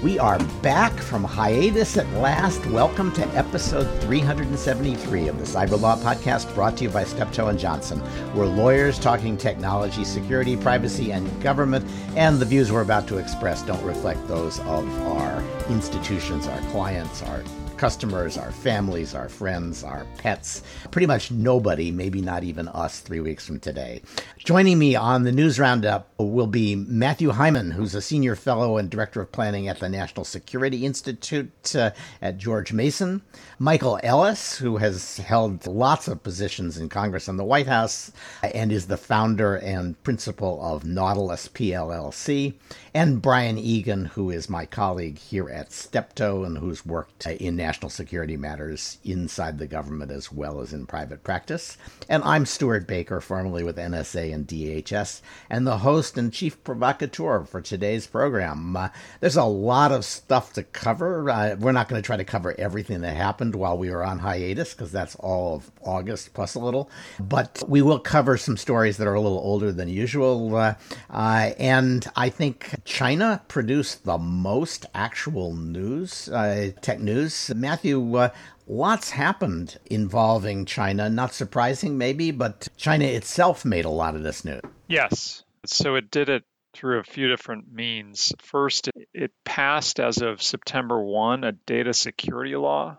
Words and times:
We 0.00 0.16
are 0.16 0.38
back 0.62 0.92
from 0.92 1.24
hiatus 1.24 1.96
at 1.96 2.08
last. 2.12 2.64
Welcome 2.66 3.10
to 3.14 3.26
episode 3.30 3.88
373 4.02 5.26
of 5.26 5.38
the 5.40 5.44
Cyber 5.44 5.80
Law 5.80 5.96
Podcast 5.96 6.54
brought 6.54 6.76
to 6.76 6.84
you 6.84 6.90
by 6.90 7.02
Steptoe 7.02 7.48
and 7.48 7.58
Johnson. 7.58 8.00
We're 8.32 8.46
lawyers 8.46 9.00
talking 9.00 9.36
technology, 9.36 10.04
security, 10.04 10.56
privacy, 10.56 11.10
and 11.10 11.42
government, 11.42 11.84
and 12.14 12.38
the 12.38 12.44
views 12.44 12.70
we're 12.70 12.82
about 12.82 13.08
to 13.08 13.18
express 13.18 13.62
don't 13.62 13.82
reflect 13.82 14.24
those 14.28 14.60
of 14.60 14.88
our 15.02 15.42
institutions, 15.68 16.46
our 16.46 16.60
clients, 16.70 17.24
our 17.24 17.42
customers, 17.78 18.36
our 18.36 18.50
families, 18.50 19.14
our 19.14 19.28
friends, 19.28 19.84
our 19.84 20.04
pets, 20.18 20.62
pretty 20.90 21.06
much 21.06 21.30
nobody, 21.30 21.92
maybe 21.92 22.20
not 22.20 22.42
even 22.42 22.66
us, 22.68 22.98
three 22.98 23.20
weeks 23.20 23.46
from 23.46 23.60
today. 23.60 24.02
Joining 24.38 24.78
me 24.80 24.96
on 24.96 25.22
the 25.22 25.30
news 25.30 25.60
roundup 25.60 26.12
will 26.18 26.48
be 26.48 26.74
Matthew 26.74 27.30
Heiman, 27.30 27.72
who's 27.72 27.94
a 27.94 28.02
senior 28.02 28.34
fellow 28.34 28.78
and 28.78 28.90
director 28.90 29.20
of 29.20 29.30
planning 29.30 29.68
at 29.68 29.78
the 29.78 29.88
National 29.88 30.24
Security 30.24 30.84
Institute 30.84 31.76
uh, 31.76 31.92
at 32.20 32.36
George 32.36 32.72
Mason, 32.72 33.22
Michael 33.60 34.00
Ellis, 34.02 34.58
who 34.58 34.78
has 34.78 35.18
held 35.18 35.64
lots 35.66 36.08
of 36.08 36.22
positions 36.24 36.78
in 36.78 36.88
Congress 36.88 37.28
and 37.28 37.38
the 37.38 37.44
White 37.44 37.68
House 37.68 38.10
and 38.42 38.72
is 38.72 38.88
the 38.88 38.96
founder 38.96 39.54
and 39.56 40.02
principal 40.02 40.60
of 40.64 40.84
Nautilus 40.84 41.48
PLLC, 41.48 42.54
and 42.98 43.22
Brian 43.22 43.56
Egan, 43.56 44.06
who 44.06 44.28
is 44.28 44.50
my 44.50 44.66
colleague 44.66 45.18
here 45.18 45.48
at 45.48 45.70
Steptoe 45.70 46.42
and 46.42 46.58
who's 46.58 46.84
worked 46.84 47.24
in 47.26 47.54
national 47.54 47.90
security 47.90 48.36
matters 48.36 48.98
inside 49.04 49.56
the 49.56 49.68
government 49.68 50.10
as 50.10 50.32
well 50.32 50.60
as 50.60 50.72
in 50.72 50.84
private 50.84 51.22
practice. 51.22 51.78
And 52.08 52.24
I'm 52.24 52.44
Stewart 52.44 52.88
Baker, 52.88 53.20
formerly 53.20 53.62
with 53.62 53.76
NSA 53.76 54.34
and 54.34 54.48
DHS, 54.48 55.20
and 55.48 55.64
the 55.64 55.78
host 55.78 56.18
and 56.18 56.32
chief 56.32 56.64
provocateur 56.64 57.44
for 57.44 57.60
today's 57.60 58.08
program. 58.08 58.76
Uh, 58.76 58.88
there's 59.20 59.36
a 59.36 59.44
lot 59.44 59.92
of 59.92 60.04
stuff 60.04 60.54
to 60.54 60.64
cover. 60.64 61.30
Uh, 61.30 61.54
we're 61.56 61.70
not 61.70 61.88
going 61.88 62.02
to 62.02 62.06
try 62.06 62.16
to 62.16 62.24
cover 62.24 62.52
everything 62.58 63.02
that 63.02 63.16
happened 63.16 63.54
while 63.54 63.78
we 63.78 63.90
were 63.90 64.02
on 64.02 64.18
hiatus, 64.18 64.74
because 64.74 64.90
that's 64.90 65.14
all 65.20 65.54
of 65.54 65.70
August 65.82 66.34
plus 66.34 66.56
a 66.56 66.58
little. 66.58 66.90
But 67.20 67.62
we 67.68 67.80
will 67.80 68.00
cover 68.00 68.36
some 68.36 68.56
stories 68.56 68.96
that 68.96 69.06
are 69.06 69.14
a 69.14 69.20
little 69.20 69.38
older 69.38 69.70
than 69.70 69.88
usual. 69.88 70.56
Uh, 70.56 70.74
uh 71.10 71.50
and 71.60 72.04
I 72.16 72.28
think 72.28 72.74
China 72.88 73.42
produced 73.48 74.06
the 74.06 74.16
most 74.16 74.86
actual 74.94 75.54
news, 75.54 76.26
uh, 76.30 76.70
tech 76.80 76.98
news. 76.98 77.52
Matthew, 77.54 78.16
uh, 78.16 78.30
lots 78.66 79.10
happened 79.10 79.78
involving 79.90 80.64
China. 80.64 81.10
Not 81.10 81.34
surprising, 81.34 81.98
maybe, 81.98 82.30
but 82.30 82.68
China 82.78 83.04
itself 83.04 83.62
made 83.66 83.84
a 83.84 83.90
lot 83.90 84.16
of 84.16 84.22
this 84.22 84.42
news. 84.42 84.62
Yes. 84.88 85.44
So 85.66 85.96
it 85.96 86.10
did 86.10 86.30
it 86.30 86.44
through 86.72 87.00
a 87.00 87.04
few 87.04 87.28
different 87.28 87.70
means. 87.70 88.32
First, 88.38 88.88
it 89.12 89.32
passed 89.44 90.00
as 90.00 90.22
of 90.22 90.42
September 90.42 90.98
1 90.98 91.44
a 91.44 91.52
data 91.52 91.92
security 91.92 92.56
law 92.56 92.96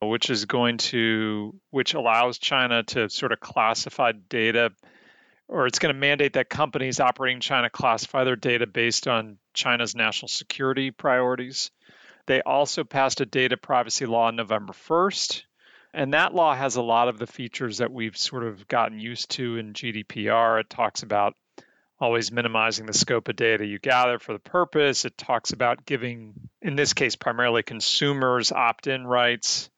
which 0.00 0.30
is 0.30 0.44
going 0.44 0.76
to 0.76 1.58
which 1.70 1.94
allows 1.94 2.38
China 2.38 2.82
to 2.84 3.08
sort 3.08 3.32
of 3.32 3.40
classify 3.40 4.12
data 4.12 4.70
or 5.48 5.66
it's 5.66 5.78
going 5.78 5.94
to 5.94 5.98
mandate 5.98 6.34
that 6.34 6.48
companies 6.48 7.00
operating 7.00 7.36
in 7.36 7.40
China 7.40 7.70
classify 7.70 8.24
their 8.24 8.36
data 8.36 8.66
based 8.66 9.06
on 9.06 9.38
China's 9.54 9.94
national 9.94 10.28
security 10.28 10.90
priorities. 10.90 11.70
They 12.26 12.42
also 12.42 12.84
passed 12.84 13.20
a 13.20 13.26
data 13.26 13.56
privacy 13.56 14.06
law 14.06 14.26
on 14.26 14.36
November 14.36 14.72
1st. 14.72 15.42
And 15.94 16.12
that 16.12 16.34
law 16.34 16.54
has 16.54 16.76
a 16.76 16.82
lot 16.82 17.08
of 17.08 17.18
the 17.18 17.26
features 17.26 17.78
that 17.78 17.92
we've 17.92 18.16
sort 18.16 18.44
of 18.44 18.68
gotten 18.68 18.98
used 18.98 19.30
to 19.32 19.56
in 19.56 19.72
GDPR. 19.72 20.60
It 20.60 20.68
talks 20.68 21.02
about 21.02 21.34
always 21.98 22.30
minimizing 22.30 22.84
the 22.84 22.92
scope 22.92 23.28
of 23.28 23.36
data 23.36 23.64
you 23.64 23.78
gather 23.78 24.18
for 24.18 24.32
the 24.32 24.38
purpose. 24.38 25.04
It 25.04 25.16
talks 25.16 25.52
about 25.52 25.86
giving, 25.86 26.34
in 26.60 26.76
this 26.76 26.92
case, 26.92 27.16
primarily 27.16 27.62
consumers 27.62 28.52
opt 28.52 28.88
in 28.88 29.06
rights. 29.06 29.70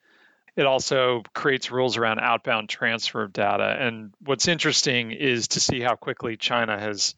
It 0.58 0.66
also 0.66 1.22
creates 1.34 1.70
rules 1.70 1.96
around 1.96 2.18
outbound 2.18 2.68
transfer 2.68 3.22
of 3.22 3.32
data. 3.32 3.76
And 3.78 4.12
what's 4.24 4.48
interesting 4.48 5.12
is 5.12 5.46
to 5.48 5.60
see 5.60 5.80
how 5.80 5.94
quickly 5.94 6.36
China 6.36 6.76
has 6.76 7.14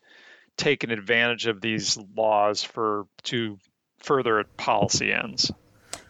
taken 0.59 0.91
advantage 0.91 1.47
of 1.47 1.63
these 1.63 1.99
laws 2.15 2.63
for 2.63 3.07
to 3.23 3.57
further 4.01 4.45
policy 4.59 5.11
ends. 5.11 5.51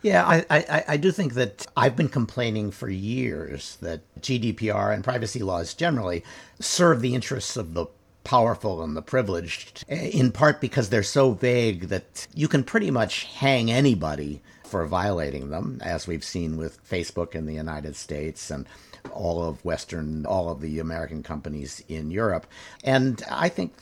Yeah, 0.03 0.27
I, 0.27 0.45
I, 0.51 0.85
I, 0.89 0.97
do 0.97 1.13
think 1.13 1.35
that 1.35 1.69
I've 1.77 1.95
been 1.95 2.09
complaining 2.09 2.73
for 2.73 2.89
years 2.89 3.77
that 3.81 4.01
GDPR 4.21 4.93
and 4.93 5.05
privacy 5.05 5.41
laws 5.41 5.75
generally 5.75 6.25
serve 6.59 7.01
the 7.01 7.15
interests 7.15 7.57
of 7.57 7.75
the 7.75 7.87
powerful 8.25 8.83
and 8.83 8.97
the 8.97 9.03
privileged, 9.03 9.85
eh, 9.89 10.11
in 10.13 10.33
part 10.33 10.61
because 10.61 10.89
they're 10.89 11.05
so 11.05 11.33
vague 11.33 11.91
that 11.91 12.27
you 12.35 12.49
can 12.49 12.65
pretty 12.65 12.91
much 12.91 13.25
hang 13.25 13.71
anybody 13.71 14.43
for 14.71 14.87
violating 14.87 15.51
them, 15.51 15.81
as 15.83 16.07
we've 16.07 16.25
seen 16.25 16.57
with 16.57 16.83
Facebook 16.89 17.35
in 17.35 17.47
the 17.47 17.55
United 17.55 17.97
States 17.97 18.51
and 18.51 18.67
all 19.13 19.43
of 19.43 19.65
Western, 19.65 20.27
all 20.27 20.49
of 20.51 20.61
the 20.61 20.79
American 20.79 21.23
companies 21.23 21.83
in 21.89 22.11
Europe. 22.11 22.47
And 22.85 23.23
I 23.31 23.49
think 23.49 23.73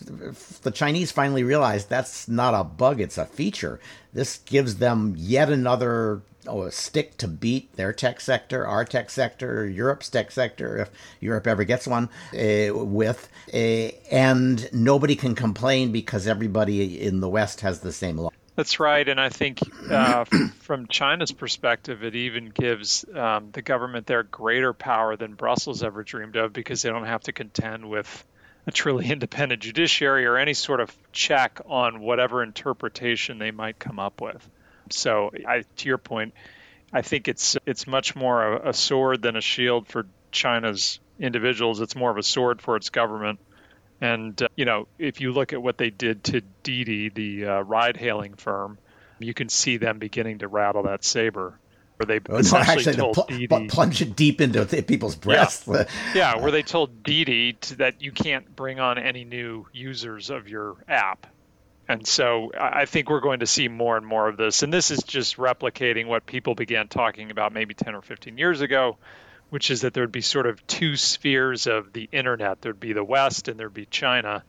the 0.63 0.71
Chinese 0.71 1.13
finally 1.13 1.45
realized 1.45 1.89
that's 1.89 2.29
not 2.29 2.55
a 2.55 2.65
bug, 2.65 3.01
it's 3.01 3.19
a 3.19 3.27
feature. 3.27 3.81
This 4.13 4.39
gives 4.39 4.77
them 4.77 5.15
yet 5.17 5.51
another 5.51 6.23
oh, 6.47 6.71
stick 6.71 7.17
to 7.19 7.29
beat 7.29 7.75
their 7.77 7.93
tech 7.93 8.21
sector, 8.21 8.67
our 8.67 8.85
tech 8.85 9.11
sector, 9.11 9.69
Europe's 9.69 10.09
tech 10.09 10.31
sector, 10.31 10.79
if 10.79 10.91
Europe 11.21 11.47
ever 11.47 11.65
gets 11.65 11.87
one, 11.87 12.09
uh, 12.33 12.73
with. 12.75 13.29
Uh, 13.53 13.91
and 14.11 14.73
nobody 14.73 15.15
can 15.15 15.35
complain 15.35 15.93
because 15.93 16.27
everybody 16.27 17.01
in 17.01 17.21
the 17.21 17.29
West 17.29 17.61
has 17.61 17.81
the 17.81 17.93
same 17.93 18.17
law. 18.17 18.31
That's 18.59 18.81
right, 18.81 19.09
and 19.09 19.21
I 19.21 19.29
think 19.29 19.61
uh, 19.89 20.25
from 20.63 20.89
China's 20.89 21.31
perspective, 21.31 22.03
it 22.03 22.17
even 22.17 22.47
gives 22.47 23.05
um, 23.15 23.51
the 23.53 23.63
government 23.63 24.09
there 24.09 24.25
greater 24.25 24.73
power 24.73 25.15
than 25.15 25.35
Brussels 25.35 25.85
ever 25.85 26.03
dreamed 26.03 26.35
of 26.35 26.53
because 26.53 26.83
they 26.83 26.89
don't 26.89 27.05
have 27.05 27.23
to 27.23 27.33
contend 27.33 27.89
with 27.89 28.25
a 28.67 28.73
truly 28.73 29.09
independent 29.13 29.63
judiciary 29.63 30.27
or 30.27 30.37
any 30.37 30.55
sort 30.55 30.81
of 30.81 30.93
check 31.13 31.61
on 31.67 32.01
whatever 32.01 32.43
interpretation 32.43 33.39
they 33.39 33.53
might 33.53 33.79
come 33.79 34.01
up 34.01 34.21
with. 34.21 34.45
So, 34.91 35.31
I, 35.47 35.63
to 35.77 35.89
your 35.89 35.99
point, 35.99 36.35
I 36.93 37.03
think 37.03 37.29
it's 37.29 37.57
it's 37.65 37.87
much 37.87 38.17
more 38.17 38.55
a, 38.55 38.71
a 38.71 38.73
sword 38.73 39.23
than 39.23 39.37
a 39.37 39.41
shield 39.41 39.87
for 39.87 40.05
China's 40.33 40.99
individuals. 41.21 41.81
It's 41.81 41.95
more 41.95 42.11
of 42.11 42.17
a 42.17 42.25
sword 42.25 42.61
for 42.61 42.75
its 42.75 42.91
government 42.91 43.39
and, 44.01 44.41
uh, 44.41 44.49
you 44.57 44.65
know, 44.65 44.87
if 44.99 45.21
you 45.21 45.33
look 45.33 45.53
at 45.53 45.63
what 45.63 45.79
they 45.79 45.91
did 45.91 46.25
to 46.25 46.43
Didi, 46.63 47.09
the 47.09 47.47
uh, 47.47 47.61
ride 47.61 47.97
hailing 47.97 48.35
firm, 48.35 48.79
you 49.19 49.35
can 49.35 49.49
see 49.49 49.77
them 49.77 49.99
beginning 49.99 50.39
to 50.39 50.49
rattle 50.49 50.85
that 50.85 51.05
saber. 51.05 51.59
Where 51.97 52.07
they 52.07 52.21
oh, 52.33 52.37
essentially 52.37 52.75
no, 52.75 52.79
actually, 52.79 52.95
told 52.95 53.15
pl- 53.15 53.27
Didi, 53.27 53.67
plunge 53.69 54.03
it 54.03 54.15
deep 54.15 54.41
into 54.41 54.65
people's 54.85 55.17
breasts. 55.17 55.67
Yeah, 55.67 55.85
yeah 56.15 56.37
where 56.37 56.53
they 56.53 56.63
told 56.63 57.03
Didi 57.03 57.55
to, 57.55 57.77
that 57.77 58.03
you 58.03 58.13
can't 58.13 58.55
bring 58.55 58.79
on 58.79 58.99
any 58.99 59.25
new 59.25 59.67
users 59.73 60.31
of 60.31 60.49
your 60.49 60.77
app. 60.87 61.27
And 61.89 62.07
so 62.07 62.53
I 62.57 62.85
think 62.85 63.09
we're 63.09 63.21
going 63.21 63.41
to 63.41 63.47
see 63.47 63.67
more 63.67 63.97
and 63.97 64.07
more 64.07 64.29
of 64.29 64.37
this. 64.37 64.63
And 64.63 64.73
this 64.73 64.91
is 64.91 65.03
just 65.03 65.39
replicating 65.39 66.07
what 66.07 66.27
people 66.27 66.55
began 66.55 66.87
talking 66.87 67.31
about 67.31 67.53
maybe 67.53 67.73
10 67.75 67.95
or 67.95 68.03
15 68.03 68.37
years 68.37 68.61
ago, 68.61 68.99
which 69.51 69.71
is 69.71 69.83
that 69.83 69.95
there'd 69.95 70.13
be 70.13 70.21
sort 70.21 70.47
of 70.47 70.65
two 70.67 70.97
spheres 70.97 71.67
of 71.67 71.93
the 71.93 72.09
internet. 72.13 72.61
There'd 72.61 72.81
be 72.81 72.93
the 72.93 73.05
West 73.05 73.49
and 73.49 73.59
there'd 73.59 73.73
be 73.73 73.87
China. 73.87 74.45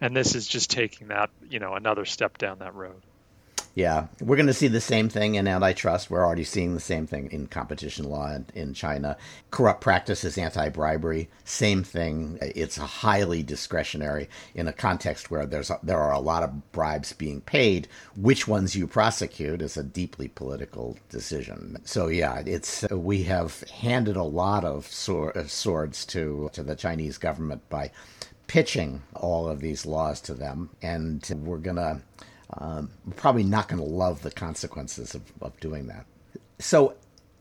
And 0.00 0.16
this 0.16 0.34
is 0.34 0.46
just 0.46 0.70
taking 0.70 1.08
that, 1.08 1.30
you 1.48 1.58
know, 1.58 1.74
another 1.74 2.04
step 2.04 2.38
down 2.38 2.60
that 2.60 2.74
road. 2.74 3.02
Yeah, 3.74 4.08
we're 4.20 4.36
going 4.36 4.48
to 4.48 4.52
see 4.52 4.66
the 4.66 4.80
same 4.80 5.08
thing 5.08 5.36
in 5.36 5.46
antitrust. 5.46 6.10
We're 6.10 6.26
already 6.26 6.42
seeing 6.42 6.74
the 6.74 6.80
same 6.80 7.06
thing 7.06 7.30
in 7.30 7.46
competition 7.46 8.04
law 8.10 8.34
in, 8.34 8.46
in 8.52 8.74
China. 8.74 9.16
Corrupt 9.52 9.80
practices, 9.80 10.36
anti 10.36 10.68
bribery, 10.70 11.28
same 11.44 11.84
thing. 11.84 12.36
It's 12.42 12.76
highly 12.76 13.44
discretionary 13.44 14.28
in 14.56 14.66
a 14.66 14.72
context 14.72 15.30
where 15.30 15.46
there's 15.46 15.70
a, 15.70 15.78
there 15.84 16.00
are 16.00 16.12
a 16.12 16.18
lot 16.18 16.42
of 16.42 16.72
bribes 16.72 17.12
being 17.12 17.42
paid. 17.42 17.86
Which 18.16 18.48
ones 18.48 18.74
you 18.74 18.88
prosecute 18.88 19.62
is 19.62 19.76
a 19.76 19.84
deeply 19.84 20.26
political 20.28 20.98
decision. 21.08 21.78
So 21.84 22.08
yeah, 22.08 22.42
it's 22.44 22.82
we 22.90 23.22
have 23.24 23.62
handed 23.70 24.16
a 24.16 24.24
lot 24.24 24.64
of 24.64 24.86
uh, 25.08 25.46
swords 25.46 26.04
to 26.06 26.50
to 26.52 26.62
the 26.64 26.74
Chinese 26.74 27.18
government 27.18 27.68
by 27.70 27.92
pitching 28.48 29.00
all 29.14 29.48
of 29.48 29.60
these 29.60 29.86
laws 29.86 30.20
to 30.22 30.34
them, 30.34 30.70
and 30.82 31.24
we're 31.44 31.58
gonna 31.58 32.02
um, 32.58 32.90
probably 33.16 33.44
not 33.44 33.68
going 33.68 33.80
to 33.80 33.88
love 33.88 34.22
the 34.22 34.30
consequences 34.30 35.14
of, 35.14 35.22
of 35.40 35.58
doing 35.60 35.86
that. 35.86 36.06
So 36.58 36.94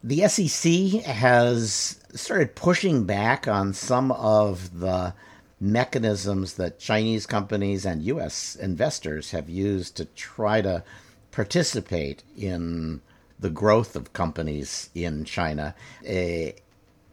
the 0.03 0.27
SEC 0.27 1.03
has 1.03 1.99
started 2.13 2.55
pushing 2.55 3.05
back 3.05 3.47
on 3.47 3.73
some 3.73 4.11
of 4.11 4.79
the 4.79 5.13
mechanisms 5.59 6.53
that 6.53 6.79
Chinese 6.79 7.25
companies 7.25 7.85
and 7.85 8.01
U.S. 8.03 8.55
investors 8.55 9.31
have 9.31 9.49
used 9.49 9.97
to 9.97 10.05
try 10.05 10.61
to 10.61 10.83
participate 11.31 12.23
in 12.37 13.01
the 13.39 13.49
growth 13.49 13.95
of 13.95 14.13
companies 14.13 14.89
in 14.95 15.25
China 15.25 15.75
uh, 16.07 16.51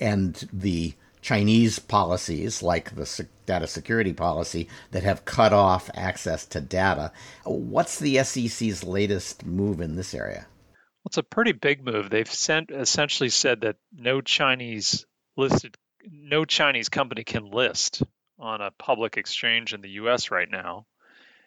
and 0.00 0.48
the 0.52 0.94
Chinese 1.22 1.78
policies 1.78 2.62
like 2.62 2.94
the 2.94 3.06
data 3.46 3.66
security 3.66 4.12
policy 4.12 4.69
that 4.90 5.02
have 5.02 5.25
cut 5.25 5.52
off 5.52 5.90
access 5.94 6.44
to 6.46 6.60
data. 6.60 7.12
What's 7.44 7.98
the 7.98 8.22
SEC's 8.22 8.84
latest 8.84 9.46
move 9.46 9.81
in 9.81 9.96
this 9.96 10.14
area? 10.14 10.46
Well, 10.70 11.10
it's 11.10 11.19
a 11.19 11.22
pretty 11.22 11.52
big 11.52 11.84
move. 11.84 12.10
They've 12.10 12.31
sent, 12.31 12.70
essentially 12.70 13.31
said 13.31 13.62
that 13.62 13.76
no 13.93 14.20
Chinese 14.20 15.06
listed, 15.37 15.76
no 16.10 16.44
Chinese 16.44 16.88
company 16.88 17.25
can 17.25 17.50
list 17.50 18.02
on 18.38 18.60
a 18.60 18.70
public 18.72 19.16
exchange 19.16 19.72
in 19.72 19.81
the 19.81 19.90
U.S. 19.90 20.31
right 20.31 20.50
now. 20.50 20.87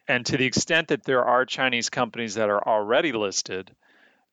And 0.08 0.26
to 0.26 0.38
the 0.38 0.46
extent 0.46 0.88
that 0.88 1.04
there 1.04 1.24
are 1.24 1.46
Chinese 1.46 1.90
companies 1.90 2.36
that 2.36 2.50
are 2.50 2.68
already 2.68 3.12
listed, 3.12 3.76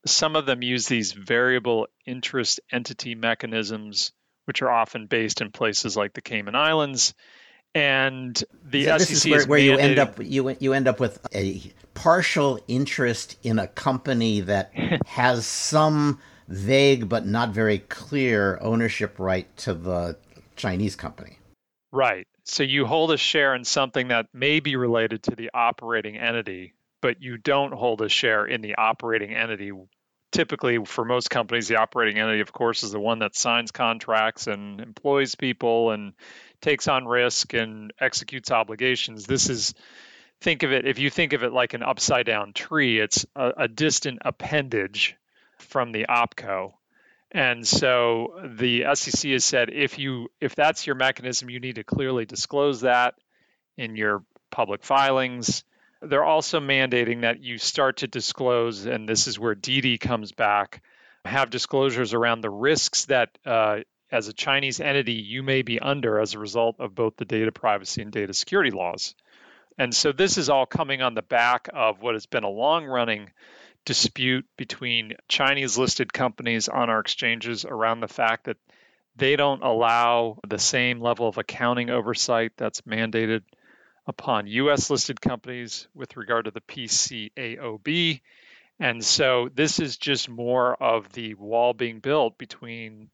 some 0.07 0.37
of 0.37 0.47
them 0.47 0.63
use 0.63 0.87
these 0.87 1.13
variable 1.13 1.89
interest 2.07 2.61
entity 2.73 3.15
mechanisms, 3.15 4.13
which 4.47 4.63
are 4.63 4.71
often 4.71 5.07
based 5.07 5.41
in 5.41 5.51
places 5.51 5.97
like 5.97 6.15
the 6.15 6.23
Cayman 6.23 6.55
Islands. 6.55 7.13
And 7.77 8.43
the 8.65 8.87
so 8.87 8.97
SEC 8.97 8.99
this 8.99 9.11
is 9.11 9.31
where, 9.31 9.41
is 9.41 9.47
where 9.47 9.59
you 9.59 9.77
end 9.77 9.99
up 9.99 10.19
you 10.19 10.57
you 10.61 10.73
end 10.73 10.89
up 10.89 10.99
with 10.99 11.19
a 11.35 11.61
partial 11.93 12.59
interest 12.67 13.37
in 13.43 13.59
a 13.59 13.67
company 13.67 14.41
that 14.41 14.73
has 15.07 15.47
some 15.47 16.19
vague 16.49 17.07
but 17.07 17.27
not 17.27 17.51
very 17.51 17.81
clear 17.81 18.59
ownership 18.63 19.19
right 19.19 19.55
to 19.59 19.75
the 19.75 20.17
Chinese 20.57 20.97
company. 20.97 21.39
Right. 21.93 22.27
So 22.45 22.63
you 22.63 22.87
hold 22.87 23.13
a 23.13 23.19
share 23.19 23.55
in 23.55 23.65
something 23.65 24.09
that 24.09 24.29
may 24.33 24.61
be 24.61 24.77
related 24.77 25.25
to 25.25 25.37
the 25.37 25.51
operating 25.53 26.17
entity, 26.17 26.73
but 27.03 27.23
you 27.23 27.37
don't 27.37 27.75
hold 27.75 28.01
a 28.01 28.09
share 28.09 28.47
in 28.47 28.63
the 28.63 28.77
operating 28.77 29.35
entity. 29.35 29.71
Typically, 30.33 30.83
for 30.87 31.05
most 31.05 31.29
companies, 31.29 31.69
the 31.69 31.77
operating 31.77 32.19
entity, 32.19 32.41
of 32.41 32.53
course, 32.55 32.83
is 32.83 32.93
the 32.93 33.01
one 33.01 33.19
that 33.19 33.37
signs 33.37 33.71
contracts 33.71 34.47
and 34.47 34.81
employs 34.81 35.35
people 35.35 35.91
and 35.91 36.15
takes 36.67 36.89
on 36.89 37.07
risk 37.07 37.55
and 37.55 37.93
executes 38.01 38.51
obligations. 38.51 39.25
This 39.25 39.49
is, 39.49 39.73
think 40.41 40.65
of 40.65 40.73
it, 40.73 40.85
if 40.85 40.99
you 40.99 41.11
think 41.11 41.33
of 41.33 41.45
it 41.45 41.53
like 41.53 41.75
an 41.75 41.85
upside 41.85 42.27
down 42.27 42.53
tree, 42.53 42.99
it's 42.99 43.25
a, 43.37 43.53
a 43.59 43.69
distant 43.69 44.19
appendage 44.25 45.15
from 45.59 45.93
the 45.93 46.07
opco. 46.11 46.73
And 47.31 47.65
so 47.65 48.41
the 48.45 48.85
SEC 48.95 49.31
has 49.31 49.45
said 49.45 49.71
if 49.73 49.99
you 49.99 50.29
if 50.41 50.57
that's 50.57 50.87
your 50.87 50.97
mechanism, 50.97 51.51
you 51.51 51.61
need 51.61 51.77
to 51.77 51.85
clearly 51.85 52.25
disclose 52.25 52.81
that 52.81 53.15
in 53.77 53.95
your 53.95 54.25
public 54.51 54.83
filings. 54.83 55.63
They're 56.03 56.25
also 56.25 56.59
mandating 56.59 57.23
that 57.23 57.41
you 57.41 57.59
start 57.59 57.99
to 57.99 58.09
disclose, 58.09 58.87
and 58.87 59.09
this 59.09 59.29
is 59.29 59.39
where 59.39 59.55
Didi 59.55 59.99
comes 59.99 60.33
back, 60.33 60.83
have 61.25 61.51
disclosures 61.51 62.13
around 62.13 62.41
the 62.41 62.51
risks 62.51 63.07
that 63.07 63.31
uh, 63.45 63.81
as 64.11 64.29
a 64.29 64.33
Chinese 64.33 64.81
entity 64.81 65.15
you 65.15 65.43
may 65.43 65.63
be 65.63 65.81
under 65.81 66.21
as 66.21 66.35
a 66.35 66.39
result 66.39 66.77
of 66.79 66.95
both 66.95 67.17
the 67.17 67.25
data 67.25 67.53
privacy 67.53 68.03
and 68.03 68.13
data 68.13 68.33
security 68.33 68.71
laws. 68.71 69.15
And 69.79 69.95
so 69.95 70.13
this 70.13 70.39
is 70.39 70.49
all 70.49 70.67
coming 70.67 71.03
on 71.03 71.15
the 71.15 71.23
back 71.23 71.69
of 71.73 72.01
what 72.01 72.15
has 72.15 72.27
been 72.27 72.45
a 72.45 72.49
long 72.49 72.87
running 72.87 73.31
dispute 73.85 74.47
between 74.57 75.15
Chinese 75.29 75.79
listed 75.79 76.13
companies 76.13 76.69
on 76.69 76.91
our 76.91 77.01
exchanges 77.01 77.65
around 77.65 78.01
the 78.01 78.09
fact 78.09 78.45
that 78.45 78.57
they 79.17 79.37
don't 79.37 79.63
allow 79.63 80.39
the 80.47 80.59
same 80.59 81.01
level 81.01 81.29
of 81.29 81.39
accounting 81.39 81.91
oversight 81.91 82.53
that's 82.57 82.83
mandated 82.83 83.43
upon 84.07 84.47
US 84.47 84.91
listed 84.91 85.21
companies 85.21 85.89
with 85.95 86.17
regard 86.17 86.45
to 86.45 86.51
the 86.51 86.61
PCAOB. 86.61 88.21
And 88.79 89.05
so 89.05 89.49
this 89.55 89.81
is 89.81 89.97
just 89.97 90.29
more 90.29 90.75
of 90.83 91.11
the 91.13 91.35
wall 91.35 91.73
being 91.73 92.01
built 92.01 92.37
between 92.39 93.09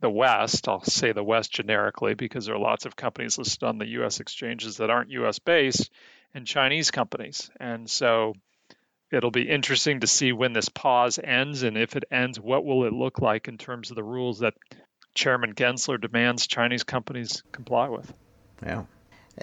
the 0.00 0.10
West, 0.10 0.68
I'll 0.68 0.82
say 0.82 1.12
the 1.12 1.24
West 1.24 1.52
generically 1.52 2.14
because 2.14 2.46
there 2.46 2.54
are 2.54 2.58
lots 2.58 2.86
of 2.86 2.96
companies 2.96 3.38
listed 3.38 3.62
on 3.62 3.78
the 3.78 3.88
US 4.00 4.20
exchanges 4.20 4.78
that 4.78 4.90
aren't 4.90 5.10
US 5.10 5.38
based, 5.38 5.90
and 6.34 6.46
Chinese 6.46 6.90
companies. 6.90 7.50
And 7.58 7.88
so 7.88 8.34
it'll 9.10 9.30
be 9.30 9.48
interesting 9.48 10.00
to 10.00 10.06
see 10.06 10.32
when 10.32 10.52
this 10.52 10.68
pause 10.68 11.18
ends 11.22 11.62
and 11.62 11.76
if 11.78 11.96
it 11.96 12.04
ends 12.10 12.40
what 12.40 12.64
will 12.64 12.84
it 12.84 12.92
look 12.92 13.20
like 13.20 13.48
in 13.48 13.58
terms 13.58 13.90
of 13.90 13.96
the 13.96 14.02
rules 14.02 14.40
that 14.40 14.54
chairman 15.14 15.54
gensler 15.54 16.00
demands 16.00 16.46
chinese 16.46 16.82
companies 16.82 17.42
comply 17.52 17.88
with 17.88 18.12
yeah 18.62 18.84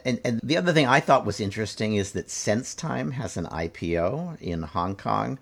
and, 0.05 0.21
and 0.23 0.39
the 0.41 0.55
other 0.55 0.71
thing 0.71 0.87
I 0.87 1.01
thought 1.01 1.25
was 1.25 1.41
interesting 1.41 1.95
is 1.95 2.13
that 2.13 2.27
SenseTime 2.27 3.11
has 3.11 3.35
an 3.35 3.45
IPO 3.47 4.39
in 4.39 4.61
Hong 4.61 4.95
Kong. 4.95 5.37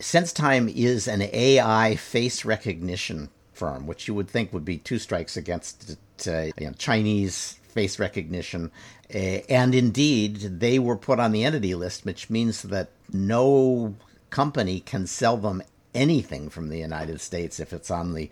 SenseTime 0.00 0.68
is 0.74 1.06
an 1.06 1.22
AI 1.22 1.94
face 1.94 2.44
recognition 2.44 3.28
firm, 3.54 3.86
which 3.86 4.08
you 4.08 4.14
would 4.14 4.28
think 4.28 4.52
would 4.52 4.64
be 4.64 4.78
two 4.78 4.98
strikes 4.98 5.36
against 5.36 5.96
uh, 6.26 6.42
you 6.58 6.66
know, 6.66 6.72
Chinese 6.78 7.58
face 7.68 7.98
recognition. 7.98 8.70
Uh, 9.14 9.40
and 9.48 9.74
indeed, 9.74 10.60
they 10.60 10.78
were 10.78 10.96
put 10.96 11.20
on 11.20 11.32
the 11.32 11.44
entity 11.44 11.74
list, 11.74 12.04
which 12.04 12.30
means 12.30 12.62
that 12.62 12.90
no 13.12 13.94
company 14.30 14.80
can 14.80 15.06
sell 15.06 15.36
them 15.36 15.62
anything 15.94 16.48
from 16.50 16.68
the 16.68 16.78
United 16.78 17.20
States 17.20 17.60
if 17.60 17.72
it's 17.72 17.90
on 17.90 18.14
the 18.14 18.28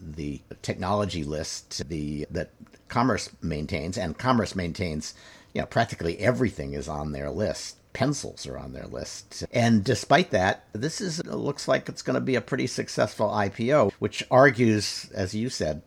the 0.00 0.40
technology 0.60 1.24
list 1.24 1.88
the 1.88 2.26
that 2.30 2.50
Commerce 2.88 3.30
maintains 3.40 3.96
and 3.96 4.18
Commerce 4.18 4.54
maintains 4.54 5.14
you 5.54 5.62
know 5.62 5.66
practically 5.66 6.18
everything 6.18 6.74
is 6.74 6.86
on 6.86 7.12
their 7.12 7.30
list 7.30 7.77
pencils 7.98 8.46
are 8.46 8.56
on 8.56 8.72
their 8.72 8.86
list 8.86 9.44
and 9.50 9.82
despite 9.82 10.30
that 10.30 10.62
this 10.72 11.00
is 11.00 11.24
looks 11.26 11.66
like 11.66 11.88
it's 11.88 12.00
going 12.02 12.14
to 12.14 12.20
be 12.20 12.36
a 12.36 12.40
pretty 12.40 12.68
successful 12.68 13.28
IPO 13.28 13.90
which 13.98 14.22
argues 14.30 15.10
as 15.12 15.34
you 15.34 15.50
said 15.50 15.82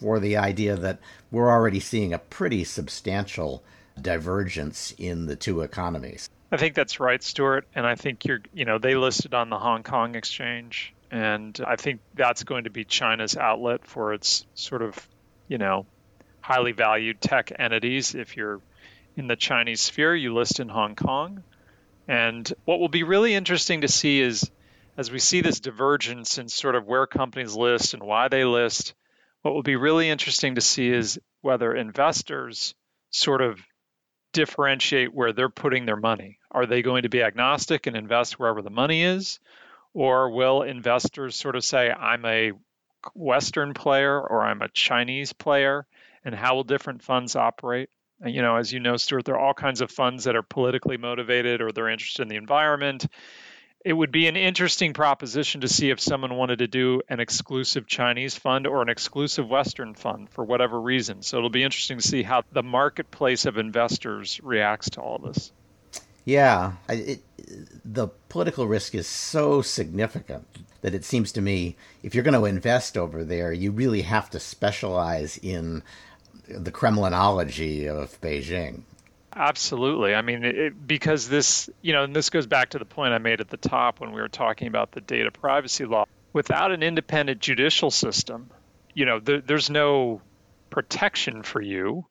for 0.00 0.18
the 0.18 0.34
idea 0.34 0.74
that 0.76 0.98
we're 1.30 1.50
already 1.50 1.78
seeing 1.78 2.14
a 2.14 2.18
pretty 2.18 2.64
substantial 2.64 3.62
divergence 4.00 4.94
in 4.96 5.26
the 5.26 5.36
two 5.36 5.60
economies 5.60 6.30
I 6.50 6.58
think 6.58 6.74
that's 6.74 7.00
right, 7.00 7.22
Stewart. 7.22 7.66
And 7.74 7.86
I 7.86 7.94
think 7.94 8.26
you're, 8.26 8.42
you 8.52 8.66
know, 8.66 8.76
they 8.76 8.94
listed 8.94 9.32
on 9.32 9.48
the 9.48 9.58
Hong 9.58 9.82
Kong 9.82 10.14
exchange. 10.14 10.92
And 11.10 11.58
I 11.66 11.76
think 11.76 12.00
that's 12.12 12.44
going 12.44 12.64
to 12.64 12.70
be 12.70 12.84
China's 12.84 13.38
outlet 13.38 13.86
for 13.86 14.12
its 14.12 14.44
sort 14.54 14.82
of, 14.82 15.08
you 15.48 15.56
know, 15.56 15.86
highly 16.42 16.72
valued 16.72 17.22
tech 17.22 17.52
entities. 17.58 18.14
If 18.14 18.36
you're 18.36 18.60
in 19.16 19.26
the 19.26 19.36
Chinese 19.36 19.80
sphere, 19.80 20.14
you 20.14 20.34
list 20.34 20.60
in 20.60 20.68
Hong 20.68 20.94
Kong. 20.94 21.42
And 22.08 22.52
what 22.64 22.80
will 22.80 22.88
be 22.88 23.02
really 23.02 23.34
interesting 23.34 23.82
to 23.82 23.88
see 23.88 24.20
is 24.20 24.50
as 24.96 25.10
we 25.10 25.18
see 25.18 25.40
this 25.40 25.60
divergence 25.60 26.38
in 26.38 26.48
sort 26.48 26.74
of 26.74 26.86
where 26.86 27.06
companies 27.06 27.54
list 27.54 27.94
and 27.94 28.02
why 28.02 28.28
they 28.28 28.44
list, 28.44 28.94
what 29.42 29.54
will 29.54 29.62
be 29.62 29.76
really 29.76 30.08
interesting 30.08 30.56
to 30.56 30.60
see 30.60 30.88
is 30.88 31.18
whether 31.40 31.74
investors 31.74 32.74
sort 33.10 33.40
of 33.40 33.60
differentiate 34.32 35.12
where 35.12 35.32
they're 35.32 35.48
putting 35.48 35.86
their 35.86 35.96
money. 35.96 36.38
Are 36.50 36.66
they 36.66 36.82
going 36.82 37.02
to 37.02 37.08
be 37.08 37.22
agnostic 37.22 37.86
and 37.86 37.96
invest 37.96 38.38
wherever 38.38 38.62
the 38.62 38.70
money 38.70 39.02
is? 39.02 39.40
Or 39.94 40.30
will 40.30 40.62
investors 40.62 41.36
sort 41.36 41.56
of 41.56 41.64
say, 41.64 41.90
I'm 41.90 42.24
a 42.24 42.52
Western 43.14 43.74
player 43.74 44.20
or 44.20 44.42
I'm 44.42 44.62
a 44.62 44.68
Chinese 44.68 45.32
player? 45.32 45.86
And 46.24 46.34
how 46.34 46.54
will 46.54 46.64
different 46.64 47.02
funds 47.02 47.36
operate? 47.36 47.90
You 48.24 48.42
know, 48.42 48.56
as 48.56 48.72
you 48.72 48.80
know, 48.80 48.96
Stewart, 48.96 49.24
there 49.24 49.34
are 49.34 49.40
all 49.40 49.54
kinds 49.54 49.80
of 49.80 49.90
funds 49.90 50.24
that 50.24 50.36
are 50.36 50.42
politically 50.42 50.96
motivated 50.96 51.60
or 51.60 51.72
they're 51.72 51.88
interested 51.88 52.22
in 52.22 52.28
the 52.28 52.36
environment. 52.36 53.06
It 53.84 53.92
would 53.92 54.12
be 54.12 54.28
an 54.28 54.36
interesting 54.36 54.92
proposition 54.92 55.62
to 55.62 55.68
see 55.68 55.90
if 55.90 55.98
someone 55.98 56.36
wanted 56.36 56.60
to 56.60 56.68
do 56.68 57.02
an 57.08 57.18
exclusive 57.18 57.88
Chinese 57.88 58.36
fund 58.36 58.68
or 58.68 58.80
an 58.80 58.88
exclusive 58.88 59.48
Western 59.48 59.94
fund 59.94 60.30
for 60.30 60.44
whatever 60.44 60.80
reason. 60.80 61.22
So 61.22 61.38
it'll 61.38 61.50
be 61.50 61.64
interesting 61.64 61.98
to 61.98 62.06
see 62.06 62.22
how 62.22 62.44
the 62.52 62.62
marketplace 62.62 63.44
of 63.44 63.58
investors 63.58 64.38
reacts 64.40 64.90
to 64.90 65.00
all 65.00 65.18
this. 65.18 65.50
Yeah, 66.24 66.74
it, 66.88 67.22
the 67.84 68.08
political 68.28 68.68
risk 68.68 68.94
is 68.94 69.08
so 69.08 69.62
significant 69.62 70.46
that 70.82 70.94
it 70.94 71.04
seems 71.04 71.32
to 71.32 71.40
me 71.40 71.76
if 72.04 72.14
you're 72.14 72.24
going 72.24 72.38
to 72.38 72.44
invest 72.44 72.96
over 72.96 73.24
there, 73.24 73.52
you 73.52 73.72
really 73.72 74.02
have 74.02 74.30
to 74.30 74.38
specialize 74.38 75.38
in 75.38 75.82
the 76.48 76.72
Kremlinology 76.72 77.88
of 77.88 78.20
Beijing. 78.20 78.82
Absolutely. 79.34 80.14
I 80.14 80.22
mean, 80.22 80.44
it, 80.44 80.86
because 80.86 81.28
this, 81.28 81.70
you 81.80 81.92
know, 81.92 82.04
and 82.04 82.14
this 82.14 82.30
goes 82.30 82.46
back 82.46 82.70
to 82.70 82.78
the 82.78 82.84
point 82.84 83.14
I 83.14 83.18
made 83.18 83.40
at 83.40 83.48
the 83.48 83.56
top 83.56 84.00
when 84.00 84.12
we 84.12 84.20
were 84.20 84.28
talking 84.28 84.68
about 84.68 84.92
the 84.92 85.00
data 85.00 85.30
privacy 85.30 85.86
law. 85.86 86.04
Without 86.32 86.72
an 86.72 86.82
independent 86.82 87.40
judicial 87.40 87.90
system, 87.90 88.50
you 88.94 89.06
know, 89.06 89.20
there, 89.20 89.40
there's 89.40 89.70
no 89.70 90.20
protection 90.70 91.42
for 91.42 91.60
you. 91.60 92.06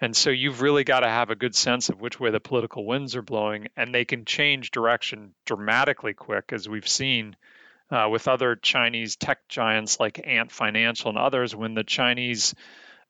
And 0.00 0.16
so 0.16 0.30
you've 0.30 0.60
really 0.60 0.84
got 0.84 1.00
to 1.00 1.08
have 1.08 1.30
a 1.30 1.34
good 1.34 1.56
sense 1.56 1.88
of 1.88 2.00
which 2.00 2.20
way 2.20 2.30
the 2.30 2.38
political 2.38 2.86
winds 2.86 3.16
are 3.16 3.22
blowing, 3.22 3.68
and 3.76 3.92
they 3.92 4.04
can 4.04 4.24
change 4.24 4.70
direction 4.70 5.34
dramatically 5.44 6.14
quick, 6.14 6.52
as 6.52 6.68
we've 6.68 6.86
seen 6.86 7.34
uh, 7.90 8.08
with 8.10 8.28
other 8.28 8.54
Chinese 8.54 9.16
tech 9.16 9.48
giants 9.48 9.98
like 9.98 10.20
Ant 10.24 10.52
Financial 10.52 11.08
and 11.08 11.18
others. 11.18 11.56
When 11.56 11.74
the 11.74 11.82
Chinese, 11.82 12.54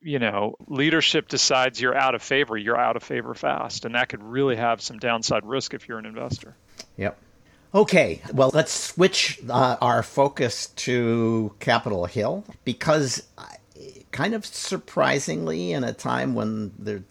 you 0.01 0.19
know, 0.19 0.55
leadership 0.67 1.29
decides 1.29 1.81
you're 1.81 1.97
out 1.97 2.15
of 2.15 2.23
favor, 2.23 2.57
you're 2.57 2.79
out 2.79 2.97
of 2.97 3.03
favor 3.03 3.35
fast, 3.35 3.85
and 3.85 3.95
that 3.95 4.09
could 4.09 4.23
really 4.23 4.57
have 4.57 4.81
some 4.81 4.99
downside 4.99 5.45
risk 5.45 5.75
if 5.75 5.89
you're 5.89 5.99
an 5.99 6.07
investor. 6.07 6.55
Yep. 6.97 7.19
Okay, 7.75 8.23
well, 8.33 8.51
let's 8.55 8.73
switch 8.73 9.41
uh, 9.49 9.77
our 9.81 10.03
focus 10.03 10.69
to 10.69 11.55
Capitol 11.61 12.07
Hill 12.07 12.45
because 12.65 13.23
kind 14.11 14.35
of 14.35 14.47
surprisingly, 14.47 15.73
in 15.73 15.85
a 15.85 15.93
time 15.93 16.35
when 16.35 16.73
the 16.79 17.03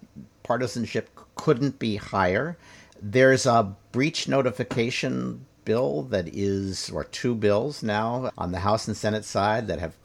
partisanship 0.43 1.09
couldn't 1.35 1.77
be 1.77 1.97
higher, 1.97 2.57
there's 3.01 3.45
a 3.45 3.75
breach 3.91 4.27
notification 4.27 5.45
bill 5.63 6.03
that 6.03 6.27
is, 6.29 6.89
or 6.89 7.03
two 7.03 7.35
bills 7.35 7.83
now 7.83 8.31
on 8.37 8.51
the 8.51 8.59
House 8.59 8.87
and 8.87 8.97
Senate 8.97 9.25
side 9.25 9.67
that 9.67 9.79
have 9.79 9.95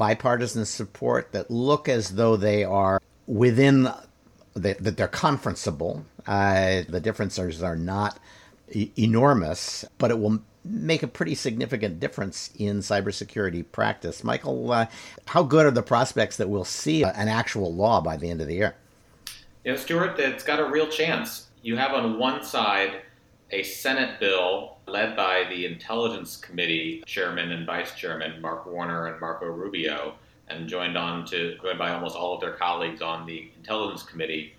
bipartisan 0.00 0.64
support 0.64 1.30
that 1.32 1.50
look 1.50 1.86
as 1.86 2.14
though 2.14 2.34
they 2.34 2.64
are 2.64 3.02
within 3.26 3.82
that, 4.54 4.78
they're 4.78 5.06
conferenceable. 5.06 6.04
Uh, 6.26 6.80
the 6.88 7.00
differences 7.00 7.62
are 7.62 7.76
not 7.76 8.18
e- 8.72 8.90
enormous, 8.96 9.84
but 9.98 10.10
it 10.10 10.18
will 10.18 10.40
make 10.64 11.02
a 11.02 11.06
pretty 11.06 11.34
significant 11.34 12.00
difference 12.00 12.48
in 12.56 12.78
cybersecurity 12.78 13.62
practice. 13.72 14.24
Michael, 14.24 14.72
uh, 14.72 14.86
how 15.26 15.42
good 15.42 15.66
are 15.66 15.70
the 15.70 15.82
prospects 15.82 16.38
that 16.38 16.48
we'll 16.48 16.64
see 16.64 17.02
an 17.02 17.28
actual 17.28 17.74
law 17.74 18.00
by 18.00 18.16
the 18.16 18.30
end 18.30 18.40
of 18.40 18.46
the 18.46 18.54
year? 18.54 18.76
You 19.66 19.72
know, 19.72 19.76
Stewart, 19.76 20.18
it's 20.18 20.44
got 20.44 20.60
a 20.60 20.64
real 20.64 20.88
chance. 20.88 21.48
You 21.60 21.76
have 21.76 21.92
on 21.92 22.18
one 22.18 22.42
side 22.42 23.02
a 23.50 23.62
Senate 23.64 24.18
bill 24.18 24.78
led 24.90 25.16
by 25.16 25.44
the 25.48 25.66
Intelligence 25.66 26.36
Committee 26.36 27.02
chairman 27.06 27.52
and 27.52 27.66
vice 27.66 27.94
chairman, 27.94 28.40
Mark 28.40 28.66
Warner 28.66 29.06
and 29.06 29.20
Marco 29.20 29.46
Rubio, 29.46 30.14
and 30.48 30.68
joined 30.68 30.96
on 30.98 31.24
to 31.26 31.56
joined 31.58 31.78
by 31.78 31.92
almost 31.92 32.16
all 32.16 32.34
of 32.34 32.40
their 32.40 32.54
colleagues 32.54 33.02
on 33.02 33.26
the 33.26 33.50
Intelligence 33.56 34.02
Committee. 34.02 34.54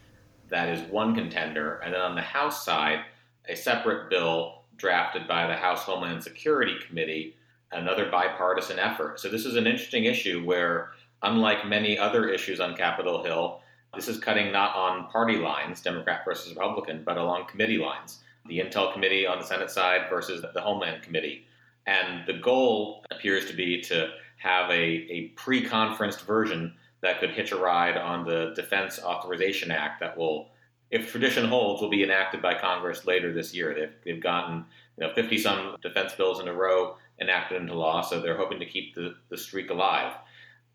That 0.50 0.69
is 0.69 0.89
one 0.89 1.15
contender. 1.15 1.75
And 1.83 1.93
then 1.93 2.01
on 2.01 2.15
the 2.15 2.21
House 2.21 2.65
side, 2.65 3.05
a 3.47 3.55
separate 3.55 4.09
bill 4.09 4.63
drafted 4.77 5.27
by 5.27 5.47
the 5.47 5.55
House 5.55 5.83
Homeland 5.83 6.23
Security 6.23 6.75
Committee, 6.85 7.35
another 7.71 8.09
bipartisan 8.09 8.79
effort. 8.79 9.19
So 9.19 9.29
this 9.29 9.45
is 9.45 9.55
an 9.55 9.67
interesting 9.67 10.05
issue 10.05 10.43
where, 10.43 10.91
unlike 11.23 11.67
many 11.67 11.97
other 11.97 12.27
issues 12.29 12.59
on 12.59 12.75
Capitol 12.75 13.23
Hill, 13.23 13.61
this 13.93 14.07
is 14.07 14.17
cutting 14.17 14.51
not 14.51 14.75
on 14.75 15.09
party 15.09 15.38
lines, 15.38 15.81
Democrat 15.81 16.21
versus 16.25 16.55
Republican, 16.55 17.03
but 17.05 17.17
along 17.17 17.47
committee 17.47 17.77
lines. 17.77 18.19
The 18.48 18.60
Intel 18.60 18.91
Committee 18.93 19.25
on 19.25 19.39
the 19.39 19.45
Senate 19.45 19.71
side 19.71 20.10
versus 20.10 20.43
the 20.53 20.62
Homeland 20.62 21.03
Committee. 21.03 21.45
And 21.86 22.25
the 22.27 22.33
goal 22.33 23.03
appears 23.12 23.45
to 23.48 23.53
be 23.53 23.81
to 23.81 24.12
have 24.38 24.69
a, 24.69 24.74
a 24.74 25.31
pre 25.36 25.63
conferenced 25.63 26.21
version 26.21 26.74
that 27.01 27.19
could 27.19 27.31
hitch 27.31 27.51
a 27.51 27.57
ride 27.57 27.98
on 27.98 28.25
the 28.25 28.53
Defense 28.55 29.00
Authorization 29.00 29.71
Act 29.71 30.00
that 30.00 30.17
will 30.17 30.50
if 30.91 31.10
tradition 31.10 31.45
holds, 31.45 31.81
will 31.81 31.89
be 31.89 32.03
enacted 32.03 32.41
by 32.41 32.53
Congress 32.53 33.05
later 33.05 33.33
this 33.33 33.55
year. 33.55 33.74
They've, 33.74 33.93
they've 34.03 34.21
gotten 34.21 34.65
you 34.98 35.07
know 35.07 35.13
50 35.13 35.38
some 35.38 35.77
defense 35.81 36.13
bills 36.13 36.39
in 36.41 36.48
a 36.48 36.53
row 36.53 36.98
enacted 37.19 37.62
into 37.62 37.74
law, 37.74 38.01
so 38.01 38.19
they're 38.19 38.38
hoping 38.38 38.60
to 38.60 38.65
keep 38.65 38.93
the, 38.93 39.15
the 39.29 39.38
streak 39.38 39.69
alive. 39.69 40.13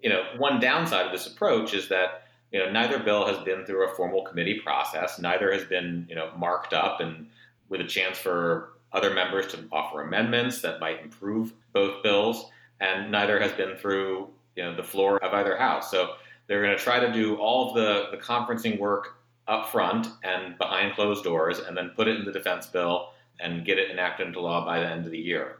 You 0.00 0.08
know, 0.08 0.24
one 0.38 0.58
downside 0.58 1.06
of 1.06 1.12
this 1.12 1.26
approach 1.26 1.74
is 1.74 1.88
that 1.88 2.22
you 2.50 2.58
know 2.58 2.70
neither 2.70 2.98
bill 2.98 3.26
has 3.26 3.38
been 3.44 3.66
through 3.66 3.88
a 3.88 3.94
formal 3.94 4.24
committee 4.24 4.60
process, 4.60 5.18
neither 5.18 5.52
has 5.52 5.64
been 5.64 6.06
you 6.08 6.14
know 6.14 6.30
marked 6.36 6.72
up 6.72 7.00
and 7.00 7.28
with 7.68 7.80
a 7.80 7.84
chance 7.84 8.18
for 8.18 8.72
other 8.92 9.12
members 9.12 9.46
to 9.48 9.64
offer 9.72 10.02
amendments 10.02 10.62
that 10.62 10.80
might 10.80 11.02
improve 11.02 11.52
both 11.72 12.02
bills, 12.02 12.50
and 12.80 13.10
neither 13.10 13.40
has 13.40 13.52
been 13.52 13.76
through 13.76 14.28
you 14.54 14.62
know 14.62 14.74
the 14.74 14.82
floor 14.82 15.22
of 15.22 15.32
either 15.34 15.56
house. 15.56 15.90
So 15.90 16.14
they're 16.46 16.62
going 16.62 16.76
to 16.76 16.82
try 16.82 17.00
to 17.00 17.12
do 17.12 17.36
all 17.36 17.68
of 17.68 17.74
the, 17.74 18.16
the 18.16 18.22
conferencing 18.22 18.78
work 18.78 19.18
up 19.48 19.68
front 19.68 20.08
and 20.24 20.56
behind 20.58 20.94
closed 20.94 21.24
doors, 21.24 21.58
and 21.58 21.76
then 21.76 21.90
put 21.90 22.08
it 22.08 22.16
in 22.16 22.24
the 22.24 22.32
defense 22.32 22.66
bill 22.66 23.10
and 23.40 23.64
get 23.64 23.78
it 23.78 23.90
enacted 23.90 24.28
into 24.28 24.40
law 24.40 24.64
by 24.64 24.80
the 24.80 24.86
end 24.86 25.04
of 25.04 25.12
the 25.12 25.18
year. 25.18 25.58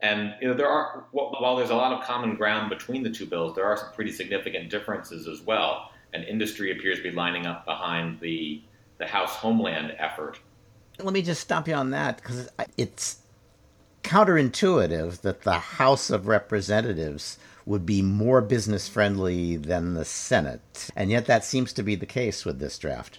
And 0.00 0.34
you 0.40 0.48
know 0.48 0.54
there 0.54 0.68
are 0.68 1.04
while 1.10 1.56
there's 1.56 1.70
a 1.70 1.74
lot 1.74 1.92
of 1.92 2.04
common 2.04 2.36
ground 2.36 2.70
between 2.70 3.02
the 3.02 3.10
two 3.10 3.26
bills, 3.26 3.54
there 3.54 3.64
are 3.64 3.76
some 3.76 3.92
pretty 3.94 4.12
significant 4.12 4.70
differences 4.70 5.26
as 5.26 5.40
well. 5.40 5.90
And 6.12 6.24
industry 6.24 6.70
appears 6.72 6.98
to 6.98 7.02
be 7.02 7.10
lining 7.10 7.46
up 7.46 7.64
behind 7.64 8.20
the 8.20 8.62
the 8.98 9.06
House 9.06 9.34
Homeland 9.34 9.94
effort. 9.98 10.38
Let 10.98 11.12
me 11.12 11.22
just 11.22 11.40
stop 11.40 11.68
you 11.68 11.74
on 11.74 11.90
that 11.90 12.16
because 12.16 12.48
it's 12.76 13.18
counterintuitive 14.02 15.20
that 15.22 15.42
the 15.42 15.58
House 15.58 16.10
of 16.10 16.26
Representatives 16.26 17.38
would 17.66 17.84
be 17.84 18.00
more 18.00 18.40
business 18.40 18.88
friendly 18.88 19.56
than 19.56 19.94
the 19.94 20.04
Senate, 20.04 20.90
and 20.94 21.10
yet 21.10 21.26
that 21.26 21.44
seems 21.44 21.72
to 21.74 21.82
be 21.82 21.96
the 21.96 22.06
case 22.06 22.44
with 22.44 22.60
this 22.60 22.78
draft. 22.78 23.18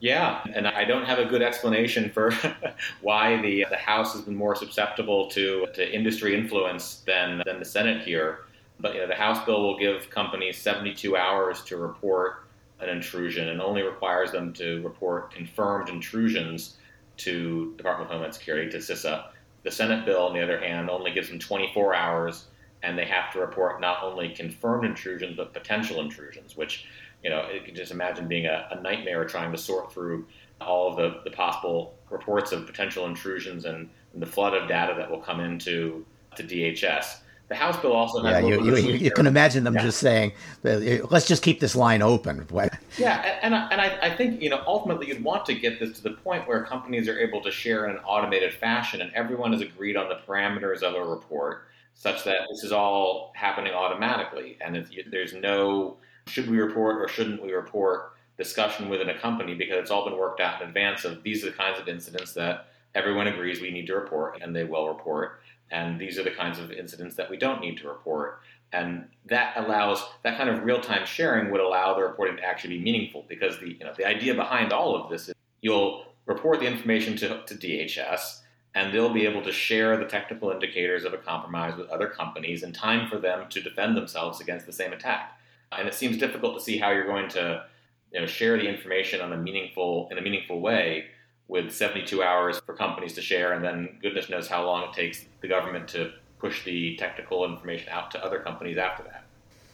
Yeah, 0.00 0.44
and 0.52 0.68
I 0.68 0.84
don't 0.84 1.06
have 1.06 1.18
a 1.18 1.24
good 1.24 1.40
explanation 1.40 2.10
for 2.10 2.30
why 3.00 3.40
the 3.40 3.66
the 3.70 3.76
House 3.76 4.12
has 4.12 4.22
been 4.22 4.36
more 4.36 4.54
susceptible 4.54 5.28
to, 5.30 5.66
to 5.74 5.94
industry 5.94 6.34
influence 6.34 7.02
than 7.06 7.42
than 7.46 7.58
the 7.58 7.64
Senate 7.64 8.02
here. 8.02 8.40
But 8.78 8.94
you 8.94 9.00
know, 9.00 9.06
the 9.06 9.14
House 9.14 9.42
bill 9.46 9.62
will 9.62 9.78
give 9.78 10.10
companies 10.10 10.58
72 10.58 11.16
hours 11.16 11.62
to 11.62 11.78
report 11.78 12.44
an 12.80 12.90
intrusion 12.90 13.48
and 13.48 13.62
only 13.62 13.82
requires 13.82 14.30
them 14.30 14.52
to 14.54 14.82
report 14.82 15.32
confirmed 15.32 15.88
intrusions 15.88 16.76
to 17.18 17.74
Department 17.76 18.08
of 18.08 18.12
Homeland 18.12 18.34
Security 18.34 18.70
to 18.70 18.78
CISA. 18.78 19.26
The 19.62 19.70
Senate 19.70 20.04
bill, 20.04 20.26
on 20.26 20.34
the 20.34 20.42
other 20.42 20.60
hand, 20.60 20.90
only 20.90 21.12
gives 21.12 21.28
them 21.28 21.38
24 21.38 21.94
hours, 21.94 22.46
and 22.82 22.98
they 22.98 23.06
have 23.06 23.32
to 23.32 23.40
report 23.40 23.80
not 23.80 24.02
only 24.02 24.28
confirmed 24.30 24.84
intrusions 24.84 25.36
but 25.36 25.54
potential 25.54 26.00
intrusions, 26.00 26.56
which 26.56 26.86
you 27.24 27.30
know, 27.30 27.48
you 27.50 27.62
can 27.62 27.74
just 27.74 27.90
imagine 27.90 28.28
being 28.28 28.44
a, 28.44 28.68
a 28.70 28.80
nightmare 28.82 29.24
trying 29.24 29.50
to 29.50 29.58
sort 29.58 29.92
through 29.92 30.26
all 30.60 30.90
of 30.90 30.96
the, 30.96 31.20
the 31.24 31.34
possible 31.34 31.94
reports 32.10 32.52
of 32.52 32.66
potential 32.66 33.06
intrusions 33.06 33.64
and, 33.64 33.88
and, 34.12 34.22
the 34.22 34.26
flood 34.26 34.54
of 34.54 34.68
data 34.68 34.94
that 34.96 35.10
will 35.10 35.18
come 35.18 35.40
into 35.40 36.04
to 36.36 36.42
DHS. 36.42 37.20
The 37.54 37.60
House 37.60 37.80
bill 37.80 37.92
also 37.92 38.20
has. 38.20 38.42
Yeah, 38.42 38.48
you, 38.48 38.76
you, 38.76 38.94
you, 38.94 39.10
can 39.12 39.28
imagine 39.28 39.62
them 39.62 39.74
yeah. 39.74 39.82
just 39.82 39.98
saying, 39.98 40.32
"Let's 40.64 41.28
just 41.28 41.44
keep 41.44 41.60
this 41.60 41.76
line 41.76 42.02
open." 42.02 42.44
yeah, 42.98 43.38
and 43.42 43.54
and 43.54 43.80
I, 43.80 43.96
I 44.02 44.16
think 44.16 44.42
you 44.42 44.50
know 44.50 44.60
ultimately 44.66 45.06
you'd 45.06 45.22
want 45.22 45.46
to 45.46 45.54
get 45.54 45.78
this 45.78 45.96
to 45.98 46.02
the 46.02 46.10
point 46.10 46.48
where 46.48 46.64
companies 46.64 47.08
are 47.08 47.16
able 47.16 47.40
to 47.42 47.52
share 47.52 47.84
in 47.84 47.92
an 47.92 47.98
automated 47.98 48.54
fashion, 48.54 49.00
and 49.00 49.12
everyone 49.14 49.52
has 49.52 49.60
agreed 49.60 49.96
on 49.96 50.08
the 50.08 50.16
parameters 50.26 50.82
of 50.82 50.94
a 50.94 51.04
report, 51.04 51.68
such 51.94 52.24
that 52.24 52.40
this 52.50 52.64
is 52.64 52.72
all 52.72 53.32
happening 53.36 53.72
automatically, 53.72 54.58
and 54.60 54.84
there's 55.12 55.32
no 55.32 55.96
should 56.26 56.50
we 56.50 56.58
report 56.58 56.96
or 56.96 57.06
shouldn't 57.06 57.40
we 57.40 57.52
report 57.52 58.14
discussion 58.36 58.88
within 58.88 59.10
a 59.10 59.18
company 59.20 59.54
because 59.54 59.76
it's 59.76 59.92
all 59.92 60.04
been 60.04 60.18
worked 60.18 60.40
out 60.40 60.60
in 60.60 60.66
advance 60.66 61.04
of 61.04 61.22
these 61.22 61.44
are 61.44 61.50
the 61.50 61.56
kinds 61.56 61.78
of 61.78 61.86
incidents 61.86 62.32
that 62.32 62.66
everyone 62.96 63.28
agrees 63.28 63.60
we 63.60 63.70
need 63.70 63.86
to 63.86 63.94
report 63.94 64.40
and 64.42 64.56
they 64.56 64.64
will 64.64 64.88
report 64.88 65.38
and 65.70 66.00
these 66.00 66.18
are 66.18 66.22
the 66.22 66.30
kinds 66.30 66.58
of 66.58 66.70
incidents 66.70 67.16
that 67.16 67.30
we 67.30 67.36
don't 67.36 67.60
need 67.60 67.78
to 67.78 67.88
report. 67.88 68.40
And 68.72 69.08
that 69.26 69.54
allows 69.56 70.04
that 70.22 70.36
kind 70.36 70.50
of 70.50 70.64
real-time 70.64 71.06
sharing 71.06 71.50
would 71.50 71.60
allow 71.60 71.94
the 71.94 72.02
reporting 72.02 72.36
to 72.36 72.44
actually 72.44 72.78
be 72.78 72.82
meaningful 72.82 73.24
because 73.28 73.58
the 73.60 73.68
you 73.68 73.84
know 73.84 73.92
the 73.96 74.06
idea 74.06 74.34
behind 74.34 74.72
all 74.72 74.96
of 74.96 75.10
this 75.10 75.28
is 75.28 75.34
you'll 75.60 76.06
report 76.26 76.60
the 76.60 76.66
information 76.66 77.16
to, 77.16 77.42
to 77.44 77.54
DHS 77.54 78.40
and 78.74 78.92
they'll 78.92 79.12
be 79.12 79.26
able 79.26 79.42
to 79.42 79.52
share 79.52 79.96
the 79.96 80.04
technical 80.04 80.50
indicators 80.50 81.04
of 81.04 81.12
a 81.12 81.18
compromise 81.18 81.76
with 81.76 81.88
other 81.88 82.08
companies 82.08 82.62
in 82.62 82.72
time 82.72 83.08
for 83.08 83.18
them 83.18 83.48
to 83.48 83.60
defend 83.60 83.96
themselves 83.96 84.40
against 84.40 84.66
the 84.66 84.72
same 84.72 84.92
attack. 84.92 85.38
And 85.70 85.86
it 85.86 85.94
seems 85.94 86.18
difficult 86.18 86.58
to 86.58 86.64
see 86.64 86.78
how 86.78 86.90
you're 86.90 87.06
going 87.06 87.28
to 87.30 87.64
you 88.12 88.20
know, 88.20 88.26
share 88.26 88.56
the 88.56 88.68
information 88.68 89.20
on 89.20 89.32
a 89.32 89.36
meaningful 89.36 90.08
in 90.10 90.18
a 90.18 90.22
meaningful 90.22 90.60
way 90.60 91.06
with 91.48 91.72
72 91.72 92.22
hours 92.22 92.58
for 92.60 92.74
companies 92.74 93.12
to 93.14 93.22
share, 93.22 93.52
and 93.52 93.64
then 93.64 93.98
goodness 94.00 94.28
knows 94.28 94.48
how 94.48 94.64
long 94.64 94.84
it 94.84 94.92
takes 94.92 95.24
the 95.40 95.48
government 95.48 95.88
to 95.88 96.12
push 96.38 96.64
the 96.64 96.96
technical 96.96 97.44
information 97.44 97.88
out 97.90 98.10
to 98.10 98.24
other 98.24 98.38
companies 98.38 98.76
after 98.76 99.02
that. 99.04 99.24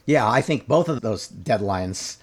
Yeah, 0.07 0.29
I 0.29 0.41
think 0.41 0.67
both 0.67 0.89
of 0.89 1.01
those 1.01 1.29
deadlines 1.29 2.17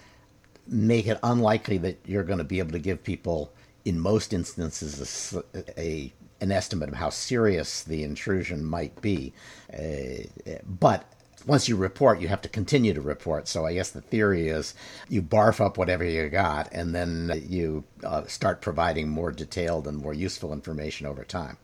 make 0.66 1.06
it 1.06 1.18
unlikely 1.22 1.78
that 1.78 1.98
you're 2.04 2.24
going 2.24 2.38
to 2.38 2.44
be 2.44 2.58
able 2.58 2.72
to 2.72 2.78
give 2.78 3.02
people, 3.02 3.52
in 3.84 3.98
most 3.98 4.32
instances, 4.32 5.34
a, 5.54 5.80
a 5.80 6.12
an 6.40 6.52
estimate 6.52 6.88
of 6.88 6.94
how 6.94 7.10
serious 7.10 7.82
the 7.82 8.04
intrusion 8.04 8.64
might 8.64 9.00
be. 9.00 9.32
Uh, 9.72 10.52
but 10.80 11.12
once 11.48 11.66
you 11.66 11.76
report, 11.76 12.20
you 12.20 12.28
have 12.28 12.42
to 12.42 12.48
continue 12.48 12.92
to 12.92 13.00
report. 13.00 13.48
So 13.48 13.64
I 13.64 13.72
guess 13.72 13.90
the 13.90 14.02
theory 14.02 14.48
is 14.48 14.74
you 15.08 15.22
barf 15.22 15.64
up 15.64 15.78
whatever 15.78 16.04
you 16.04 16.28
got, 16.28 16.68
and 16.72 16.94
then 16.94 17.42
you 17.48 17.84
uh, 18.04 18.26
start 18.26 18.60
providing 18.60 19.08
more 19.08 19.32
detailed 19.32 19.88
and 19.88 19.96
more 19.96 20.12
useful 20.12 20.52
information 20.52 21.06
over 21.06 21.24
time. 21.24 21.56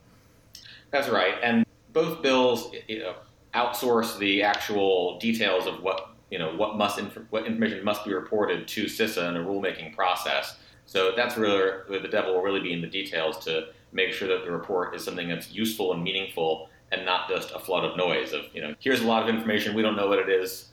That's 0.90 1.10
right, 1.10 1.34
and 1.42 1.66
both 1.92 2.22
bills 2.22 2.72
you 2.88 3.00
know, 3.00 3.14
outsource 3.54 4.18
the 4.18 4.42
actual 4.42 5.18
details 5.18 5.66
of 5.66 5.82
what 5.82 6.10
you 6.30 6.38
know 6.38 6.56
what 6.56 6.76
must 6.76 6.98
inf- 6.98 7.18
what 7.30 7.46
information 7.46 7.84
must 7.84 8.06
be 8.06 8.14
reported 8.14 8.66
to 8.68 8.84
CISA 8.86 9.28
in 9.28 9.36
a 9.36 9.44
rulemaking 9.44 9.94
process. 9.94 10.56
So 10.86 11.12
that's 11.14 11.36
where 11.36 11.84
the 11.88 12.08
devil 12.08 12.34
will 12.34 12.42
really 12.42 12.60
be 12.60 12.72
in 12.72 12.80
the 12.80 12.86
details 12.86 13.38
to 13.44 13.68
make 13.92 14.12
sure 14.12 14.28
that 14.28 14.44
the 14.44 14.50
report 14.50 14.94
is 14.94 15.04
something 15.04 15.28
that's 15.28 15.52
useful 15.52 15.92
and 15.92 16.02
meaningful 16.02 16.68
and 16.94 17.04
not 17.04 17.28
just 17.28 17.50
a 17.52 17.58
flood 17.58 17.84
of 17.84 17.96
noise 17.96 18.32
of, 18.32 18.42
you 18.52 18.62
know, 18.62 18.74
here's 18.78 19.00
a 19.00 19.06
lot 19.06 19.22
of 19.22 19.34
information, 19.34 19.74
we 19.74 19.82
don't 19.82 19.96
know 19.96 20.08
what 20.08 20.18
it 20.18 20.28
is, 20.28 20.68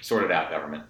sort 0.00 0.24
it 0.24 0.32
out, 0.32 0.50
government. 0.50 0.84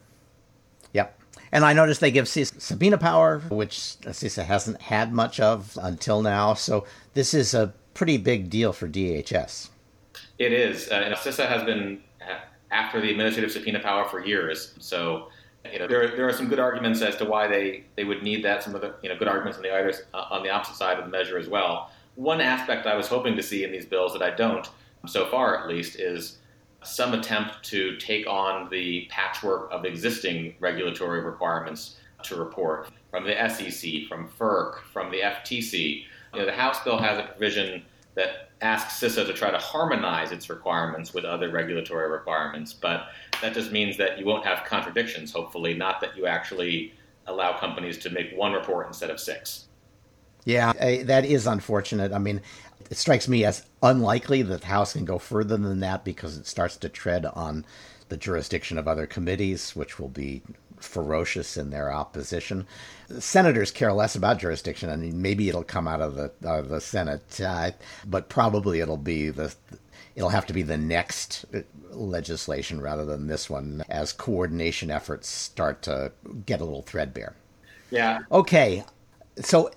Yep. 0.92 1.18
And 1.52 1.64
I 1.64 1.72
noticed 1.72 2.00
they 2.00 2.10
give 2.10 2.26
CISA 2.26 2.60
subpoena 2.60 2.99
power, 2.99 3.40
which 3.50 3.75
CISA 3.75 4.44
hasn't 4.44 4.80
had 4.80 5.12
much 5.12 5.40
of 5.40 5.78
until 5.82 6.22
now. 6.22 6.54
So 6.54 6.87
this 7.14 7.34
is 7.34 7.54
a 7.54 7.75
pretty 7.94 8.16
big 8.16 8.50
deal 8.50 8.72
for 8.72 8.88
DHS. 8.88 9.68
It 10.38 10.52
is. 10.52 10.88
Uh, 10.88 11.14
CISA 11.16 11.49
has 11.49 11.64
been 11.64 12.00
after 12.70 13.00
the 13.00 13.10
administrative 13.10 13.50
subpoena 13.50 13.80
power 13.80 14.08
for 14.08 14.25
years. 14.25 14.75
So, 14.78 15.28
you 15.70 15.78
know, 15.78 15.87
there, 15.87 16.08
there 16.08 16.28
are 16.28 16.32
some 16.32 16.49
good 16.49 16.60
arguments 16.60 17.02
as 17.02 17.16
to 17.16 17.25
why 17.25 17.46
they, 17.46 17.84
they 17.96 18.04
would 18.04 18.22
need 18.22 18.44
that. 18.44 18.62
Some 18.62 18.75
of 18.75 18.80
the 18.80 18.94
you 19.02 19.08
know 19.08 19.18
good 19.18 19.28
arguments 19.28 19.58
on 19.58 19.62
the 19.62 19.70
other, 19.70 19.92
uh, 20.14 20.26
on 20.30 20.42
the 20.42 20.50
opposite 20.50 20.76
side 20.76 20.99
of 20.99 21.04
the 21.04 21.10
measure 21.10 21.38
as 21.38 21.49
well. 21.49 21.90
One 22.17 22.40
aspect 22.40 22.87
I 22.87 22.97
was 22.97 23.09
hoping 23.09 23.37
to 23.37 23.43
see 23.43 23.64
in 23.64 23.73
these 23.73 23.87
bills 23.87 24.12
that 24.12 24.23
I 24.23 24.31
don't, 24.31 24.69
so 25.07 25.26
far 25.26 25.59
at 25.59 25.69
least, 25.69 25.99
is 25.99 26.38
some 26.83 27.14
attempt 27.14 27.62
to 27.64 27.97
take 27.97 28.26
on 28.26 28.69
the 28.71 29.07
patchwork 29.11 29.71
of 29.71 29.85
existing 29.85 30.55
regulatory 30.61 31.21
requirements 31.21 31.97
to 32.23 32.37
report 32.37 32.90
from 33.11 33.25
the 33.25 33.35
SEC, 33.49 34.07
from 34.09 34.29
FERC, 34.29 34.81
from 34.93 35.11
the 35.11 35.21
FTC. 35.21 36.05
You 36.33 36.38
know, 36.38 36.47
the 36.47 36.52
House 36.52 36.83
bill 36.85 36.99
has 36.99 37.19
a 37.19 37.25
provision 37.25 37.83
that 38.14 38.50
asks 38.61 39.00
CISA 39.00 39.26
to 39.26 39.33
try 39.33 39.50
to 39.50 39.59
harmonize 39.59 40.33
its 40.33 40.50
requirements 40.50 41.14
with 41.14 41.25
other 41.25 41.50
regulatory 41.50 42.11
requirements, 42.11 42.73
but 42.73 43.09
that 43.40 43.55
just 43.55 43.73
means 43.73 43.97
that 43.97 44.19
you 44.19 44.26
won't 44.26 44.45
have 44.45 44.67
contradictions, 44.67 45.33
hopefully, 45.33 45.75
not 45.75 46.00
that 46.00 46.17
you 46.17 46.26
actually 46.26 46.93
allow 47.26 47.59
companies 47.59 47.99
to 47.99 48.11
make 48.11 48.37
one 48.37 48.52
report 48.52 48.87
instead 48.87 49.11
of 49.11 49.21
six. 49.21 49.67
Yeah, 50.44 50.73
that 51.04 51.25
is 51.25 51.47
unfortunate. 51.47 52.12
I 52.12 52.18
mean, 52.18 52.40
it 52.90 52.97
strikes 52.97 53.28
me 53.28 53.44
as 53.44 53.64
unlikely 53.82 54.42
that 54.42 54.62
the 54.62 54.66
House 54.66 54.94
can 54.94 55.04
go 55.04 55.18
further 55.18 55.56
than 55.56 55.80
that 55.80 56.04
because 56.04 56.37
it 56.37 56.47
starts 56.47 56.76
to 56.78 56.88
tread 56.88 57.26
on 57.26 57.64
the 58.09 58.16
jurisdiction 58.16 58.78
of 58.78 58.88
other 58.88 59.06
committees, 59.06 59.76
which 59.76 59.99
will 59.99 60.09
be 60.09 60.42
ferocious 60.78 61.56
in 61.56 61.70
their 61.70 61.92
opposition. 61.92 62.66
Senators 63.18 63.70
care 63.70 63.92
less 63.92 64.16
about 64.16 64.38
jurisdiction. 64.38 64.90
I 64.90 64.97
mean, 64.97 65.20
maybe 65.23 65.49
it'll 65.49 65.62
come 65.62 65.87
out 65.87 66.00
of 66.00 66.14
the 66.14 66.32
uh, 66.47 66.62
the 66.62 66.80
Senate, 66.80 67.40
uh, 67.40 67.73
but 68.06 68.28
probably 68.28 68.80
it'll 68.80 68.97
be 68.97 69.30
the 69.30 69.54
it'll 70.16 70.30
have 70.30 70.47
to 70.47 70.52
be 70.52 70.62
the 70.62 70.78
next 70.78 71.44
legislation 71.90 72.80
rather 72.80 73.04
than 73.04 73.26
this 73.26 73.50
one 73.50 73.85
as 73.88 74.12
coordination 74.12 74.90
efforts 74.90 75.28
start 75.28 75.82
to 75.82 76.12
get 76.47 76.61
a 76.61 76.64
little 76.64 76.82
threadbare. 76.82 77.35
Yeah. 77.90 78.20
Okay. 78.30 78.85
So 79.40 79.70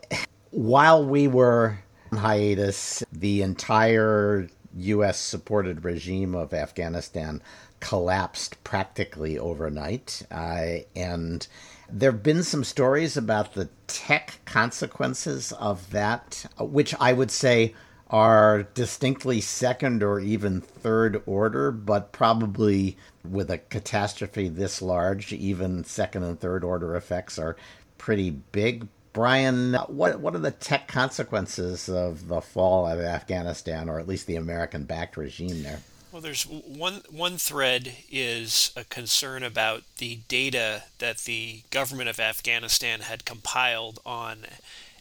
while 0.54 1.04
we 1.04 1.28
were 1.28 1.80
on 2.12 2.20
hiatus, 2.20 3.04
the 3.12 3.42
entire 3.42 4.48
U.S. 4.76 5.20
supported 5.20 5.84
regime 5.84 6.36
of 6.36 6.54
Afghanistan 6.54 7.42
collapsed 7.80 8.64
practically 8.64 9.38
overnight. 9.38 10.22
Uh, 10.30 10.78
and 10.96 11.48
there 11.90 12.12
have 12.12 12.22
been 12.22 12.44
some 12.44 12.64
stories 12.64 13.18
about 13.18 13.56
the 13.56 13.68
tech 13.88 14.40
consequences 14.46 15.52
of 15.54 15.90
that, 15.90 16.46
which 16.60 16.94
I 17.00 17.14
would 17.14 17.32
say 17.32 17.74
are 18.12 18.62
distinctly 18.62 19.42
second 19.42 20.04
or 20.04 20.20
even 20.20 20.62
third 20.62 21.24
order, 21.26 21.72
but 21.72 22.12
probably 22.12 22.96
with 23.28 23.50
a 23.50 23.58
catastrophe 23.58 24.50
this 24.50 24.84
large, 24.84 25.34
even 25.34 25.84
second 25.84 26.22
and 26.24 26.40
third 26.40 26.64
order 26.64 26.96
effects 26.96 27.40
are 27.40 27.58
pretty 27.98 28.30
big. 28.30 28.88
Brian, 29.14 29.76
what 29.88 30.20
what 30.20 30.36
are 30.36 30.40
the 30.40 30.52
tech 30.52 30.88
consequences 30.88 31.88
of 31.88 32.28
the 32.28 32.42
fall 32.42 32.88
of 32.88 33.00
Afghanistan, 33.00 33.88
or 33.88 34.00
at 34.00 34.08
least 34.08 34.26
the 34.26 34.36
American-backed 34.36 35.16
regime 35.16 35.62
there? 35.62 35.82
Well, 36.12 36.22
there's 36.22 36.44
one 36.44 37.02
one 37.10 37.38
thread 37.38 37.94
is 38.12 38.72
a 38.76 38.84
concern 38.84 39.44
about 39.44 39.84
the 39.98 40.20
data 40.28 40.84
that 40.98 41.20
the 41.20 41.62
government 41.70 42.10
of 42.10 42.20
Afghanistan 42.20 43.02
had 43.02 43.26
compiled 43.26 44.00
on 44.06 44.46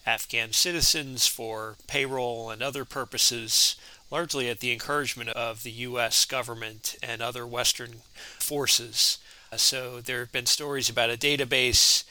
Afghan 0.05 0.53
citizens 0.53 1.27
for 1.27 1.77
payroll 1.87 2.51
and 2.51 2.63
other 2.63 2.85
purposes, 2.85 3.77
largely 4.11 4.49
at 4.49 4.61
the 4.61 4.73
encouragement 4.73 5.31
of 5.31 5.63
the 5.63 5.71
U.S. 5.71 6.25
government 6.25 6.97
and 7.03 7.23
other 7.23 7.47
Western 7.47 8.03
forces. 8.39 9.19
So 9.57 10.01
there 10.01 10.21
have 10.21 10.33
been 10.33 10.47
stories 10.47 10.89
about 10.89 11.11
a 11.11 11.17
database 11.17 12.05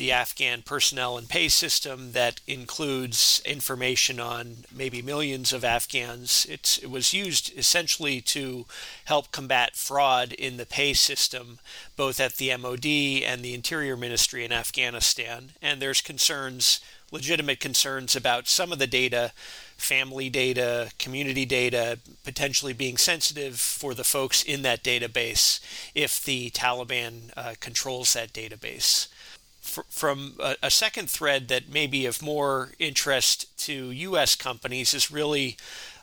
the 0.00 0.10
Afghan 0.10 0.62
personnel 0.62 1.18
and 1.18 1.28
pay 1.28 1.46
system 1.46 2.12
that 2.12 2.40
includes 2.46 3.42
information 3.44 4.18
on 4.18 4.64
maybe 4.74 5.02
millions 5.02 5.52
of 5.52 5.62
Afghans. 5.62 6.46
It's, 6.48 6.78
it 6.78 6.90
was 6.90 7.12
used 7.12 7.52
essentially 7.54 8.22
to 8.22 8.64
help 9.04 9.30
combat 9.30 9.76
fraud 9.76 10.32
in 10.32 10.56
the 10.56 10.64
pay 10.64 10.94
system, 10.94 11.58
both 11.96 12.18
at 12.18 12.36
the 12.36 12.56
MOD 12.56 12.86
and 12.86 13.42
the 13.42 13.52
Interior 13.52 13.94
Ministry 13.94 14.42
in 14.42 14.52
Afghanistan. 14.52 15.50
And 15.60 15.82
there's 15.82 16.00
concerns, 16.00 16.80
legitimate 17.12 17.60
concerns 17.60 18.16
about 18.16 18.48
some 18.48 18.72
of 18.72 18.78
the 18.78 18.86
data 18.86 19.32
family 19.76 20.30
data, 20.30 20.92
community 20.98 21.44
data, 21.44 21.98
potentially 22.24 22.72
being 22.72 22.96
sensitive 22.96 23.60
for 23.60 23.92
the 23.92 24.04
folks 24.04 24.42
in 24.42 24.62
that 24.62 24.82
database 24.82 25.60
if 25.94 26.24
the 26.24 26.48
Taliban 26.50 27.30
uh, 27.36 27.54
controls 27.60 28.14
that 28.14 28.32
database 28.32 29.08
from 29.60 30.34
a, 30.40 30.56
a, 30.62 30.70
second 30.70 31.10
thread 31.10 31.48
that 31.48 31.68
may 31.68 31.86
be 31.86 32.06
of 32.06 32.22
more 32.22 32.72
interest 32.78 33.56
to 33.58 33.90
U.S. 33.90 34.34
companies 34.34 34.94
is 34.94 35.10
really 35.10 35.56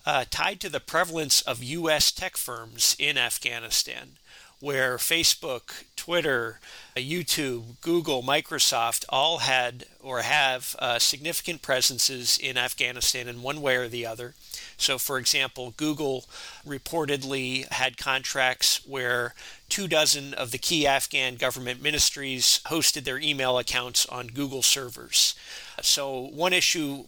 uh, 0.05 0.25
tied 0.29 0.59
to 0.61 0.69
the 0.69 0.79
prevalence 0.79 1.41
of 1.41 1.63
U.S. 1.63 2.11
tech 2.11 2.37
firms 2.37 2.95
in 2.99 3.17
Afghanistan, 3.17 4.17
where 4.59 4.97
Facebook, 4.97 5.83
Twitter, 5.95 6.59
uh, 6.95 6.99
YouTube, 6.99 7.79
Google, 7.81 8.23
Microsoft 8.23 9.05
all 9.09 9.39
had 9.39 9.85
or 10.01 10.21
have 10.21 10.75
uh, 10.79 10.97
significant 10.97 11.61
presences 11.61 12.37
in 12.37 12.57
Afghanistan 12.57 13.27
in 13.27 13.41
one 13.41 13.61
way 13.61 13.75
or 13.75 13.87
the 13.87 14.05
other. 14.05 14.33
So, 14.77 14.97
for 14.97 15.17
example, 15.17 15.73
Google 15.77 16.25
reportedly 16.65 17.67
had 17.71 17.97
contracts 17.97 18.85
where 18.85 19.33
two 19.69 19.87
dozen 19.87 20.33
of 20.33 20.51
the 20.51 20.57
key 20.57 20.87
Afghan 20.87 21.35
government 21.35 21.81
ministries 21.81 22.61
hosted 22.67 23.03
their 23.03 23.19
email 23.19 23.57
accounts 23.57 24.05
on 24.05 24.27
Google 24.27 24.63
servers. 24.63 25.35
So, 25.81 26.29
one 26.33 26.53
issue 26.53 27.05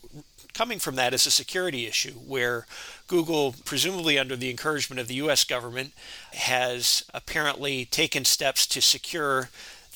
coming 0.53 0.79
from 0.79 0.95
that 0.95 1.13
is 1.13 1.25
a 1.25 1.31
security 1.31 1.85
issue 1.85 2.13
where 2.13 2.65
Google, 3.07 3.55
presumably 3.65 4.17
under 4.17 4.35
the 4.35 4.49
encouragement 4.49 4.99
of 4.99 5.07
the 5.07 5.15
US 5.15 5.43
government, 5.43 5.93
has 6.33 7.03
apparently 7.13 7.85
taken 7.85 8.25
steps 8.25 8.67
to 8.67 8.81
secure 8.81 9.49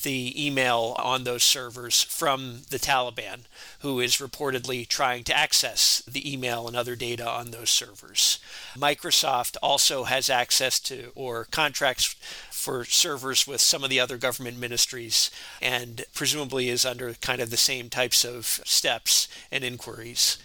the 0.04 0.46
email 0.46 0.96
on 1.00 1.24
those 1.24 1.44
servers 1.44 2.04
from 2.04 2.62
the 2.70 2.80
Taliban, 2.80 3.42
who 3.80 4.00
is 4.00 4.18
reportedly 4.18 4.88
trying 4.88 5.24
to 5.26 5.38
access 5.38 6.02
the 6.04 6.32
email 6.32 6.68
and 6.68 6.78
other 6.78 6.96
data 6.96 7.28
on 7.28 7.52
those 7.52 7.70
servers. 7.70 8.40
Microsoft 8.76 9.58
also 9.62 10.04
has 10.04 10.30
access 10.30 10.80
to 10.82 11.12
or 11.16 11.46
contracts 11.46 12.16
for 12.52 12.86
servers 12.86 13.46
with 13.46 13.60
some 13.60 13.84
of 13.84 13.90
the 13.90 14.00
other 14.00 14.18
government 14.18 14.58
ministries 14.58 15.30
and 15.62 16.06
presumably 16.14 16.70
is 16.70 16.86
under 16.86 17.14
kind 17.16 17.42
of 17.42 17.50
the 17.50 17.58
same 17.58 17.90
types 17.90 18.24
of 18.24 18.46
steps 18.46 19.28
and 19.52 19.64
inquiries. 19.64 20.38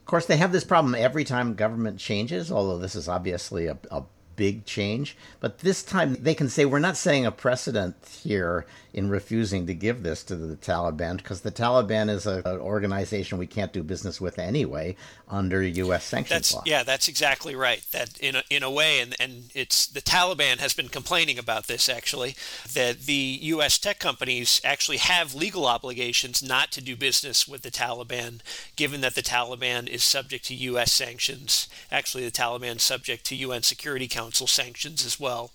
Of 0.00 0.06
course, 0.06 0.26
they 0.26 0.36
have 0.36 0.52
this 0.52 0.64
problem 0.64 0.94
every 0.94 1.24
time 1.24 1.54
government 1.54 1.98
changes, 1.98 2.52
although 2.52 2.78
this 2.78 2.94
is 2.94 3.08
obviously 3.08 3.66
a, 3.66 3.76
a 3.90 4.04
big 4.36 4.64
change. 4.64 5.16
But 5.40 5.58
this 5.58 5.82
time 5.82 6.14
they 6.20 6.34
can 6.34 6.48
say, 6.48 6.64
we're 6.64 6.78
not 6.78 6.96
setting 6.96 7.26
a 7.26 7.32
precedent 7.32 7.96
here 8.22 8.66
in 8.96 9.10
refusing 9.10 9.66
to 9.66 9.74
give 9.74 10.02
this 10.02 10.24
to 10.24 10.34
the 10.34 10.56
Taliban 10.56 11.18
because 11.18 11.42
the 11.42 11.52
Taliban 11.52 12.08
is 12.08 12.26
a, 12.26 12.42
an 12.46 12.58
organization 12.58 13.36
we 13.36 13.46
can't 13.46 13.70
do 13.70 13.82
business 13.82 14.22
with 14.22 14.38
anyway 14.38 14.96
under 15.28 15.62
U.S. 15.62 16.02
sanctions 16.02 16.34
that's, 16.34 16.54
law. 16.54 16.62
Yeah, 16.64 16.82
that's 16.82 17.06
exactly 17.06 17.54
right. 17.54 17.84
That 17.92 18.18
in 18.18 18.36
a, 18.36 18.42
in 18.48 18.62
a 18.62 18.70
way, 18.70 19.00
and, 19.00 19.14
and 19.20 19.50
it's 19.54 19.86
the 19.86 20.00
Taliban 20.00 20.58
has 20.60 20.72
been 20.72 20.88
complaining 20.88 21.38
about 21.38 21.66
this 21.66 21.90
actually, 21.90 22.36
that 22.72 23.02
the 23.02 23.38
U.S. 23.42 23.78
tech 23.78 23.98
companies 23.98 24.62
actually 24.64 24.96
have 24.96 25.34
legal 25.34 25.66
obligations 25.66 26.42
not 26.42 26.72
to 26.72 26.80
do 26.80 26.96
business 26.96 27.46
with 27.46 27.60
the 27.60 27.70
Taliban, 27.70 28.40
given 28.76 29.02
that 29.02 29.14
the 29.14 29.22
Taliban 29.22 29.86
is 29.88 30.04
subject 30.04 30.46
to 30.46 30.54
U.S. 30.54 30.90
sanctions. 30.90 31.68
Actually, 31.92 32.24
the 32.24 32.30
Taliban 32.30 32.76
is 32.76 32.82
subject 32.82 33.26
to 33.26 33.36
UN 33.36 33.62
Security 33.62 34.08
Council 34.08 34.46
sanctions 34.46 35.04
as 35.04 35.20
well. 35.20 35.50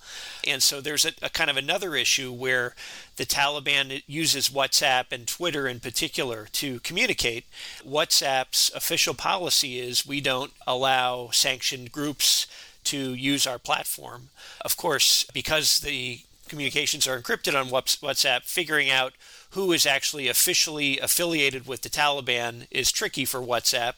And 0.46 0.62
so 0.62 0.80
there's 0.80 1.06
a, 1.06 1.14
a 1.24 1.30
kind 1.30 1.50
of 1.50 1.58
another 1.58 1.96
issue 1.96 2.32
where 2.32 2.76
the 3.22 3.28
Taliban 3.28 4.02
uses 4.08 4.50
WhatsApp 4.50 5.12
and 5.12 5.28
Twitter 5.28 5.68
in 5.68 5.80
particular 5.80 6.48
to 6.54 6.80
communicate. 6.80 7.46
WhatsApp's 7.88 8.72
official 8.74 9.14
policy 9.14 9.80
is 9.80 10.08
we 10.08 10.22
don't 10.22 10.52
allow 10.66 11.30
sanctioned 11.30 11.92
groups 11.92 12.48
to 12.86 13.14
use 13.14 13.46
our 13.46 13.60
platform. 13.60 14.30
Of 14.62 14.76
course, 14.76 15.24
because 15.36 15.82
the 15.82 16.22
communications 16.50 17.08
are 17.08 17.22
encrypted 17.22 17.54
on 17.54 17.68
WhatsApp, 17.70 18.42
figuring 18.42 18.90
out 18.90 19.14
who 19.52 19.72
is 19.72 19.86
actually 19.86 20.28
officially 20.28 21.00
affiliated 21.00 21.68
with 21.68 21.82
the 21.82 21.90
Taliban 21.90 22.68
is 22.72 22.92
tricky 22.92 23.26
for 23.26 23.40
WhatsApp, 23.42 23.96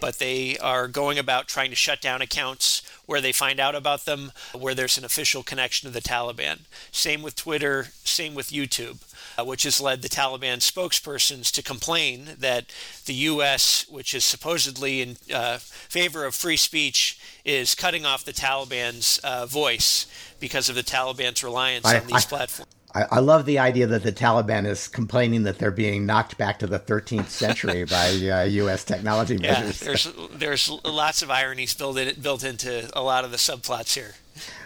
but 0.00 0.18
they 0.18 0.56
are 0.58 0.88
going 0.88 1.18
about 1.18 1.48
trying 1.48 1.70
to 1.70 1.76
shut 1.76 2.00
down 2.00 2.22
accounts 2.22 2.82
where 3.06 3.20
they 3.20 3.32
find 3.32 3.58
out 3.58 3.74
about 3.74 4.04
them, 4.04 4.32
where 4.52 4.74
there's 4.74 4.98
an 4.98 5.04
official 5.04 5.42
connection 5.42 5.88
to 5.88 5.92
the 5.92 6.00
Taliban. 6.00 6.60
Same 6.90 7.22
with 7.22 7.34
Twitter, 7.36 7.88
same 8.04 8.34
with 8.34 8.50
YouTube. 8.50 8.98
uh, 9.38 9.44
which 9.44 9.62
has 9.62 9.80
led 9.80 10.02
the 10.02 10.08
Taliban 10.08 10.58
spokespersons 10.58 11.50
to 11.52 11.62
complain 11.62 12.30
that 12.38 12.66
the 13.06 13.14
U.S., 13.14 13.86
which 13.88 14.14
is 14.14 14.24
supposedly 14.24 15.00
in 15.00 15.16
uh, 15.32 15.58
favor 15.58 16.24
of 16.24 16.34
free 16.34 16.56
speech, 16.56 17.18
is 17.44 17.74
cutting 17.74 18.04
off 18.04 18.24
the 18.24 18.32
Taliban's 18.32 19.18
uh, 19.24 19.46
voice 19.46 20.06
because 20.40 20.68
of 20.68 20.74
the 20.74 20.82
Taliban's 20.82 21.42
reliance 21.42 21.86
I, 21.86 22.00
on 22.00 22.06
these 22.06 22.26
I, 22.26 22.28
platforms. 22.28 22.72
I, 22.94 23.06
I, 23.10 23.18
love 23.20 23.46
the 23.46 23.58
idea 23.58 23.86
that 23.86 24.02
the 24.02 24.12
Taliban 24.12 24.66
is 24.66 24.88
complaining 24.88 25.44
that 25.44 25.58
they're 25.58 25.70
being 25.70 26.06
knocked 26.06 26.36
back 26.38 26.58
to 26.60 26.66
the 26.66 26.78
13th 26.78 27.28
century 27.28 27.84
by 27.90 28.08
uh, 28.08 28.44
U.S. 28.44 28.84
technology 28.84 29.38
measures. 29.38 29.80
Yeah, 29.80 29.86
there's 29.86 30.08
there's 30.32 30.70
lots 30.84 31.22
of 31.22 31.30
ironies 31.30 31.74
built 31.74 31.98
in, 31.98 32.20
built 32.20 32.44
into 32.44 32.90
a 32.94 33.02
lot 33.02 33.24
of 33.24 33.30
the 33.30 33.36
subplots 33.36 33.94
here. 33.94 34.14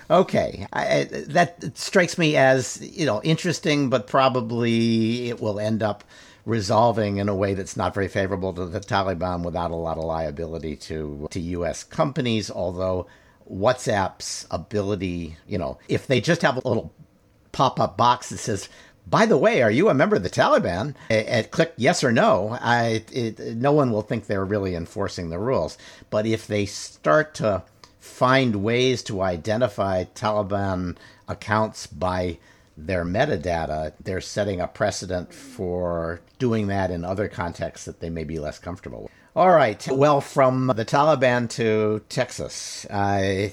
Okay, 0.08 0.66
I, 0.72 1.08
that 1.28 1.76
strikes 1.76 2.16
me 2.16 2.36
as 2.36 2.80
you 2.80 3.06
know 3.06 3.20
interesting, 3.22 3.90
but 3.90 4.06
probably 4.06 5.28
it 5.28 5.40
will 5.40 5.58
end 5.58 5.82
up 5.82 6.04
resolving 6.44 7.16
in 7.16 7.28
a 7.28 7.34
way 7.34 7.54
that's 7.54 7.76
not 7.76 7.92
very 7.92 8.06
favorable 8.06 8.52
to 8.54 8.66
the 8.66 8.78
Taliban 8.80 9.44
without 9.44 9.72
a 9.72 9.76
lot 9.76 9.98
of 9.98 10.04
liability 10.04 10.76
to 10.76 11.26
to 11.30 11.40
U.S. 11.40 11.82
companies. 11.82 12.50
Although 12.50 13.06
WhatsApp's 13.50 14.46
ability, 14.50 15.36
you 15.46 15.58
know, 15.58 15.78
if 15.88 16.06
they 16.06 16.20
just 16.20 16.42
have 16.42 16.56
a 16.56 16.68
little 16.68 16.92
pop 17.56 17.80
up 17.80 17.96
box 17.96 18.28
that 18.28 18.36
says, 18.36 18.68
by 19.06 19.24
the 19.24 19.38
way, 19.38 19.62
are 19.62 19.70
you 19.70 19.88
a 19.88 19.94
member 19.94 20.14
of 20.14 20.22
the 20.22 20.28
Taliban? 20.28 20.94
And 21.08 21.50
click 21.50 21.72
yes 21.78 22.04
or 22.04 22.12
no. 22.12 22.58
I, 22.60 23.02
it, 23.10 23.38
no 23.38 23.72
one 23.72 23.90
will 23.92 24.02
think 24.02 24.26
they're 24.26 24.44
really 24.44 24.74
enforcing 24.74 25.30
the 25.30 25.38
rules. 25.38 25.78
But 26.10 26.26
if 26.26 26.46
they 26.46 26.66
start 26.66 27.32
to 27.36 27.62
find 27.98 28.56
ways 28.56 29.02
to 29.04 29.22
identify 29.22 30.04
Taliban 30.04 30.98
accounts 31.28 31.86
by 31.86 32.36
their 32.76 33.06
metadata, 33.06 33.94
they're 34.04 34.20
setting 34.20 34.60
a 34.60 34.68
precedent 34.68 35.32
for 35.32 36.20
doing 36.38 36.66
that 36.66 36.90
in 36.90 37.06
other 37.06 37.26
contexts 37.26 37.86
that 37.86 38.00
they 38.00 38.10
may 38.10 38.24
be 38.24 38.38
less 38.38 38.58
comfortable 38.58 39.04
with. 39.04 39.12
All 39.34 39.50
right. 39.50 39.86
Well, 39.90 40.20
from 40.20 40.66
the 40.76 40.84
Taliban 40.84 41.48
to 41.50 42.02
Texas. 42.10 42.84
Uh, 42.90 43.48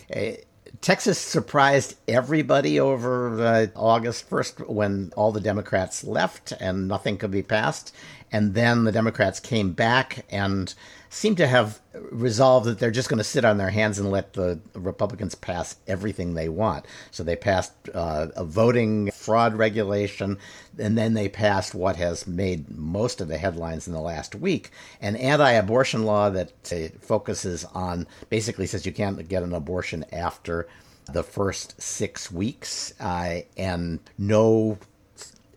Texas 0.84 1.18
surprised 1.18 1.96
everybody 2.10 2.78
over 2.78 3.42
uh, 3.42 3.68
August 3.74 4.30
1st 4.30 4.68
when 4.68 5.14
all 5.16 5.32
the 5.32 5.40
Democrats 5.40 6.04
left 6.04 6.52
and 6.60 6.90
nothing 6.90 7.18
could 7.18 7.32
be 7.32 7.42
passed. 7.42 7.96
And 8.34 8.54
then 8.54 8.84
the 8.84 8.92
Democrats 8.92 9.40
came 9.40 9.72
back 9.72 10.26
and 10.30 10.74
seem 11.14 11.36
to 11.36 11.46
have 11.46 11.80
resolved 11.94 12.66
that 12.66 12.80
they're 12.80 12.90
just 12.90 13.08
going 13.08 13.20
to 13.20 13.24
sit 13.24 13.46
on 13.46 13.58
their 13.58 13.70
hands 13.70 14.00
and 14.00 14.10
let 14.10 14.34
the 14.34 14.60
Republicans 14.74 15.36
pass 15.36 15.76
everything 15.88 16.34
they 16.34 16.50
want. 16.50 16.86
So 17.12 17.24
they 17.24 17.36
passed 17.36 17.72
uh, 17.94 18.28
a 18.36 18.44
voting 18.44 19.12
fraud 19.12 19.54
regulation, 19.54 20.40
and 20.80 20.98
then 20.98 21.14
they 21.14 21.30
passed 21.30 21.76
what 21.76 21.98
has 21.98 22.26
made 22.26 22.68
most 22.76 23.22
of 23.22 23.28
the 23.28 23.38
headlines 23.38 23.88
in 23.88 23.94
the 23.94 24.02
last 24.02 24.34
week 24.34 24.72
an 25.02 25.16
anti 25.18 25.52
abortion 25.52 26.04
law 26.04 26.32
that 26.32 26.52
uh, 26.72 26.88
focuses 27.00 27.64
on 27.66 28.08
basically 28.30 28.66
says 28.66 28.86
you 28.86 28.92
can't 28.92 29.30
get 29.30 29.44
an 29.44 29.54
abortion 29.54 30.04
after 30.12 30.68
the 31.12 31.24
first 31.24 31.80
six 31.80 32.32
weeks 32.32 32.94
uh, 33.00 33.40
and 33.56 34.00
no 34.18 34.80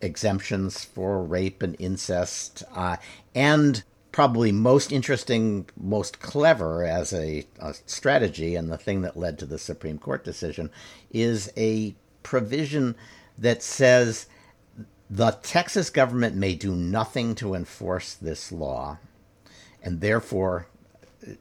exemptions 0.02 0.84
for 0.84 1.22
rape 1.22 1.62
and 1.62 1.76
incest 1.78 2.62
uh, 2.74 2.96
and 3.34 3.82
probably 4.16 4.50
most 4.50 4.92
interesting, 4.92 5.68
most 5.76 6.20
clever 6.20 6.82
as 6.82 7.12
a, 7.12 7.44
a, 7.58 7.74
strategy, 7.84 8.54
and 8.56 8.72
the 8.72 8.78
thing 8.78 9.02
that 9.02 9.14
led 9.14 9.38
to 9.38 9.44
the 9.44 9.58
Supreme 9.58 9.98
Court 9.98 10.24
decision 10.24 10.70
is 11.10 11.52
a 11.54 11.94
provision 12.22 12.94
that 13.36 13.62
says 13.62 14.24
the 15.10 15.32
Texas 15.42 15.90
government 15.90 16.34
may 16.34 16.54
do 16.54 16.74
nothing 16.74 17.34
to 17.34 17.52
enforce 17.52 18.14
this 18.14 18.50
law, 18.50 18.96
and 19.82 20.00
therefore, 20.00 20.66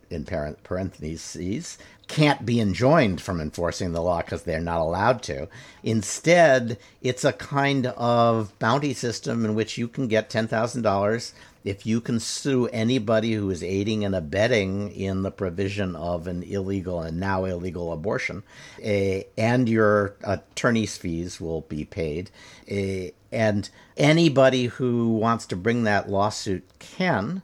in 0.09 0.25
parentheses, 0.25 1.77
can't 2.09 2.45
be 2.45 2.59
enjoined 2.59 3.21
from 3.21 3.39
enforcing 3.39 3.93
the 3.93 4.01
law 4.01 4.21
because 4.21 4.43
they're 4.43 4.59
not 4.59 4.81
allowed 4.81 5.23
to. 5.23 5.47
Instead, 5.81 6.77
it's 7.01 7.23
a 7.23 7.31
kind 7.31 7.87
of 7.87 8.51
bounty 8.59 8.93
system 8.93 9.45
in 9.45 9.55
which 9.55 9.77
you 9.77 9.87
can 9.87 10.09
get 10.09 10.29
$10,000 10.29 11.33
if 11.65 11.85
you 11.85 11.99
can 11.99 12.19
sue 12.19 12.67
anybody 12.67 13.33
who 13.33 13.49
is 13.49 13.63
aiding 13.63 14.05
and 14.05 14.15
abetting 14.15 14.91
in 14.91 15.23
the 15.23 15.31
provision 15.31 15.95
of 15.95 16.27
an 16.27 16.43
illegal 16.43 17.01
and 17.01 17.19
now 17.19 17.43
illegal 17.43 17.91
abortion, 17.91 18.43
uh, 18.85 19.21
and 19.35 19.67
your 19.67 20.15
attorney's 20.23 20.95
fees 20.95 21.41
will 21.41 21.61
be 21.61 21.83
paid, 21.83 22.29
uh, 22.71 23.09
and 23.31 23.69
anybody 23.97 24.67
who 24.67 25.15
wants 25.15 25.47
to 25.47 25.55
bring 25.55 25.83
that 25.83 26.09
lawsuit 26.09 26.63
can. 26.79 27.41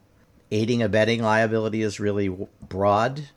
Aiding 0.51 0.83
abetting 0.83 1.23
liability 1.23 1.81
is 1.81 1.99
really 1.99 2.29
broad, 2.61 3.29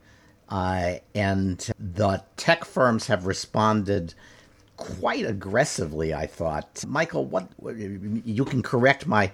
uh, 0.49 0.94
and 1.14 1.59
the 1.79 2.23
tech 2.37 2.64
firms 2.64 3.07
have 3.07 3.25
responded 3.25 4.14
quite 4.77 5.25
aggressively. 5.25 6.12
I 6.12 6.27
thought, 6.27 6.85
Michael, 6.87 7.25
what 7.25 7.49
you 7.77 8.44
can 8.44 8.62
correct 8.62 9.07
my 9.07 9.31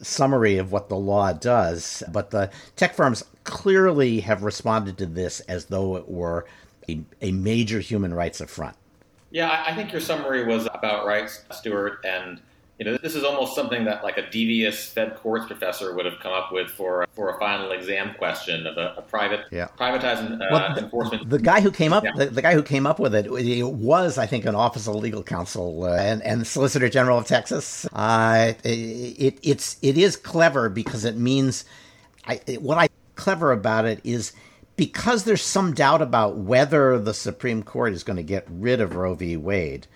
summary 0.00 0.58
of 0.58 0.72
what 0.72 0.88
the 0.88 0.96
law 0.96 1.32
does, 1.32 2.02
but 2.10 2.30
the 2.30 2.50
tech 2.76 2.94
firms 2.94 3.24
clearly 3.44 4.20
have 4.20 4.42
responded 4.42 4.98
to 4.98 5.06
this 5.06 5.40
as 5.40 5.66
though 5.66 5.96
it 5.96 6.08
were 6.08 6.46
a, 6.88 7.00
a 7.20 7.32
major 7.32 7.80
human 7.80 8.12
rights 8.14 8.40
affront. 8.40 8.76
Yeah, 9.30 9.64
I 9.66 9.74
think 9.74 9.90
your 9.90 10.00
summary 10.00 10.44
was 10.44 10.68
about 10.74 11.06
right, 11.06 11.28
Stewart. 11.50 11.98
and 12.04 12.40
you 12.78 12.84
know, 12.84 12.96
this 12.96 13.14
is 13.14 13.22
almost 13.22 13.54
something 13.54 13.84
that 13.84 14.02
like 14.02 14.18
a 14.18 14.28
devious 14.30 14.86
Fed 14.86 15.14
courts 15.16 15.46
professor 15.46 15.94
would 15.94 16.04
have 16.06 16.18
come 16.18 16.32
up 16.32 16.50
with 16.50 16.68
for 16.70 17.06
for 17.12 17.30
a 17.30 17.38
final 17.38 17.70
exam 17.70 18.14
question 18.18 18.66
of 18.66 18.76
a, 18.76 18.94
a 18.96 19.02
private 19.02 19.46
yeah. 19.52 19.68
privatizing 19.78 20.40
uh, 20.40 20.46
well, 20.50 20.74
the, 20.74 20.82
enforcement. 20.82 21.30
The 21.30 21.38
guy 21.38 21.60
who 21.60 21.70
came 21.70 21.92
up, 21.92 22.02
yeah. 22.02 22.10
the, 22.16 22.26
the, 22.26 22.42
guy 22.42 22.54
who 22.54 22.64
came 22.64 22.84
up 22.86 22.98
with 22.98 23.14
it, 23.14 23.26
it 23.26 23.62
was, 23.62 24.18
I 24.18 24.26
think, 24.26 24.44
an 24.44 24.56
Office 24.56 24.88
of 24.88 24.96
Legal 24.96 25.22
Counsel 25.22 25.84
uh, 25.84 25.94
and, 25.94 26.20
and 26.22 26.44
Solicitor 26.44 26.88
General 26.88 27.18
of 27.18 27.26
Texas. 27.26 27.86
Uh, 27.92 28.54
it, 28.64 29.38
it's 29.42 29.76
it 29.80 29.96
is 29.96 30.16
clever 30.16 30.68
because 30.68 31.04
it 31.04 31.16
means, 31.16 31.64
I, 32.26 32.40
what 32.58 32.78
I 32.78 32.88
clever 33.14 33.52
about 33.52 33.84
it 33.84 34.00
is 34.02 34.32
because 34.74 35.22
there's 35.22 35.42
some 35.42 35.74
doubt 35.74 36.02
about 36.02 36.38
whether 36.38 36.98
the 36.98 37.14
Supreme 37.14 37.62
Court 37.62 37.92
is 37.92 38.02
going 38.02 38.16
to 38.16 38.24
get 38.24 38.44
rid 38.50 38.80
of 38.80 38.96
Roe 38.96 39.14
v. 39.14 39.36
Wade 39.36 39.86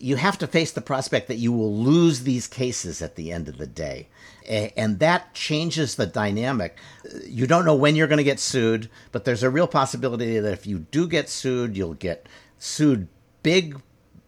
you 0.00 0.16
have 0.16 0.38
to 0.38 0.46
face 0.46 0.72
the 0.72 0.80
prospect 0.80 1.28
that 1.28 1.36
you 1.36 1.52
will 1.52 1.76
lose 1.76 2.22
these 2.22 2.46
cases 2.46 3.02
at 3.02 3.16
the 3.16 3.30
end 3.30 3.48
of 3.48 3.58
the 3.58 3.66
day. 3.66 4.08
And 4.48 4.98
that 4.98 5.34
changes 5.34 5.94
the 5.94 6.06
dynamic. 6.06 6.76
You 7.24 7.46
don't 7.46 7.66
know 7.66 7.74
when 7.74 7.94
you're 7.94 8.08
going 8.08 8.16
to 8.18 8.24
get 8.24 8.40
sued, 8.40 8.88
but 9.12 9.24
there's 9.24 9.42
a 9.42 9.50
real 9.50 9.68
possibility 9.68 10.40
that 10.40 10.52
if 10.52 10.66
you 10.66 10.80
do 10.90 11.06
get 11.06 11.28
sued, 11.28 11.76
you'll 11.76 11.94
get 11.94 12.26
sued 12.58 13.06
big 13.42 13.80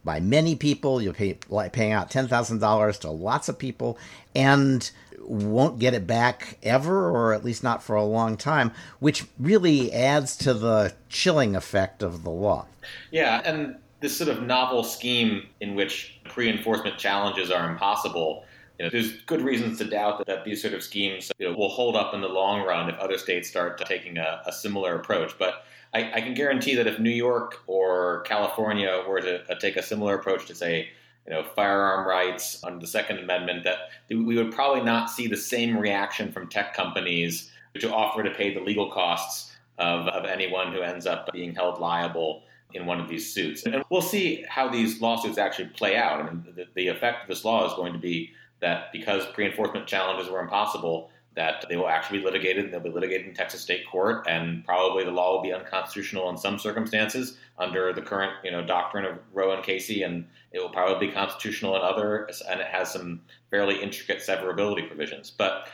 by 0.04 0.20
many 0.20 0.54
people. 0.54 1.00
You'll 1.00 1.14
pay 1.14 1.34
paying 1.72 1.92
out 1.92 2.10
ten 2.10 2.28
thousand 2.28 2.58
dollars 2.58 2.98
to 3.00 3.10
lots 3.10 3.48
of 3.48 3.58
people, 3.58 3.98
and 4.34 4.88
won't 5.18 5.78
get 5.78 5.94
it 5.94 6.06
back 6.06 6.58
ever, 6.62 7.08
or 7.10 7.32
at 7.32 7.44
least 7.44 7.62
not 7.62 7.82
for 7.82 7.96
a 7.96 8.04
long 8.04 8.36
time, 8.36 8.72
which 9.00 9.26
really 9.38 9.92
adds 9.92 10.36
to 10.36 10.54
the 10.54 10.94
chilling 11.08 11.56
effect 11.56 12.02
of 12.02 12.22
the 12.22 12.30
law. 12.30 12.66
Yeah, 13.10 13.40
and 13.44 13.76
this 14.02 14.16
sort 14.16 14.28
of 14.28 14.42
novel 14.42 14.82
scheme 14.82 15.46
in 15.60 15.74
which 15.74 16.18
pre-enforcement 16.24 16.98
challenges 16.98 17.50
are 17.50 17.70
impossible. 17.70 18.44
You 18.78 18.86
know, 18.86 18.90
there's 18.90 19.22
good 19.22 19.40
reasons 19.40 19.78
to 19.78 19.84
doubt 19.84 20.18
that, 20.18 20.26
that 20.26 20.44
these 20.44 20.60
sort 20.60 20.74
of 20.74 20.82
schemes 20.82 21.30
you 21.38 21.48
know, 21.48 21.56
will 21.56 21.68
hold 21.68 21.94
up 21.94 22.12
in 22.12 22.20
the 22.20 22.28
long 22.28 22.66
run 22.66 22.90
if 22.90 22.98
other 22.98 23.16
states 23.16 23.48
start 23.48 23.78
taking 23.86 24.18
a, 24.18 24.42
a 24.44 24.52
similar 24.52 24.96
approach. 24.96 25.38
But 25.38 25.64
I, 25.94 26.10
I, 26.14 26.20
can 26.20 26.34
guarantee 26.34 26.74
that 26.74 26.88
if 26.88 26.98
New 26.98 27.10
York 27.10 27.62
or 27.68 28.22
California 28.22 29.04
were 29.06 29.20
to 29.20 29.48
uh, 29.48 29.54
take 29.54 29.76
a 29.76 29.82
similar 29.82 30.16
approach 30.16 30.46
to, 30.46 30.54
say, 30.54 30.88
you 31.26 31.32
know, 31.32 31.44
firearm 31.44 32.08
rights 32.08 32.62
under 32.64 32.80
the 32.80 32.88
Second 32.88 33.18
Amendment, 33.18 33.62
that 33.62 33.90
we 34.08 34.34
would 34.34 34.52
probably 34.52 34.82
not 34.82 35.10
see 35.10 35.28
the 35.28 35.36
same 35.36 35.78
reaction 35.78 36.32
from 36.32 36.48
tech 36.48 36.74
companies 36.74 37.52
to 37.78 37.92
offer 37.94 38.24
to 38.24 38.30
pay 38.30 38.52
the 38.52 38.60
legal 38.60 38.90
costs 38.90 39.52
of, 39.78 40.08
of 40.08 40.24
anyone 40.24 40.72
who 40.72 40.80
ends 40.80 41.06
up 41.06 41.30
being 41.32 41.54
held 41.54 41.78
liable 41.78 42.42
in 42.74 42.86
one 42.86 43.00
of 43.00 43.08
these 43.08 43.32
suits. 43.32 43.64
And 43.64 43.84
we'll 43.90 44.02
see 44.02 44.44
how 44.48 44.68
these 44.68 45.00
lawsuits 45.00 45.38
actually 45.38 45.68
play 45.68 45.96
out. 45.96 46.20
I 46.20 46.24
mean, 46.24 46.44
the, 46.54 46.66
the 46.74 46.88
effect 46.88 47.22
of 47.22 47.28
this 47.28 47.44
law 47.44 47.66
is 47.66 47.74
going 47.74 47.92
to 47.92 47.98
be 47.98 48.32
that 48.60 48.92
because 48.92 49.26
pre-enforcement 49.26 49.86
challenges 49.86 50.30
were 50.30 50.40
impossible, 50.40 51.10
that 51.34 51.64
they 51.68 51.76
will 51.76 51.88
actually 51.88 52.18
be 52.18 52.24
litigated 52.24 52.64
and 52.64 52.72
they'll 52.72 52.80
be 52.80 52.90
litigated 52.90 53.26
in 53.26 53.34
Texas 53.34 53.62
state 53.62 53.86
court, 53.90 54.26
and 54.28 54.64
probably 54.64 55.02
the 55.02 55.10
law 55.10 55.34
will 55.34 55.42
be 55.42 55.52
unconstitutional 55.52 56.28
in 56.28 56.36
some 56.36 56.58
circumstances 56.58 57.38
under 57.58 57.92
the 57.92 58.02
current, 58.02 58.32
you 58.44 58.50
know, 58.50 58.62
doctrine 58.64 59.04
of 59.04 59.18
Roe 59.32 59.52
and 59.52 59.64
Casey, 59.64 60.02
and 60.02 60.26
it 60.52 60.60
will 60.60 60.68
probably 60.68 61.06
be 61.06 61.12
constitutional 61.12 61.74
in 61.74 61.82
other, 61.82 62.28
and 62.48 62.60
it 62.60 62.66
has 62.66 62.92
some 62.92 63.22
fairly 63.50 63.82
intricate 63.82 64.18
severability 64.18 64.86
provisions. 64.86 65.30
But 65.30 65.68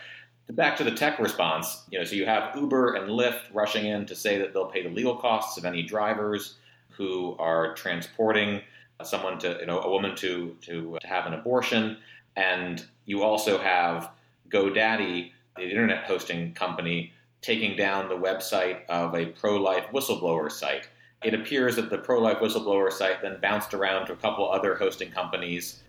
back 0.51 0.77
to 0.77 0.85
the 0.85 0.93
tech 0.93 1.19
response, 1.19 1.85
you 1.91 1.99
know, 1.99 2.05
so 2.05 2.15
you 2.15 2.25
have 2.25 2.55
Uber 2.57 2.95
and 2.95 3.11
Lyft 3.11 3.43
rushing 3.53 3.87
in 3.87 4.07
to 4.07 4.15
say 4.15 4.39
that 4.39 4.55
they'll 4.55 4.71
pay 4.71 4.83
the 4.83 4.91
legal 4.91 5.17
costs 5.17 5.59
of 5.59 5.65
any 5.65 5.83
drivers 5.83 6.57
who 6.99 7.37
are 7.39 7.75
transporting 7.75 8.61
uh, 8.99 9.05
someone 9.05 9.39
to, 9.39 9.57
you 9.61 9.67
know, 9.67 9.81
a 9.81 9.89
woman 9.89 10.17
to, 10.17 10.57
to, 10.61 10.97
uh, 10.97 10.99
to 10.99 11.07
have 11.07 11.27
an 11.27 11.33
abortion. 11.33 11.97
And 12.37 12.85
you 13.07 13.23
also 13.23 13.57
have 13.57 14.11
GoDaddy, 14.51 15.31
the 15.57 15.63
internet 15.63 16.05
hosting 16.05 16.53
company, 16.55 17.13
taking 17.41 17.77
down 17.77 18.09
the 18.09 18.17
website 18.17 18.85
of 18.89 19.15
a 19.15 19.27
pro 19.27 19.57
life 19.57 19.85
whistleblower 19.93 20.51
site. 20.51 20.89
It 21.23 21.35
appears 21.35 21.77
that 21.77 21.89
the 21.89 21.99
pro 21.99 22.21
life 22.21 22.39
whistleblower 22.39 22.93
site 22.93 23.23
then 23.23 23.39
bounced 23.41 23.75
around 23.75 24.07
to 24.07 24.13
a 24.13 24.17
couple 24.17 24.51
other 24.51 24.75
hosting 24.75 25.13
companies 25.13 25.83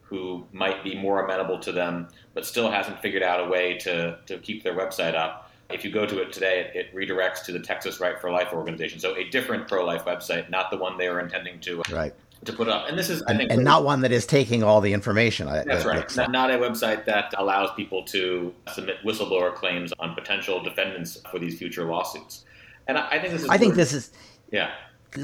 who 0.00 0.46
might 0.52 0.84
be 0.84 0.94
more 0.94 1.24
amenable 1.24 1.58
to 1.58 1.72
them, 1.72 2.06
but 2.34 2.46
still 2.46 2.70
hasn't 2.70 3.00
figured 3.00 3.22
out 3.22 3.44
a 3.44 3.50
way 3.50 3.78
to, 3.78 4.18
to 4.26 4.38
keep 4.38 4.62
their 4.62 4.74
website 4.76 5.14
up. 5.14 5.50
If 5.72 5.84
you 5.84 5.90
go 5.90 6.06
to 6.06 6.20
it 6.20 6.32
today, 6.32 6.60
it, 6.60 6.76
it 6.76 6.94
redirects 6.94 7.44
to 7.44 7.52
the 7.52 7.60
Texas 7.60 8.00
Right 8.00 8.20
for 8.20 8.30
Life 8.30 8.52
organization. 8.52 9.00
So 9.00 9.16
a 9.16 9.24
different 9.30 9.68
pro 9.68 9.84
life 9.84 10.04
website, 10.04 10.50
not 10.50 10.70
the 10.70 10.76
one 10.76 10.98
they 10.98 11.08
were 11.08 11.20
intending 11.20 11.60
to 11.60 11.80
uh, 11.80 11.84
right 11.92 12.14
to 12.44 12.52
put 12.52 12.68
up. 12.68 12.88
And 12.88 12.98
this 12.98 13.08
is, 13.08 13.22
I 13.22 13.36
think, 13.36 13.52
and 13.52 13.64
not 13.64 13.84
one 13.84 14.00
that 14.00 14.12
is 14.12 14.26
taking 14.26 14.62
all 14.62 14.80
the 14.80 14.92
information. 14.92 15.46
That's 15.46 15.84
right. 15.84 16.16
Not, 16.16 16.30
not, 16.30 16.50
a 16.50 16.58
website 16.58 17.04
that 17.04 17.32
allows 17.38 17.72
people 17.74 18.02
to 18.06 18.52
submit 18.72 18.96
whistleblower 19.04 19.54
claims 19.54 19.92
on 19.98 20.14
potential 20.14 20.62
defendants 20.62 21.20
for 21.30 21.38
these 21.38 21.58
future 21.58 21.84
lawsuits. 21.84 22.44
And 22.88 22.98
I, 22.98 23.08
I 23.10 23.18
think 23.20 23.32
this 23.32 23.42
is. 23.42 23.48
I 23.48 23.58
think 23.58 23.74
this 23.74 23.92
is. 23.92 24.10
Yeah. 24.50 24.72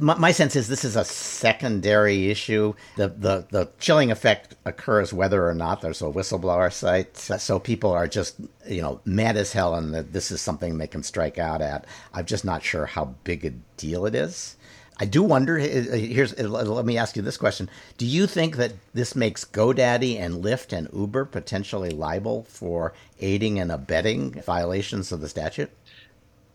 My, 0.01 0.15
my, 0.17 0.33
sense 0.33 0.55
is 0.55 0.69
this 0.69 0.85
is 0.85 0.97
a 0.97 1.05
secondary 1.05 2.31
issue. 2.31 2.75
The, 2.97 3.09
the 3.09 3.47
the 3.51 3.71
chilling 3.79 4.11
effect 4.11 4.55
occurs 4.67 5.15
whether 5.15 5.49
or 5.49 5.55
not 5.55 5.81
there's 5.81 6.03
a 6.03 6.07
whistleblower 6.07 6.71
site. 6.71 7.17
So 7.17 7.59
people 7.59 7.91
are 7.91 8.07
just 8.07 8.37
you 8.67 8.83
know 8.83 9.01
mad 9.07 9.37
as 9.37 9.53
hell, 9.53 9.75
and 9.75 9.95
that 9.95 10.13
this 10.13 10.31
is 10.31 10.43
something 10.43 10.77
they 10.77 10.87
can 10.87 11.03
strike 11.03 11.39
out 11.39 11.63
at. 11.63 11.87
I'm 12.13 12.27
just 12.27 12.45
not 12.45 12.63
sure 12.63 12.85
how 12.85 13.15
big 13.25 13.47
a 13.47 13.51
deal 13.79 14.05
it 14.05 14.15
is. 14.15 14.57
I 15.01 15.05
do 15.05 15.23
wonder. 15.23 15.59
Uh, 15.59 15.65
uh, 15.65 15.97
here's 15.97 16.35
uh, 16.35 16.49
let 16.49 16.85
me 16.85 16.99
ask 16.99 17.17
you 17.17 17.23
this 17.23 17.37
question: 17.37 17.71
Do 17.97 18.07
you 18.07 18.27
think 18.27 18.57
that 18.57 18.73
this 18.95 19.15
makes 19.15 19.45
GoDaddy 19.45 20.19
and 20.19 20.45
Lyft 20.45 20.77
and 20.77 20.89
Uber 20.93 21.25
potentially 21.25 21.91
liable 21.91 22.45
for 22.45 22.93
aiding 23.21 23.59
and 23.59 23.71
abetting 23.71 24.33
violations 24.43 25.13
of 25.13 25.21
the 25.21 25.29
statute? 25.29 25.71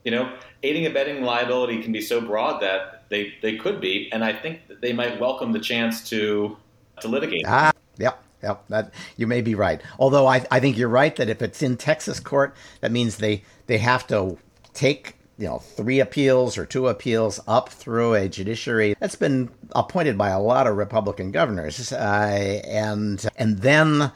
You 0.04 0.12
know, 0.12 0.38
aiding 0.64 0.86
and 0.86 0.96
abetting 0.96 1.24
liability 1.24 1.82
can 1.82 1.94
be 1.94 2.02
so 2.02 2.20
broad 2.20 2.62
that 2.62 2.93
they 3.14 3.34
they 3.42 3.56
could 3.56 3.80
be, 3.80 4.10
and 4.12 4.26
I 4.26 4.34
think 4.34 4.68
that 4.68 4.82
they 4.82 4.92
might 4.92 5.20
welcome 5.20 5.52
the 5.52 5.60
chance 5.60 6.10
to 6.10 6.58
to 7.02 7.08
litigate. 7.08 7.44
Ah, 7.48 7.72
yep. 7.98 8.20
Yep, 8.42 8.66
that 8.68 8.94
you 9.16 9.26
may 9.26 9.40
be 9.40 9.56
right. 9.56 9.82
Although 9.98 10.28
I, 10.28 10.46
I 10.52 10.60
think 10.60 10.78
you're 10.78 10.90
right 10.90 11.16
that 11.16 11.30
if 11.30 11.42
it's 11.42 11.62
in 11.62 11.78
Texas 11.78 12.20
court, 12.20 12.54
that 12.82 12.92
means 12.92 13.18
they 13.18 13.44
they 13.68 13.78
have 13.78 14.06
to 14.08 14.38
take 14.74 15.16
you 15.38 15.46
know 15.46 15.60
three 15.60 16.02
appeals 16.02 16.58
or 16.58 16.66
two 16.66 16.90
appeals 16.90 17.40
up 17.48 17.70
through 17.70 18.16
a 18.16 18.28
judiciary 18.28 18.96
that's 19.00 19.16
been 19.16 19.50
appointed 19.74 20.18
by 20.18 20.30
a 20.30 20.42
lot 20.42 20.68
of 20.68 20.76
Republican 20.76 21.32
governors, 21.32 21.94
uh, 21.94 22.62
and 22.68 23.26
and 23.38 23.60
then 23.60 24.12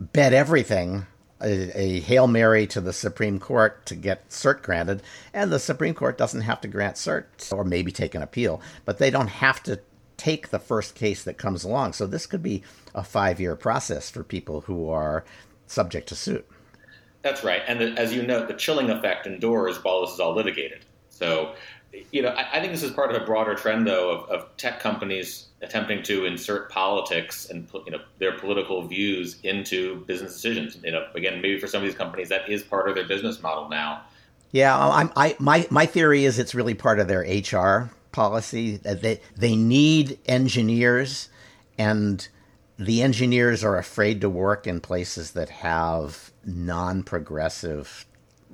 bet 0.00 0.32
everything. 0.32 1.06
A, 1.40 1.80
a, 1.80 2.00
hail 2.00 2.26
mary 2.26 2.66
to 2.66 2.80
the 2.80 2.92
Supreme 2.92 3.38
Court 3.38 3.86
to 3.86 3.94
get 3.94 4.28
cert 4.28 4.62
granted, 4.62 5.02
and 5.32 5.52
the 5.52 5.60
Supreme 5.60 5.94
Court 5.94 6.18
doesn't 6.18 6.40
have 6.40 6.60
to 6.62 6.68
grant 6.68 6.96
cert 6.96 7.26
or 7.52 7.62
maybe 7.62 7.92
take 7.92 8.16
an 8.16 8.22
appeal, 8.22 8.60
but 8.84 8.98
they 8.98 9.10
don't 9.10 9.28
have 9.28 9.62
to 9.62 9.78
take 10.16 10.48
the 10.48 10.58
first 10.58 10.94
case 10.94 11.22
that 11.24 11.38
comes 11.38 11.64
along. 11.64 11.94
So 11.94 12.06
this 12.06 12.26
could 12.26 12.42
be 12.42 12.62
a 12.94 13.04
five 13.04 13.40
year 13.40 13.56
process 13.56 14.10
for 14.10 14.22
people 14.22 14.62
who 14.62 14.90
are 14.90 15.24
subject 15.66 16.08
to 16.08 16.16
suit. 16.16 16.46
That's 17.22 17.42
right. 17.42 17.62
And 17.66 17.80
the, 17.80 18.00
as 18.00 18.12
you 18.12 18.22
note, 18.22 18.48
the 18.48 18.54
chilling 18.54 18.90
effect 18.90 19.26
endures 19.26 19.82
while 19.82 20.02
this 20.02 20.14
is 20.14 20.20
all 20.20 20.34
litigated. 20.34 20.84
So, 21.08 21.54
you 22.12 22.22
know, 22.22 22.30
I, 22.30 22.58
I 22.58 22.60
think 22.60 22.72
this 22.72 22.82
is 22.82 22.92
part 22.92 23.14
of 23.14 23.20
a 23.20 23.24
broader 23.24 23.54
trend, 23.54 23.86
though, 23.86 24.10
of, 24.10 24.30
of, 24.30 24.56
tech 24.56 24.78
companies 24.80 25.47
attempting 25.60 26.02
to 26.04 26.24
insert 26.24 26.70
politics 26.70 27.50
and 27.50 27.68
you 27.84 27.92
know 27.92 28.00
their 28.18 28.38
political 28.38 28.82
views 28.86 29.40
into 29.42 30.04
business 30.06 30.32
decisions. 30.34 30.78
You 30.82 30.92
know, 30.92 31.06
again, 31.14 31.40
maybe 31.40 31.58
for 31.58 31.66
some 31.66 31.82
of 31.82 31.88
these 31.88 31.96
companies, 31.96 32.28
that 32.28 32.48
is 32.48 32.62
part 32.62 32.88
of 32.88 32.94
their 32.94 33.06
business 33.06 33.42
model 33.42 33.68
now. 33.68 34.02
Yeah, 34.52 34.76
I'm, 34.78 35.12
I 35.16 35.36
my 35.38 35.66
my 35.70 35.86
theory 35.86 36.24
is 36.24 36.38
it's 36.38 36.54
really 36.54 36.74
part 36.74 37.00
of 37.00 37.08
their 37.08 37.20
HR 37.20 37.90
policy. 38.12 38.76
That 38.78 39.02
they 39.02 39.20
they 39.36 39.56
need 39.56 40.18
engineers, 40.26 41.28
and 41.76 42.26
the 42.78 43.02
engineers 43.02 43.64
are 43.64 43.76
afraid 43.76 44.20
to 44.20 44.30
work 44.30 44.66
in 44.66 44.80
places 44.80 45.32
that 45.32 45.50
have 45.50 46.30
non-progressive 46.44 48.06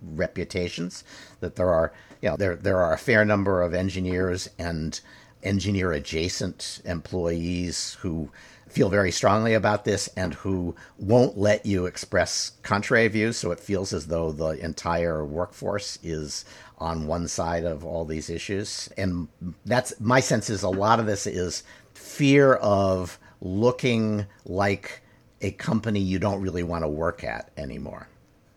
reputations. 0.02 1.04
That 1.40 1.56
there 1.56 1.70
are, 1.70 1.92
you 2.20 2.30
know, 2.30 2.36
there 2.36 2.56
there 2.56 2.78
are 2.78 2.92
a 2.92 2.98
fair 2.98 3.24
number 3.24 3.62
of 3.62 3.74
engineers 3.74 4.48
and 4.58 4.98
engineer 5.44 5.92
adjacent 5.92 6.80
employees 6.84 7.96
who 8.00 8.30
feel 8.68 8.88
very 8.88 9.12
strongly 9.12 9.54
about 9.54 9.84
this 9.84 10.08
and 10.16 10.34
who 10.34 10.74
won't 10.98 11.38
let 11.38 11.64
you 11.64 11.86
express 11.86 12.52
contrary 12.62 13.06
views. 13.06 13.36
So 13.36 13.52
it 13.52 13.60
feels 13.60 13.92
as 13.92 14.08
though 14.08 14.32
the 14.32 14.50
entire 14.64 15.24
workforce 15.24 15.98
is 16.02 16.44
on 16.78 17.06
one 17.06 17.28
side 17.28 17.64
of 17.64 17.84
all 17.84 18.04
these 18.04 18.28
issues. 18.28 18.88
And 18.96 19.28
that's 19.64 19.98
my 20.00 20.18
sense 20.18 20.50
is 20.50 20.64
a 20.64 20.68
lot 20.68 20.98
of 20.98 21.06
this 21.06 21.26
is 21.26 21.62
fear 21.94 22.54
of 22.54 23.18
looking 23.40 24.26
like 24.44 25.02
a 25.40 25.52
company 25.52 26.00
you 26.00 26.18
don't 26.18 26.40
really 26.40 26.62
want 26.62 26.82
to 26.82 26.88
work 26.88 27.22
at 27.22 27.50
anymore. 27.56 28.08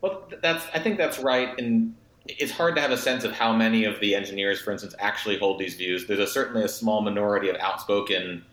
Well, 0.01 0.23
that's 0.41 0.65
I 0.73 0.79
think 0.79 0.97
that's 0.97 1.19
right, 1.19 1.59
and 1.59 1.95
it's 2.27 2.51
hard 2.51 2.75
to 2.75 2.81
have 2.81 2.91
a 2.91 2.97
sense 2.97 3.23
of 3.23 3.31
how 3.31 3.53
many 3.53 3.85
of 3.85 3.99
the 3.99 4.15
engineers, 4.15 4.59
for 4.59 4.71
instance, 4.71 4.93
actually 4.99 5.37
hold 5.37 5.59
these 5.59 5.75
views. 5.75 6.07
There's 6.07 6.19
a, 6.19 6.27
certainly 6.27 6.63
a 6.63 6.67
small 6.67 7.01
minority 7.01 7.49
of 7.49 7.55
outspoken, 7.57 8.43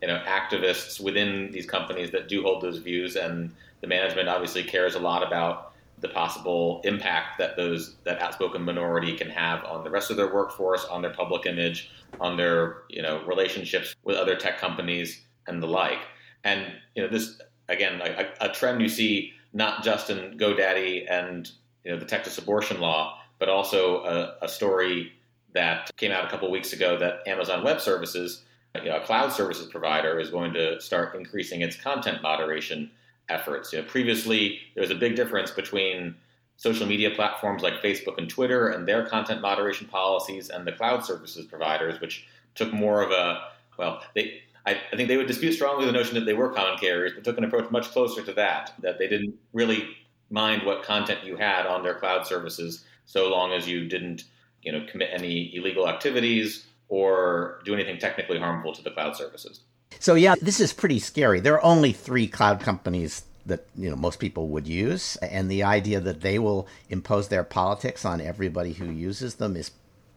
you 0.00 0.08
know, 0.08 0.22
activists 0.26 1.00
within 1.00 1.50
these 1.52 1.66
companies 1.66 2.10
that 2.10 2.28
do 2.28 2.42
hold 2.42 2.62
those 2.62 2.78
views, 2.78 3.16
and 3.16 3.52
the 3.80 3.86
management 3.86 4.28
obviously 4.28 4.62
cares 4.62 4.94
a 4.94 4.98
lot 4.98 5.26
about 5.26 5.72
the 6.00 6.08
possible 6.08 6.80
impact 6.84 7.38
that 7.38 7.56
those 7.56 7.94
that 8.04 8.20
outspoken 8.20 8.62
minority 8.62 9.16
can 9.16 9.30
have 9.30 9.64
on 9.64 9.84
the 9.84 9.90
rest 9.90 10.10
of 10.10 10.16
their 10.16 10.34
workforce, 10.34 10.84
on 10.86 11.00
their 11.00 11.12
public 11.12 11.46
image, 11.46 11.90
on 12.20 12.36
their 12.36 12.82
you 12.88 13.00
know 13.00 13.24
relationships 13.24 13.94
with 14.02 14.16
other 14.16 14.34
tech 14.34 14.58
companies 14.58 15.22
and 15.46 15.62
the 15.62 15.66
like. 15.66 16.00
And 16.44 16.72
you 16.96 17.02
know 17.02 17.08
this 17.08 17.40
again, 17.68 18.00
a, 18.02 18.26
a 18.40 18.48
trend 18.52 18.82
you 18.82 18.88
see 18.88 19.32
not 19.52 19.84
just 19.84 20.10
in 20.10 20.36
GoDaddy 20.38 21.06
and 21.08 21.50
you 21.84 21.92
know 21.92 21.98
the 21.98 22.04
Texas 22.04 22.36
abortion 22.36 22.80
law, 22.80 23.21
but 23.42 23.48
also 23.48 24.04
a, 24.04 24.44
a 24.44 24.48
story 24.48 25.12
that 25.52 25.90
came 25.96 26.12
out 26.12 26.24
a 26.24 26.28
couple 26.28 26.48
weeks 26.48 26.72
ago 26.72 26.96
that 26.96 27.26
Amazon 27.26 27.64
Web 27.64 27.80
Services, 27.80 28.44
you 28.76 28.84
know, 28.84 28.98
a 28.98 29.00
cloud 29.00 29.32
services 29.32 29.66
provider, 29.66 30.20
is 30.20 30.30
going 30.30 30.52
to 30.52 30.80
start 30.80 31.16
increasing 31.16 31.60
its 31.60 31.74
content 31.74 32.22
moderation 32.22 32.88
efforts. 33.28 33.72
You 33.72 33.80
know, 33.80 33.84
previously, 33.88 34.60
there 34.76 34.80
was 34.80 34.92
a 34.92 34.94
big 34.94 35.16
difference 35.16 35.50
between 35.50 36.14
social 36.56 36.86
media 36.86 37.10
platforms 37.10 37.64
like 37.64 37.82
Facebook 37.82 38.16
and 38.16 38.30
Twitter 38.30 38.68
and 38.68 38.86
their 38.86 39.04
content 39.06 39.40
moderation 39.40 39.88
policies, 39.88 40.48
and 40.48 40.64
the 40.64 40.70
cloud 40.70 41.04
services 41.04 41.44
providers, 41.44 42.00
which 42.00 42.24
took 42.54 42.72
more 42.72 43.02
of 43.02 43.10
a 43.10 43.40
well, 43.76 44.04
they 44.14 44.40
I, 44.64 44.80
I, 44.92 44.96
think 44.96 45.08
they 45.08 45.16
would 45.16 45.26
dispute 45.26 45.54
strongly 45.54 45.84
the 45.84 45.90
notion 45.90 46.14
that 46.14 46.26
they 46.26 46.34
were 46.34 46.50
common 46.50 46.78
carriers, 46.78 47.10
but 47.12 47.24
took 47.24 47.38
an 47.38 47.42
approach 47.42 47.72
much 47.72 47.90
closer 47.90 48.22
to 48.22 48.32
that, 48.34 48.72
that 48.82 49.00
they 49.00 49.08
didn't 49.08 49.34
really 49.52 49.88
mind 50.30 50.64
what 50.64 50.84
content 50.84 51.24
you 51.24 51.36
had 51.36 51.66
on 51.66 51.82
their 51.82 51.96
cloud 51.96 52.24
services 52.24 52.84
so 53.04 53.30
long 53.30 53.52
as 53.52 53.68
you 53.68 53.88
didn't 53.88 54.24
you 54.62 54.72
know, 54.72 54.86
commit 54.90 55.10
any 55.12 55.54
illegal 55.54 55.88
activities 55.88 56.66
or 56.88 57.60
do 57.64 57.74
anything 57.74 57.98
technically 57.98 58.38
harmful 58.38 58.72
to 58.72 58.82
the 58.82 58.90
cloud 58.90 59.16
services. 59.16 59.60
So 59.98 60.14
yeah, 60.14 60.34
this 60.40 60.60
is 60.60 60.72
pretty 60.72 60.98
scary. 60.98 61.40
There 61.40 61.54
are 61.54 61.64
only 61.64 61.92
three 61.92 62.26
cloud 62.26 62.60
companies 62.60 63.24
that 63.44 63.66
you 63.76 63.90
know 63.90 63.96
most 63.96 64.20
people 64.20 64.48
would 64.48 64.68
use, 64.68 65.16
and 65.16 65.50
the 65.50 65.64
idea 65.64 66.00
that 66.00 66.20
they 66.20 66.38
will 66.38 66.68
impose 66.88 67.28
their 67.28 67.44
politics 67.44 68.04
on 68.04 68.20
everybody 68.20 68.72
who 68.72 68.90
uses 68.90 69.34
them 69.34 69.56
is 69.56 69.72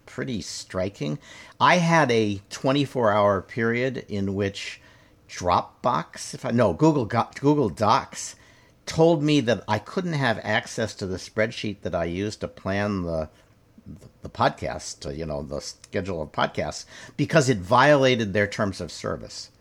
pretty 0.06 0.42
striking. 0.42 1.18
I 1.60 1.78
had 1.78 2.12
a 2.12 2.42
24 2.52 3.12
hour 3.12 3.42
period 3.42 4.06
in 4.08 4.36
which 4.36 4.80
Dropbox, 5.28 6.36
if 6.36 6.46
I 6.46 6.52
no 6.52 6.74
Google 6.74 7.06
Google 7.06 7.70
Docs, 7.70 8.36
told 8.86 9.24
me 9.24 9.40
that 9.42 9.64
I 9.68 9.80
couldn't 9.80 10.14
have 10.14 10.40
access 10.44 10.94
to 10.96 11.06
the 11.06 11.18
spreadsheet 11.18 11.82
that 11.82 11.96
I 11.96 12.06
used 12.06 12.42
to 12.42 12.48
plan 12.48 13.04
the 13.04 13.30
the 14.24 14.30
podcast, 14.30 15.16
you 15.16 15.26
know, 15.26 15.44
the 15.44 15.62
schedule 15.62 16.22
of 16.22 16.32
podcasts, 16.32 16.86
because 17.18 17.50
it 17.50 17.60
violated 17.60 18.34
their 18.34 18.48
terms 18.48 18.82
of 18.82 18.92
service. 18.92 19.52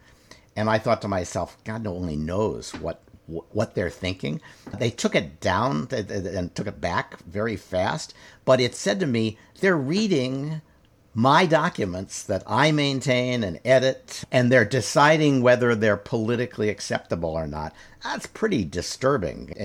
And 0.57 0.71
I 0.71 0.79
thought 0.79 1.03
to 1.03 1.09
myself, 1.09 1.59
God 1.65 1.87
only 1.87 2.17
knows 2.17 2.73
what 2.73 3.03
what 3.27 3.75
they're 3.75 3.91
thinking. 3.91 4.41
They 4.79 4.91
took 4.91 5.15
it 5.15 5.41
down 5.41 5.89
and 5.91 6.55
took 6.55 6.67
it 6.67 6.81
back 6.81 7.19
very 7.25 7.57
fast, 7.57 8.13
but 8.45 8.61
it 8.61 8.75
said 8.75 9.01
to 9.01 9.07
me, 9.07 9.39
they're 9.61 9.77
reading 9.77 10.61
my 11.15 11.47
documents 11.47 12.25
that 12.25 12.43
I 12.47 12.73
maintain 12.73 13.45
and 13.45 13.61
edit, 13.65 14.25
and 14.33 14.51
they're 14.51 14.65
deciding 14.65 15.43
whether 15.43 15.75
they're 15.75 15.97
politically 15.97 16.69
acceptable 16.69 17.31
or 17.31 17.47
not. 17.47 17.73
That's 18.03 18.27
pretty 18.27 18.65
disturbing. 18.65 19.53
Uh, 19.57 19.63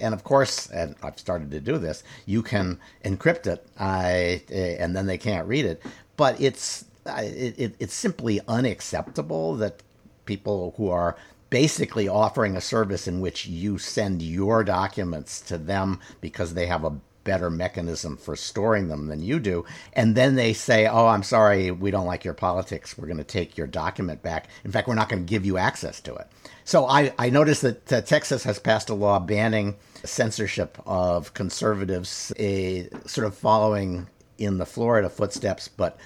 and 0.00 0.14
of 0.14 0.22
course, 0.22 0.68
and 0.70 0.94
I've 1.02 1.18
started 1.18 1.50
to 1.50 1.60
do 1.60 1.78
this, 1.78 2.04
you 2.24 2.42
can 2.42 2.78
encrypt 3.04 3.46
it, 3.46 3.66
uh, 3.80 4.54
and 4.54 4.94
then 4.96 5.06
they 5.06 5.18
can't 5.18 5.48
read 5.48 5.64
it. 5.64 5.82
But 6.16 6.40
it's 6.40 6.84
it, 7.06 7.58
it, 7.58 7.74
it's 7.80 7.94
simply 7.94 8.40
unacceptable 8.46 9.56
that 9.56 9.82
people 10.24 10.74
who 10.76 10.88
are 10.88 11.16
basically 11.50 12.08
offering 12.08 12.56
a 12.56 12.60
service 12.60 13.06
in 13.06 13.20
which 13.20 13.46
you 13.46 13.76
send 13.76 14.22
your 14.22 14.64
documents 14.64 15.40
to 15.40 15.58
them 15.58 16.00
because 16.20 16.54
they 16.54 16.66
have 16.66 16.84
a 16.84 16.96
better 17.24 17.50
mechanism 17.50 18.16
for 18.16 18.36
storing 18.36 18.88
them 18.88 19.06
than 19.06 19.22
you 19.22 19.38
do. 19.38 19.64
And 19.92 20.14
then 20.14 20.34
they 20.34 20.52
say, 20.52 20.86
oh, 20.86 21.06
I'm 21.06 21.22
sorry, 21.22 21.70
we 21.70 21.90
don't 21.90 22.06
like 22.06 22.24
your 22.24 22.34
politics. 22.34 22.96
We're 22.96 23.06
going 23.06 23.18
to 23.18 23.24
take 23.24 23.56
your 23.56 23.66
document 23.66 24.22
back. 24.22 24.48
In 24.64 24.72
fact, 24.72 24.88
we're 24.88 24.94
not 24.94 25.08
going 25.08 25.24
to 25.24 25.30
give 25.30 25.46
you 25.46 25.58
access 25.58 26.00
to 26.02 26.14
it. 26.14 26.28
So 26.64 26.86
I, 26.86 27.12
I 27.18 27.30
noticed 27.30 27.62
that 27.62 27.92
uh, 27.92 28.00
Texas 28.02 28.44
has 28.44 28.58
passed 28.58 28.90
a 28.90 28.94
law 28.94 29.18
banning 29.18 29.76
censorship 30.04 30.78
of 30.86 31.34
conservatives, 31.34 32.32
a, 32.38 32.88
sort 33.06 33.26
of 33.26 33.34
following 33.36 34.06
in 34.38 34.58
the 34.58 34.66
Florida 34.66 35.08
footsteps, 35.08 35.68
but 35.68 35.98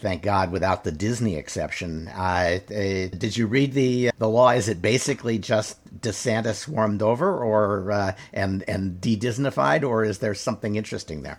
thank 0.00 0.22
God, 0.22 0.50
without 0.50 0.84
the 0.84 0.92
Disney 0.92 1.36
exception. 1.36 2.08
Uh, 2.08 2.58
uh, 2.68 3.08
did 3.16 3.36
you 3.36 3.46
read 3.46 3.72
the 3.72 4.10
the 4.18 4.28
law? 4.28 4.50
Is 4.50 4.68
it 4.68 4.82
basically 4.82 5.38
just 5.38 5.78
DeSantis 6.00 6.56
swarmed 6.56 7.02
over, 7.02 7.42
or 7.42 7.92
uh, 7.92 8.12
and 8.32 8.64
and 8.68 9.00
de-Disneyfied, 9.00 9.84
or 9.84 10.04
is 10.04 10.18
there 10.18 10.34
something 10.34 10.76
interesting 10.76 11.22
there? 11.22 11.38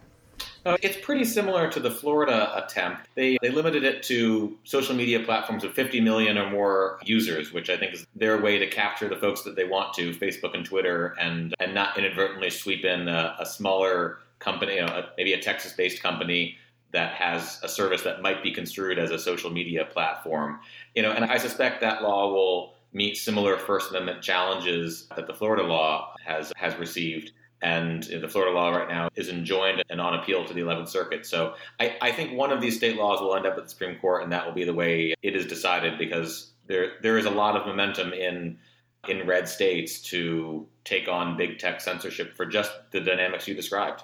Uh, 0.63 0.77
it's 0.83 0.97
pretty 1.03 1.25
similar 1.25 1.69
to 1.71 1.79
the 1.79 1.89
Florida 1.89 2.55
attempt. 2.55 3.07
They, 3.15 3.37
they 3.41 3.49
limited 3.49 3.83
it 3.83 4.03
to 4.03 4.57
social 4.63 4.95
media 4.95 5.19
platforms 5.21 5.63
of 5.63 5.73
50 5.73 6.01
million 6.01 6.37
or 6.37 6.51
more 6.51 6.99
users, 7.03 7.51
which 7.51 7.71
I 7.71 7.77
think 7.77 7.95
is 7.95 8.05
their 8.15 8.39
way 8.39 8.59
to 8.59 8.67
capture 8.67 9.09
the 9.09 9.15
folks 9.15 9.41
that 9.41 9.55
they 9.55 9.65
want 9.65 9.95
to, 9.95 10.13
Facebook 10.13 10.53
and 10.53 10.63
Twitter, 10.63 11.15
and, 11.19 11.55
and 11.59 11.73
not 11.73 11.97
inadvertently 11.97 12.51
sweep 12.51 12.85
in 12.85 13.07
a, 13.07 13.35
a 13.39 13.45
smaller 13.45 14.19
company, 14.37 14.75
you 14.75 14.85
know, 14.85 15.05
maybe 15.17 15.33
a 15.33 15.41
Texas 15.41 15.73
based 15.73 16.03
company 16.03 16.57
that 16.91 17.13
has 17.13 17.59
a 17.63 17.69
service 17.69 18.03
that 18.03 18.21
might 18.21 18.43
be 18.43 18.51
construed 18.51 18.99
as 18.99 19.11
a 19.11 19.19
social 19.19 19.49
media 19.49 19.85
platform. 19.85 20.59
You 20.95 21.03
know, 21.03 21.11
and 21.11 21.25
I 21.25 21.37
suspect 21.37 21.81
that 21.81 22.03
law 22.03 22.31
will 22.31 22.73
meet 22.93 23.17
similar 23.17 23.57
First 23.57 23.89
Amendment 23.91 24.21
challenges 24.21 25.07
that 25.15 25.27
the 25.27 25.33
Florida 25.33 25.63
law 25.63 26.13
has 26.25 26.51
has 26.55 26.77
received. 26.77 27.31
And 27.63 28.03
the 28.03 28.27
Florida 28.27 28.57
law 28.57 28.71
right 28.71 28.89
now 28.89 29.09
is 29.15 29.29
enjoined 29.29 29.83
and 29.91 30.01
on 30.01 30.15
appeal 30.15 30.43
to 30.45 30.53
the 30.53 30.61
11th 30.61 30.89
Circuit. 30.89 31.27
So 31.27 31.53
I, 31.79 31.95
I 32.01 32.11
think 32.11 32.35
one 32.35 32.51
of 32.51 32.59
these 32.59 32.75
state 32.75 32.95
laws 32.95 33.21
will 33.21 33.35
end 33.35 33.45
up 33.45 33.55
at 33.55 33.65
the 33.65 33.69
Supreme 33.69 33.99
Court, 33.99 34.23
and 34.23 34.31
that 34.31 34.47
will 34.47 34.53
be 34.53 34.63
the 34.63 34.73
way 34.73 35.13
it 35.21 35.35
is 35.35 35.45
decided 35.45 35.99
because 35.99 36.51
there 36.67 36.93
there 37.01 37.17
is 37.17 37.25
a 37.25 37.29
lot 37.29 37.55
of 37.55 37.67
momentum 37.67 38.13
in 38.13 38.57
in 39.07 39.27
red 39.27 39.47
states 39.47 40.01
to 40.01 40.67
take 40.83 41.07
on 41.07 41.37
big 41.37 41.59
tech 41.59 41.81
censorship 41.81 42.35
for 42.35 42.45
just 42.45 42.71
the 42.91 42.99
dynamics 42.99 43.47
you 43.47 43.55
described. 43.55 44.03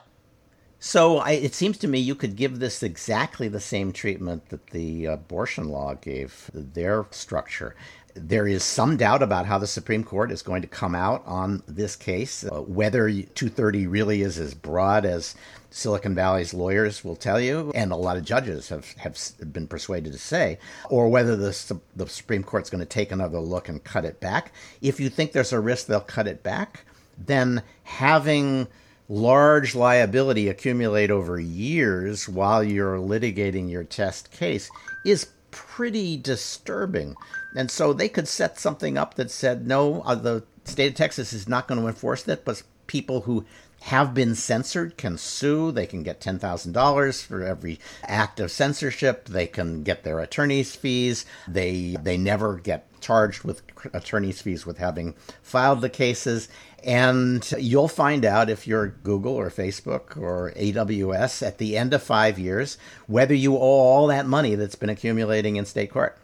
So 0.79 1.17
I, 1.17 1.31
it 1.31 1.55
seems 1.55 1.77
to 1.79 1.87
me 1.87 1.99
you 1.99 2.15
could 2.15 2.35
give 2.35 2.59
this 2.59 2.83
exactly 2.83 3.47
the 3.47 3.59
same 3.59 3.91
treatment 3.91 4.49
that 4.49 4.67
the 4.67 5.05
abortion 5.05 5.69
law 5.69 5.95
gave 5.95 6.51
their 6.53 7.05
structure. 7.11 7.75
There 8.13 8.47
is 8.47 8.63
some 8.63 8.97
doubt 8.97 9.21
about 9.21 9.45
how 9.45 9.57
the 9.57 9.67
Supreme 9.67 10.03
Court 10.03 10.31
is 10.31 10.41
going 10.41 10.61
to 10.63 10.67
come 10.67 10.95
out 10.95 11.23
on 11.25 11.61
this 11.67 11.95
case, 11.95 12.43
uh, 12.43 12.61
whether 12.61 13.09
230 13.09 13.85
really 13.87 14.21
is 14.21 14.39
as 14.39 14.53
broad 14.55 15.05
as 15.05 15.35
Silicon 15.69 16.15
Valley's 16.15 16.53
lawyers 16.53 17.03
will 17.03 17.15
tell 17.15 17.39
you, 17.39 17.71
and 17.75 17.91
a 17.91 17.95
lot 17.95 18.17
of 18.17 18.23
judges 18.23 18.69
have, 18.69 18.91
have 18.93 19.17
been 19.53 19.67
persuaded 19.67 20.13
to 20.13 20.19
say, 20.19 20.57
or 20.89 21.09
whether 21.09 21.35
the, 21.35 21.79
the 21.95 22.07
Supreme 22.07 22.43
Court's 22.43 22.71
going 22.71 22.79
to 22.79 22.85
take 22.85 23.11
another 23.11 23.39
look 23.39 23.69
and 23.69 23.83
cut 23.83 24.05
it 24.05 24.19
back. 24.19 24.51
If 24.81 24.99
you 24.99 25.09
think 25.09 25.31
there's 25.31 25.53
a 25.53 25.59
risk 25.59 25.85
they'll 25.85 26.01
cut 26.01 26.27
it 26.27 26.41
back, 26.41 26.85
then 27.17 27.61
having 27.83 28.67
large 29.10 29.76
liability 29.76 30.48
accumulate 30.48 31.10
over 31.12 31.39
years 31.39 32.28
while 32.28 32.63
you're 32.63 32.98
litigating 32.98 33.70
your 33.70 33.84
test 33.84 34.32
case 34.32 34.70
is 35.06 35.28
pretty 35.52 36.17
disturbing. 36.17 37.15
And 37.56 37.72
so 37.72 37.93
they 37.93 38.10
could 38.10 38.28
set 38.28 38.60
something 38.60 38.98
up 38.98 39.15
that 39.15 39.32
said, 39.32 39.65
no, 39.65 40.02
uh, 40.02 40.15
the 40.15 40.43
state 40.65 40.89
of 40.89 40.96
Texas 40.96 41.34
is 41.34 41.48
not 41.48 41.67
going 41.67 41.80
to 41.80 41.88
enforce 41.88 42.24
that, 42.24 42.43
but 42.43 42.62
people 42.88 43.22
who 43.22 43.46
have 43.82 44.13
been 44.13 44.36
censored 44.36 44.98
can 44.98 45.17
sue. 45.17 45.72
They 45.72 45.86
can 45.86 46.04
get 46.04 46.20
$10,000 46.20 47.24
for 47.26 47.43
every 47.43 47.80
act 48.04 48.39
of 48.39 48.52
censorship. 48.52 49.26
They 49.26 49.48
can 49.48 49.84
get 49.84 50.04
their 50.04 50.20
attorney's 50.20 50.76
fees. 50.76 51.26
They 51.48 51.96
they 52.02 52.17
never 52.17 52.58
get 52.58 52.88
charged 53.00 53.43
with 53.43 53.62
attorney's 53.93 54.41
fees 54.41 54.65
with 54.65 54.80
having 54.80 55.13
filed 55.41 55.82
the 55.82 55.89
cases. 55.89 56.50
And 56.83 57.49
you'll 57.57 57.87
find 57.87 58.23
out 58.23 58.49
if 58.49 58.67
you're 58.67 58.87
Google 58.87 59.33
or 59.33 59.49
Facebook 59.49 60.15
or 60.15 60.53
AWS 60.55 61.45
at 61.45 61.57
the 61.57 61.75
end 61.77 61.93
of 61.93 62.03
five 62.03 62.37
years 62.37 62.77
whether 63.07 63.33
you 63.33 63.55
owe 63.55 63.59
all 63.59 64.07
that 64.07 64.25
money 64.25 64.55
that's 64.55 64.75
been 64.75 64.89
accumulating 64.89 65.55
in 65.55 65.65
state 65.65 65.91
court. 65.91 66.17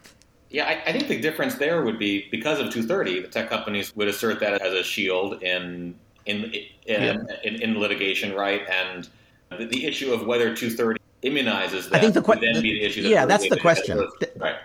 Yeah, 0.49 0.65
I, 0.65 0.89
I, 0.89 0.91
think 0.91 1.07
the 1.07 1.19
difference 1.19 1.55
there 1.55 1.81
would 1.81 1.97
be 1.97 2.27
because 2.29 2.59
of 2.59 2.71
230, 2.71 3.21
the 3.21 3.27
tech 3.27 3.49
companies 3.49 3.95
would 3.95 4.07
assert 4.07 4.39
that 4.41 4.61
as 4.61 4.71
a 4.71 4.83
shield 4.83 5.41
in 5.41 5.95
in 6.27 6.53
in, 6.53 6.69
yeah. 6.85 7.17
in, 7.43 7.61
in 7.61 7.79
litigation, 7.79 8.35
right? 8.35 8.61
And 8.69 9.09
the, 9.57 9.65
the, 9.65 9.85
issue 9.85 10.13
of 10.13 10.27
whether 10.27 10.55
230 10.55 10.99
immunizes 11.23 11.89
that 11.89 11.95
I 11.95 11.99
think 11.99 12.13
the, 12.13 12.21
que- 12.21 12.39
then 12.39 12.61
be 12.61 12.73
the 12.73 12.83
issue. 12.83 13.01
yeah, 13.01 13.25
that's 13.25 13.49
the 13.49 13.59
question. 13.59 14.07
right. 14.37 14.57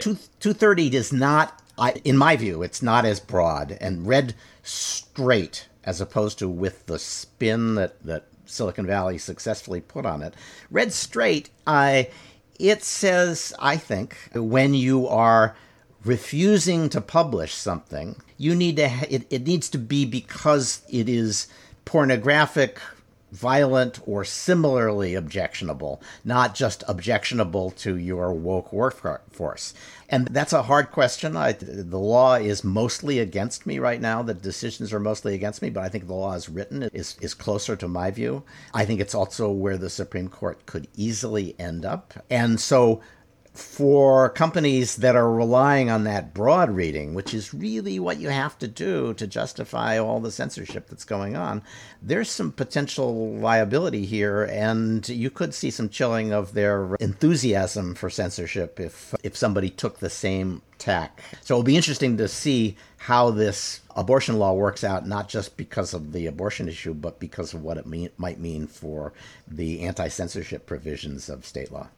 Two, 0.00 0.14
230 0.40 0.90
does 0.90 1.12
not, 1.12 1.60
I, 1.76 1.92
in 2.04 2.16
my 2.16 2.36
view, 2.36 2.62
it's 2.62 2.82
not 2.82 3.04
as 3.04 3.20
broad 3.20 3.76
and 3.80 4.06
read 4.06 4.34
straight 4.68 5.68
as 5.84 6.00
opposed 6.00 6.38
to 6.38 6.48
with 6.48 6.86
the 6.86 6.98
spin 6.98 7.74
that, 7.74 8.02
that 8.04 8.26
Silicon 8.44 8.86
Valley 8.86 9.18
successfully 9.18 9.80
put 9.80 10.04
on 10.04 10.22
it. 10.22 10.34
Read 10.70 10.92
straight, 10.92 11.50
I, 11.66 12.10
it 12.58 12.82
says, 12.82 13.54
I 13.58 13.76
think, 13.76 14.16
when 14.34 14.74
you 14.74 15.08
are 15.08 15.56
refusing 16.04 16.88
to 16.90 17.00
publish 17.00 17.54
something, 17.54 18.16
you 18.36 18.54
need 18.54 18.76
to, 18.76 18.90
it, 19.08 19.26
it 19.30 19.46
needs 19.46 19.68
to 19.70 19.78
be 19.78 20.04
because 20.04 20.82
it 20.90 21.08
is 21.08 21.48
pornographic, 21.84 22.80
violent, 23.32 24.00
or 24.06 24.24
similarly 24.24 25.14
objectionable, 25.14 26.00
not 26.24 26.54
just 26.54 26.82
objectionable 26.88 27.70
to 27.70 27.96
your 27.96 28.32
woke 28.32 28.72
workforce. 28.72 29.74
And 30.08 30.28
that's 30.28 30.54
a 30.54 30.62
hard 30.62 30.90
question. 30.90 31.36
I, 31.36 31.52
the 31.52 31.98
law 31.98 32.36
is 32.36 32.64
mostly 32.64 33.18
against 33.18 33.66
me 33.66 33.78
right 33.78 34.00
now. 34.00 34.22
The 34.22 34.34
decisions 34.34 34.92
are 34.92 35.00
mostly 35.00 35.34
against 35.34 35.60
me, 35.60 35.68
but 35.68 35.84
I 35.84 35.88
think 35.88 36.06
the 36.06 36.14
law 36.14 36.32
is 36.34 36.48
written 36.48 36.84
is, 36.94 37.16
is 37.20 37.34
closer 37.34 37.76
to 37.76 37.88
my 37.88 38.10
view. 38.10 38.42
I 38.72 38.84
think 38.84 39.00
it's 39.00 39.14
also 39.14 39.50
where 39.50 39.76
the 39.76 39.90
Supreme 39.90 40.28
Court 40.28 40.64
could 40.64 40.88
easily 40.96 41.54
end 41.58 41.84
up. 41.84 42.14
And 42.30 42.58
so 42.58 43.02
for 43.58 44.28
companies 44.30 44.96
that 44.96 45.16
are 45.16 45.32
relying 45.32 45.90
on 45.90 46.04
that 46.04 46.32
broad 46.32 46.70
reading, 46.70 47.12
which 47.12 47.34
is 47.34 47.52
really 47.52 47.98
what 47.98 48.18
you 48.18 48.28
have 48.28 48.56
to 48.58 48.68
do 48.68 49.12
to 49.14 49.26
justify 49.26 49.98
all 49.98 50.20
the 50.20 50.30
censorship 50.30 50.88
that's 50.88 51.04
going 51.04 51.36
on, 51.36 51.62
there's 52.00 52.30
some 52.30 52.52
potential 52.52 53.34
liability 53.34 54.06
here, 54.06 54.44
and 54.44 55.08
you 55.08 55.28
could 55.28 55.52
see 55.52 55.70
some 55.70 55.88
chilling 55.88 56.32
of 56.32 56.54
their 56.54 56.94
enthusiasm 57.00 57.96
for 57.96 58.08
censorship 58.08 58.78
if 58.78 59.12
if 59.24 59.36
somebody 59.36 59.70
took 59.70 59.98
the 59.98 60.10
same 60.10 60.62
tack. 60.78 61.20
So 61.42 61.54
it'll 61.54 61.64
be 61.64 61.76
interesting 61.76 62.16
to 62.18 62.28
see 62.28 62.76
how 62.98 63.30
this 63.30 63.80
abortion 63.96 64.38
law 64.38 64.52
works 64.52 64.84
out, 64.84 65.06
not 65.06 65.28
just 65.28 65.56
because 65.56 65.94
of 65.94 66.12
the 66.12 66.26
abortion 66.26 66.68
issue, 66.68 66.94
but 66.94 67.18
because 67.18 67.54
of 67.54 67.62
what 67.62 67.76
it 67.76 67.86
mean, 67.86 68.10
might 68.18 68.38
mean 68.38 68.68
for 68.68 69.12
the 69.48 69.80
anti 69.80 70.06
censorship 70.06 70.64
provisions 70.64 71.28
of 71.28 71.44
state 71.44 71.72
law. 71.72 71.88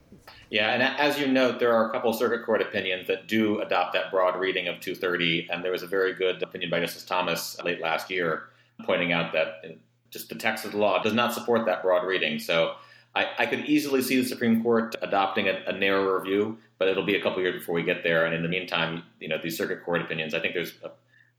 Yeah, 0.50 0.72
and 0.72 0.82
as 0.82 1.18
you 1.18 1.28
note, 1.28 1.60
there 1.60 1.72
are 1.72 1.88
a 1.88 1.92
couple 1.92 2.12
circuit 2.12 2.44
court 2.44 2.60
opinions 2.60 3.06
that 3.06 3.28
do 3.28 3.60
adopt 3.60 3.92
that 3.94 4.10
broad 4.10 4.38
reading 4.38 4.66
of 4.66 4.80
230, 4.80 5.48
and 5.48 5.64
there 5.64 5.70
was 5.70 5.84
a 5.84 5.86
very 5.86 6.12
good 6.12 6.42
opinion 6.42 6.70
by 6.70 6.80
Justice 6.80 7.04
Thomas 7.04 7.56
late 7.62 7.80
last 7.80 8.10
year 8.10 8.48
pointing 8.84 9.12
out 9.12 9.32
that 9.32 9.64
just 10.10 10.28
the 10.28 10.34
text 10.34 10.64
of 10.64 10.72
the 10.72 10.78
law 10.78 11.00
does 11.02 11.14
not 11.14 11.32
support 11.32 11.66
that 11.66 11.82
broad 11.82 12.04
reading. 12.04 12.40
So 12.40 12.74
I, 13.14 13.26
I 13.38 13.46
could 13.46 13.66
easily 13.66 14.02
see 14.02 14.20
the 14.20 14.26
Supreme 14.26 14.62
Court 14.62 14.96
adopting 15.02 15.48
a, 15.48 15.62
a, 15.66 15.72
narrower 15.72 16.20
view, 16.20 16.58
but 16.78 16.88
it'll 16.88 17.04
be 17.04 17.14
a 17.14 17.22
couple 17.22 17.42
years 17.42 17.60
before 17.60 17.74
we 17.74 17.82
get 17.82 18.02
there. 18.02 18.24
And 18.24 18.34
in 18.34 18.42
the 18.42 18.48
meantime, 18.48 19.04
you 19.20 19.28
know, 19.28 19.38
these 19.40 19.56
circuit 19.56 19.84
court 19.84 20.02
opinions, 20.02 20.34
I 20.34 20.40
think 20.40 20.54
there's 20.54 20.74
a, 20.82 20.90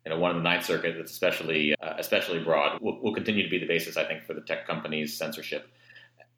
you 0.06 0.10
know 0.10 0.20
one 0.20 0.32
in 0.32 0.38
the 0.38 0.44
Ninth 0.44 0.66
Circuit 0.66 0.96
that's 0.98 1.12
especially 1.12 1.76
uh, 1.76 1.94
especially 1.98 2.40
broad 2.40 2.82
will, 2.82 3.00
will 3.02 3.14
continue 3.14 3.44
to 3.44 3.50
be 3.50 3.60
the 3.60 3.68
basis, 3.68 3.98
I 3.98 4.06
think, 4.06 4.24
for 4.24 4.34
the 4.34 4.42
tech 4.42 4.66
companies' 4.66 5.16
censorship. 5.16 5.70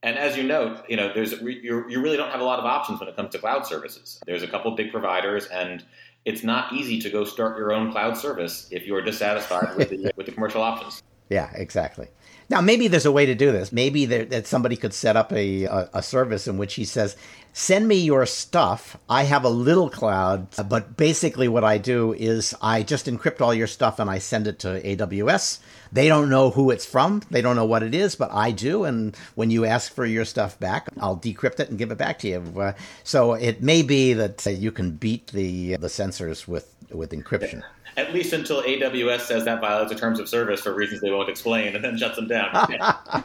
And 0.03 0.17
as 0.17 0.35
you 0.35 0.43
note, 0.43 0.83
you 0.89 0.97
know, 0.97 1.13
there's 1.13 1.31
you 1.41 1.85
you 1.87 2.01
really 2.01 2.17
don't 2.17 2.29
have 2.29 2.41
a 2.41 2.43
lot 2.43 2.59
of 2.59 2.65
options 2.65 2.99
when 2.99 3.07
it 3.07 3.15
comes 3.15 3.31
to 3.31 3.39
cloud 3.39 3.65
services. 3.65 4.19
There's 4.25 4.43
a 4.43 4.47
couple 4.47 4.75
big 4.75 4.91
providers, 4.91 5.45
and 5.47 5.83
it's 6.25 6.43
not 6.43 6.73
easy 6.73 6.99
to 6.99 7.09
go 7.09 7.23
start 7.23 7.57
your 7.57 7.71
own 7.71 7.89
cloud 7.89 8.17
service 8.17 8.67
if 8.69 8.85
you're 8.85 9.01
dissatisfied 9.01 9.77
with 9.77 9.89
the 9.89 10.11
with 10.17 10.25
the 10.25 10.33
commercial 10.33 10.61
options. 10.61 11.01
Yeah, 11.29 11.49
exactly. 11.53 12.09
Now, 12.49 12.61
maybe 12.61 12.87
there's 12.87 13.05
a 13.05 13.11
way 13.11 13.25
to 13.25 13.35
do 13.35 13.51
this. 13.51 13.71
Maybe 13.71 14.05
there, 14.05 14.25
that 14.25 14.47
somebody 14.47 14.75
could 14.75 14.93
set 14.93 15.15
up 15.15 15.31
a, 15.31 15.63
a, 15.63 15.89
a 15.95 16.03
service 16.03 16.47
in 16.47 16.57
which 16.57 16.75
he 16.75 16.85
says, 16.85 17.15
"Send 17.53 17.87
me 17.87 17.95
your 17.95 18.25
stuff. 18.25 18.97
I 19.09 19.23
have 19.23 19.43
a 19.43 19.49
little 19.49 19.89
cloud, 19.89 20.47
but 20.69 20.97
basically 20.97 21.47
what 21.47 21.63
I 21.63 21.77
do 21.77 22.13
is 22.13 22.53
I 22.61 22.83
just 22.83 23.07
encrypt 23.07 23.41
all 23.41 23.53
your 23.53 23.67
stuff 23.67 23.97
and 23.97 24.09
I 24.09 24.19
send 24.19 24.47
it 24.47 24.59
to 24.59 24.81
AWS. 24.81 25.59
They 25.91 26.07
don't 26.07 26.29
know 26.29 26.49
who 26.49 26.69
it's 26.69 26.85
from. 26.85 27.23
They 27.31 27.41
don't 27.41 27.55
know 27.55 27.65
what 27.65 27.83
it 27.83 27.95
is, 27.95 28.15
but 28.15 28.31
I 28.31 28.51
do. 28.51 28.83
And 28.83 29.15
when 29.35 29.49
you 29.49 29.65
ask 29.65 29.93
for 29.93 30.05
your 30.05 30.25
stuff 30.25 30.59
back, 30.59 30.89
I'll 30.99 31.17
decrypt 31.17 31.59
it 31.59 31.69
and 31.69 31.79
give 31.79 31.91
it 31.91 31.97
back 31.97 32.19
to 32.19 32.27
you. 32.27 32.43
Uh, 32.59 32.73
so 33.03 33.33
it 33.33 33.63
may 33.63 33.81
be 33.83 34.13
that 34.13 34.45
uh, 34.45 34.49
you 34.49 34.71
can 34.71 34.91
beat 34.91 35.27
the 35.27 35.77
the 35.77 35.89
censors 35.89 36.47
with 36.47 36.75
with 36.91 37.11
encryption. 37.11 37.63
At 37.95 38.13
least 38.13 38.33
until 38.33 38.63
AWS 38.63 39.21
says 39.21 39.45
that 39.45 39.61
violates 39.61 39.91
the 39.91 39.99
terms 39.99 40.19
of 40.19 40.27
service 40.27 40.61
for 40.61 40.73
reasons 40.73 41.01
they 41.01 41.11
won't 41.11 41.29
explain 41.29 41.75
and 41.75 41.83
then 41.83 41.97
shuts 41.97 42.15
them 42.15 42.27
down. 42.27 42.49
uh, 42.81 43.23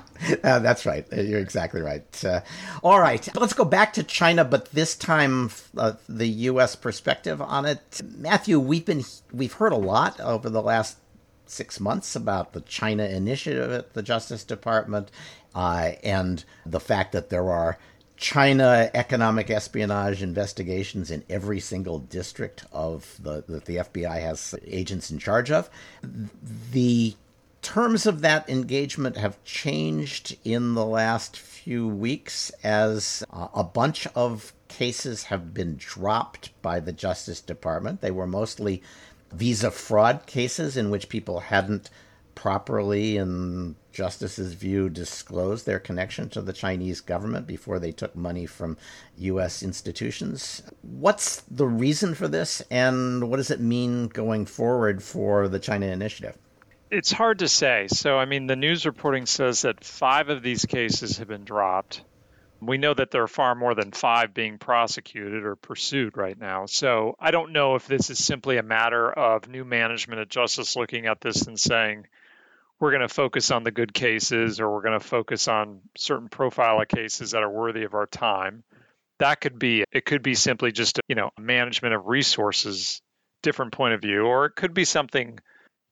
that's 0.59 0.85
right. 0.85 1.07
You're 1.13 1.41
exactly 1.41 1.81
right. 1.81 2.25
Uh, 2.25 2.41
all 2.83 3.01
right. 3.01 3.29
Let's 3.35 3.55
go 3.55 3.65
back 3.65 3.95
to 3.95 4.03
China, 4.03 4.45
but 4.45 4.67
this 4.73 4.95
time 4.97 5.51
uh, 5.77 5.95
the 6.09 6.29
U.S. 6.29 6.77
perspective 6.77 7.41
on 7.41 7.65
it. 7.65 8.01
Matthew, 8.17 8.61
we've 8.61 8.85
been 8.85 9.05
we've 9.33 9.55
heard 9.55 9.73
a 9.73 9.77
lot 9.77 10.21
over 10.21 10.51
the 10.51 10.63
last 10.63 10.99
six 11.47 11.81
months 11.81 12.15
about 12.15 12.53
the 12.53 12.61
China 12.61 13.05
initiative 13.05 13.73
at 13.73 13.95
the 13.95 14.03
Justice 14.03 14.45
Department 14.45 15.11
uh, 15.55 15.93
and 16.05 16.45
the 16.67 16.81
fact 16.81 17.13
that 17.13 17.31
there 17.31 17.51
are 17.51 17.79
China 18.19 18.91
economic 18.95 19.49
espionage 19.49 20.23
investigations 20.23 21.11
in 21.11 21.23
every 21.31 21.61
single 21.61 22.01
district 22.01 22.65
of 22.73 23.17
the 23.23 23.45
that 23.49 23.65
the 23.65 23.77
FBI 23.77 24.21
has 24.21 24.55
agents 24.67 25.11
in 25.11 25.19
charge 25.19 25.51
of. 25.51 25.71
The 26.73 27.15
terms 27.63 28.07
of 28.07 28.21
that 28.23 28.49
engagement 28.51 29.17
have 29.17 29.43
changed 29.45 30.37
in 30.45 30.75
the 30.75 30.85
last 30.85 31.37
few 31.37 31.87
weeks 31.87 32.51
as 32.65 33.25
uh, 33.33 33.49
a 33.55 33.65
bunch 33.65 34.07
of 34.15 34.53
cases 34.67 35.25
have 35.25 35.55
been 35.55 35.77
dropped 35.77 36.51
by 36.61 36.81
the 36.81 36.93
Justice 36.93 37.41
Department. 37.41 38.01
They 38.01 38.11
were 38.11 38.27
mostly 38.27 38.83
visa 39.33 39.71
fraud 39.71 40.27
cases 40.27 40.77
in 40.77 40.91
which 40.91 41.09
people 41.09 41.41
hadn't 41.41 41.91
properly, 42.35 43.17
in 43.17 43.77
Justice's 43.99 44.53
view, 44.53 44.89
disclosed 44.89 45.67
their 45.67 45.81
connection 45.81 46.29
to 46.29 46.41
the 46.41 46.53
Chinese 46.53 47.01
government 47.01 47.49
before 47.49 47.81
they 47.81 47.91
took 47.91 48.15
money 48.15 48.47
from 48.47 48.77
U.S. 49.17 49.61
institutions. 49.61 50.63
What's 50.83 51.41
the 51.51 51.67
reason 51.67 52.15
for 52.15 52.29
this, 52.29 52.63
and 52.71 53.29
what 53.29 53.39
does 53.39 53.51
it 53.51 53.59
mean 53.59 54.07
going 54.07 54.47
forward 54.47 55.03
for 55.03 55.49
the 55.49 55.59
China 55.59 55.87
initiative? 55.87 56.39
It's 56.93 57.11
hard 57.11 57.41
to 57.41 57.49
say. 57.49 57.89
So, 57.89 58.17
I 58.17 58.25
mean, 58.25 58.47
the 58.47 58.55
news 58.55 58.87
reporting 58.87 59.27
says 59.27 59.63
that 59.63 59.83
five 59.83 60.29
of 60.29 60.45
these 60.45 60.65
cases 60.65 61.19
have 61.19 61.27
been 61.27 61.45
dropped. 61.45 62.03
We 62.61 62.79
know 62.79 62.95
that 62.95 63.11
there 63.11 63.25
are 63.25 63.27
far 63.27 63.57
more 63.57 63.75
than 63.75 63.91
five 63.91 64.33
being 64.33 64.59
prosecuted 64.59 65.45
or 65.45 65.57
pursued 65.57 66.17
right 66.17 66.39
now. 66.39 66.67
So 66.67 67.17
I 67.19 67.33
don't 67.33 67.51
know 67.51 67.75
if 67.75 67.89
this 67.89 68.11
is 68.11 68.25
simply 68.25 68.59
a 68.59 68.63
matter 68.63 69.11
of 69.11 69.49
new 69.49 69.65
management 69.65 70.21
at 70.21 70.29
Justice 70.29 70.77
looking 70.77 71.07
at 71.07 71.21
this 71.21 71.49
and 71.49 71.59
saying, 71.59 72.07
we're 72.81 72.91
going 72.91 73.03
to 73.03 73.09
focus 73.09 73.51
on 73.51 73.65
the 73.65 73.71
good 73.71 73.93
cases 73.93 74.61
or 74.61 74.71
we're 74.71 74.83
going 74.83 74.99
to 74.99 75.05
focus 75.05 75.49
on 75.49 75.81
certain 75.97 76.29
profile 76.29 76.81
of 76.81 76.89
cases 76.89 77.33
that 77.33 77.43
are 77.43 77.51
worthy 77.51 77.85
of 77.85 77.95
our 77.95 78.07
time. 78.07 78.63
That 79.19 79.41
could 79.41 79.59
be 79.59 79.85
it 79.91 80.05
could 80.05 80.23
be 80.23 80.35
simply 80.35 80.71
just 80.71 81.01
you 81.09 81.17
know 81.17 81.31
management 81.39 81.95
of 81.95 82.07
resources 82.07 83.01
different 83.43 83.73
point 83.73 83.95
of 83.95 84.01
view 84.01 84.25
or 84.25 84.47
it 84.47 84.55
could 84.57 84.75
be 84.75 84.85
something 84.85 85.39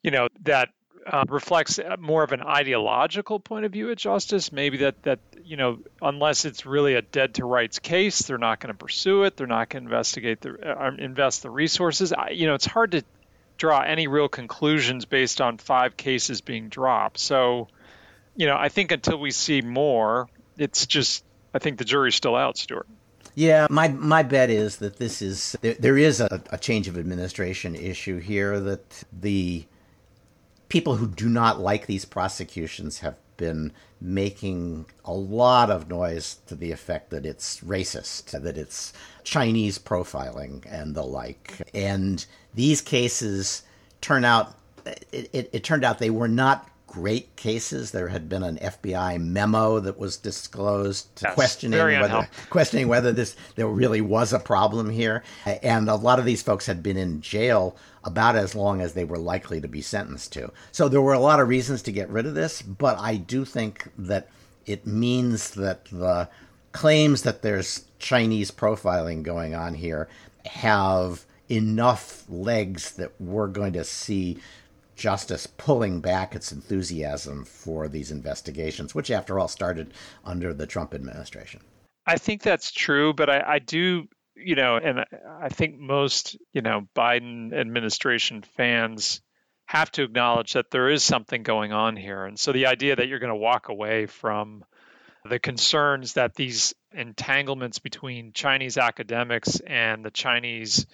you 0.02 0.10
know 0.10 0.28
that 0.42 0.68
uh, 1.06 1.24
reflects 1.28 1.78
more 2.00 2.24
of 2.24 2.32
an 2.32 2.42
ideological 2.42 3.38
point 3.38 3.64
of 3.64 3.72
view 3.72 3.90
at 3.92 3.98
justice. 3.98 4.50
Maybe 4.52 4.78
that 4.78 5.02
that 5.02 5.18
you 5.42 5.56
know 5.56 5.78
unless 6.00 6.44
it's 6.44 6.66
really 6.66 6.94
a 6.94 7.02
dead 7.02 7.34
to 7.34 7.44
rights 7.44 7.80
case 7.80 8.20
they're 8.20 8.38
not 8.38 8.60
going 8.60 8.72
to 8.72 8.78
pursue 8.78 9.24
it 9.24 9.36
they're 9.36 9.46
not 9.46 9.68
going 9.68 9.84
to 9.84 9.88
investigate 9.88 10.40
the 10.40 10.80
uh, 10.80 10.92
invest 10.98 11.42
the 11.42 11.50
resources. 11.50 12.12
I, 12.12 12.30
you 12.30 12.46
know 12.46 12.54
it's 12.54 12.66
hard 12.66 12.92
to 12.92 13.02
draw 13.56 13.80
any 13.80 14.06
real 14.06 14.28
conclusions 14.28 15.04
based 15.04 15.40
on 15.40 15.58
five 15.58 15.96
cases 15.96 16.40
being 16.40 16.68
dropped. 16.68 17.18
So, 17.18 17.68
you 18.36 18.46
know, 18.46 18.56
I 18.56 18.68
think 18.68 18.92
until 18.92 19.18
we 19.18 19.30
see 19.30 19.62
more, 19.62 20.28
it's 20.58 20.86
just 20.86 21.24
I 21.54 21.58
think 21.58 21.78
the 21.78 21.84
jury's 21.84 22.14
still 22.14 22.36
out, 22.36 22.58
Stewart. 22.58 22.86
Yeah, 23.34 23.66
my 23.68 23.88
my 23.88 24.22
bet 24.22 24.50
is 24.50 24.76
that 24.76 24.96
this 24.96 25.20
is 25.20 25.56
there, 25.60 25.74
there 25.74 25.98
is 25.98 26.20
a, 26.20 26.42
a 26.50 26.58
change 26.58 26.88
of 26.88 26.98
administration 26.98 27.74
issue 27.74 28.18
here 28.18 28.58
that 28.60 29.04
the 29.12 29.66
people 30.68 30.96
who 30.96 31.06
do 31.06 31.28
not 31.28 31.60
like 31.60 31.86
these 31.86 32.04
prosecutions 32.04 33.00
have 33.00 33.16
been 33.36 33.72
making 34.00 34.86
a 35.04 35.12
lot 35.12 35.70
of 35.70 35.88
noise 35.88 36.38
to 36.46 36.54
the 36.54 36.72
effect 36.72 37.10
that 37.10 37.24
it's 37.24 37.60
racist, 37.60 38.30
that 38.30 38.56
it's 38.58 38.92
Chinese 39.24 39.78
profiling 39.78 40.64
and 40.70 40.94
the 40.94 41.02
like. 41.02 41.68
And 41.74 42.24
these 42.56 42.80
cases 42.80 43.62
turn 44.00 44.24
out, 44.24 44.54
it, 44.84 45.30
it, 45.32 45.50
it 45.52 45.64
turned 45.64 45.84
out 45.84 45.98
they 45.98 46.10
were 46.10 46.28
not 46.28 46.68
great 46.86 47.36
cases. 47.36 47.90
There 47.90 48.08
had 48.08 48.28
been 48.28 48.42
an 48.42 48.56
FBI 48.56 49.20
memo 49.20 49.80
that 49.80 49.98
was 49.98 50.16
disclosed 50.16 51.08
questioning 51.34 51.78
whether 51.78 52.28
questioning 52.48 52.88
whether 52.88 53.12
this 53.12 53.36
there 53.54 53.68
really 53.68 54.00
was 54.00 54.32
a 54.32 54.38
problem 54.38 54.88
here, 54.88 55.22
and 55.44 55.88
a 55.88 55.94
lot 55.94 56.18
of 56.18 56.24
these 56.24 56.42
folks 56.42 56.66
had 56.66 56.82
been 56.82 56.96
in 56.96 57.20
jail 57.20 57.76
about 58.02 58.34
as 58.34 58.54
long 58.54 58.80
as 58.80 58.94
they 58.94 59.04
were 59.04 59.18
likely 59.18 59.60
to 59.60 59.68
be 59.68 59.82
sentenced 59.82 60.32
to. 60.32 60.50
So 60.72 60.88
there 60.88 61.02
were 61.02 61.12
a 61.12 61.20
lot 61.20 61.40
of 61.40 61.48
reasons 61.48 61.82
to 61.82 61.92
get 61.92 62.08
rid 62.08 62.24
of 62.24 62.34
this, 62.34 62.62
but 62.62 62.98
I 62.98 63.16
do 63.16 63.44
think 63.44 63.88
that 63.98 64.28
it 64.64 64.86
means 64.86 65.50
that 65.50 65.84
the 65.86 66.30
claims 66.72 67.22
that 67.22 67.42
there's 67.42 67.84
Chinese 67.98 68.50
profiling 68.50 69.22
going 69.22 69.54
on 69.54 69.74
here 69.74 70.08
have 70.46 71.26
enough 71.48 72.24
legs 72.28 72.92
that 72.96 73.12
we're 73.20 73.48
going 73.48 73.72
to 73.74 73.84
see 73.84 74.38
justice 74.96 75.46
pulling 75.46 76.00
back 76.00 76.34
its 76.34 76.52
enthusiasm 76.52 77.44
for 77.44 77.86
these 77.88 78.10
investigations, 78.10 78.94
which, 78.94 79.10
after 79.10 79.38
all, 79.38 79.48
started 79.48 79.92
under 80.24 80.54
the 80.54 80.66
Trump 80.66 80.94
administration. 80.94 81.60
I 82.06 82.16
think 82.16 82.42
that's 82.42 82.72
true, 82.72 83.12
but 83.12 83.28
I, 83.28 83.42
I 83.46 83.58
do, 83.58 84.08
you 84.34 84.54
know, 84.54 84.76
and 84.76 85.04
I 85.40 85.48
think 85.48 85.78
most, 85.78 86.36
you 86.52 86.62
know, 86.62 86.88
Biden 86.94 87.52
administration 87.52 88.42
fans 88.56 89.20
have 89.66 89.90
to 89.92 90.04
acknowledge 90.04 90.52
that 90.52 90.70
there 90.70 90.88
is 90.88 91.02
something 91.02 91.42
going 91.42 91.72
on 91.72 91.96
here. 91.96 92.24
And 92.24 92.38
so 92.38 92.52
the 92.52 92.66
idea 92.66 92.96
that 92.96 93.08
you're 93.08 93.18
going 93.18 93.32
to 93.32 93.36
walk 93.36 93.68
away 93.68 94.06
from 94.06 94.64
the 95.28 95.40
concerns 95.40 96.12
that 96.12 96.36
these 96.36 96.74
entanglements 96.92 97.80
between 97.80 98.32
Chinese 98.32 98.78
academics 98.78 99.60
and 99.60 100.04
the 100.04 100.10
Chinese 100.10 100.86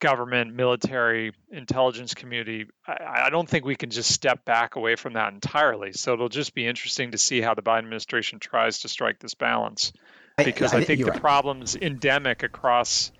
government, 0.00 0.54
military, 0.54 1.32
intelligence 1.50 2.14
community, 2.14 2.66
I, 2.86 3.24
I, 3.26 3.30
don't 3.30 3.48
think 3.48 3.64
we 3.64 3.76
can 3.76 3.90
just 3.90 4.10
step 4.10 4.44
back 4.44 4.76
away 4.76 4.96
from 4.96 5.14
that 5.14 5.32
entirely. 5.32 5.92
So 5.92 6.12
it'll 6.12 6.28
just 6.28 6.54
be 6.54 6.66
interesting 6.66 7.12
to 7.12 7.18
see 7.18 7.40
how 7.40 7.54
the 7.54 7.62
Biden 7.62 7.78
administration 7.78 8.38
tries 8.38 8.80
to 8.80 8.88
strike 8.88 9.18
this 9.18 9.34
balance. 9.34 9.92
Because 10.36 10.74
I, 10.74 10.78
I, 10.78 10.80
I 10.80 10.84
think 10.84 11.04
the 11.04 11.12
right. 11.12 11.20
problem's 11.20 11.76
endemic 11.76 12.42
across 12.42 13.12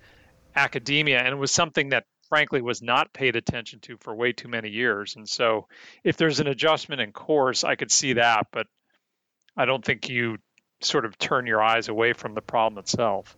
academia, 0.55 1.19
and 1.19 1.29
it 1.29 1.37
was 1.37 1.51
something 1.51 1.89
that 1.89 2.05
frankly 2.29 2.61
was 2.61 2.81
not 2.81 3.13
paid 3.13 3.35
attention 3.35 3.79
to 3.79 3.97
for 3.97 4.13
way 4.13 4.33
too 4.33 4.47
many 4.47 4.69
years. 4.69 5.15
And 5.15 5.27
so 5.27 5.67
if 6.03 6.17
there's 6.17 6.39
an 6.39 6.47
adjustment 6.47 7.01
in 7.01 7.11
course, 7.11 7.63
I 7.63 7.75
could 7.75 7.91
see 7.91 8.13
that, 8.13 8.47
but 8.51 8.67
I 9.55 9.65
don't 9.65 9.83
think 9.83 10.09
you 10.09 10.37
sort 10.81 11.05
of 11.05 11.17
turn 11.17 11.47
your 11.47 11.63
eyes 11.63 11.87
away 11.87 12.13
from 12.13 12.33
the 12.33 12.41
problem 12.41 12.79
itself. 12.79 13.35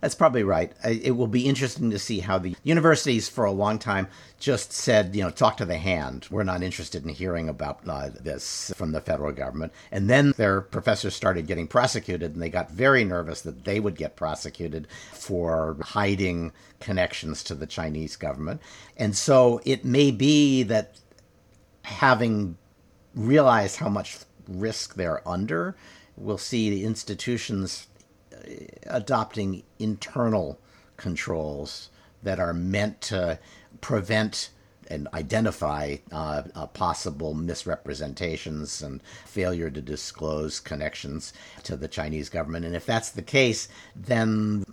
That's 0.00 0.14
probably 0.14 0.42
right. 0.42 0.72
It 0.82 1.16
will 1.16 1.26
be 1.26 1.46
interesting 1.46 1.90
to 1.90 1.98
see 1.98 2.20
how 2.20 2.38
the 2.38 2.56
universities, 2.62 3.28
for 3.28 3.44
a 3.44 3.52
long 3.52 3.78
time, 3.78 4.08
just 4.38 4.72
said, 4.72 5.14
you 5.14 5.22
know, 5.22 5.30
talk 5.30 5.58
to 5.58 5.66
the 5.66 5.76
hand. 5.76 6.26
We're 6.30 6.42
not 6.42 6.62
interested 6.62 7.04
in 7.04 7.10
hearing 7.10 7.50
about 7.50 7.80
uh, 7.86 8.08
this 8.18 8.72
from 8.74 8.92
the 8.92 9.02
federal 9.02 9.32
government. 9.32 9.74
And 9.92 10.08
then 10.08 10.32
their 10.38 10.62
professors 10.62 11.14
started 11.14 11.46
getting 11.46 11.66
prosecuted, 11.66 12.32
and 12.32 12.40
they 12.40 12.48
got 12.48 12.70
very 12.70 13.04
nervous 13.04 13.42
that 13.42 13.64
they 13.64 13.78
would 13.78 13.96
get 13.96 14.16
prosecuted 14.16 14.88
for 15.12 15.76
hiding 15.82 16.52
connections 16.80 17.44
to 17.44 17.54
the 17.54 17.66
Chinese 17.66 18.16
government. 18.16 18.62
And 18.96 19.14
so 19.14 19.60
it 19.66 19.84
may 19.84 20.10
be 20.10 20.62
that 20.62 20.98
having 21.82 22.56
realized 23.14 23.76
how 23.76 23.90
much 23.90 24.20
risk 24.48 24.94
they're 24.94 25.26
under, 25.28 25.76
we'll 26.16 26.38
see 26.38 26.70
the 26.70 26.84
institutions 26.84 27.86
adopting 28.84 29.62
internal 29.78 30.58
controls 30.96 31.90
that 32.22 32.38
are 32.38 32.52
meant 32.52 33.00
to 33.00 33.38
prevent 33.80 34.50
and 34.88 35.08
identify 35.14 35.96
uh, 36.10 36.42
uh, 36.54 36.66
possible 36.66 37.32
misrepresentations 37.32 38.82
and 38.82 39.00
failure 39.24 39.70
to 39.70 39.80
disclose 39.80 40.58
connections 40.58 41.32
to 41.62 41.76
the 41.76 41.88
Chinese 41.88 42.28
government. 42.28 42.66
And 42.66 42.74
if 42.74 42.84
that's 42.84 43.10
the 43.10 43.22
case, 43.22 43.68
then 43.94 44.64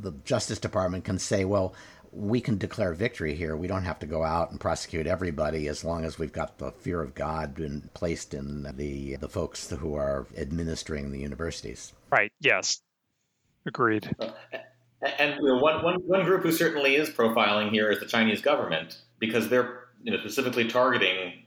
the 0.00 0.12
Justice 0.24 0.60
Department 0.60 1.04
can 1.04 1.18
say, 1.18 1.44
well, 1.44 1.74
we 2.12 2.40
can 2.40 2.56
declare 2.56 2.94
victory 2.94 3.34
here. 3.34 3.56
We 3.56 3.66
don't 3.66 3.84
have 3.84 3.98
to 3.98 4.06
go 4.06 4.24
out 4.24 4.50
and 4.50 4.58
prosecute 4.58 5.06
everybody 5.06 5.68
as 5.68 5.84
long 5.84 6.04
as 6.04 6.18
we've 6.18 6.32
got 6.32 6.56
the 6.56 6.72
fear 6.72 7.02
of 7.02 7.14
God 7.14 7.60
placed 7.92 8.32
in 8.32 8.62
the 8.76 9.16
the 9.16 9.28
folks 9.28 9.68
who 9.68 9.94
are 9.96 10.26
administering 10.36 11.10
the 11.10 11.20
universities. 11.20 11.92
Right. 12.10 12.32
Yes. 12.40 12.80
Agreed. 13.66 14.14
Uh, 14.18 14.30
and 15.18 15.34
you 15.40 15.46
know, 15.46 15.58
one, 15.58 15.82
one, 15.84 15.96
one 16.06 16.24
group 16.24 16.42
who 16.42 16.52
certainly 16.52 16.96
is 16.96 17.10
profiling 17.10 17.70
here 17.70 17.90
is 17.90 18.00
the 18.00 18.06
Chinese 18.06 18.40
government 18.40 19.02
because 19.18 19.48
they're 19.48 19.80
you 20.02 20.12
know, 20.12 20.18
specifically 20.18 20.66
targeting 20.68 21.42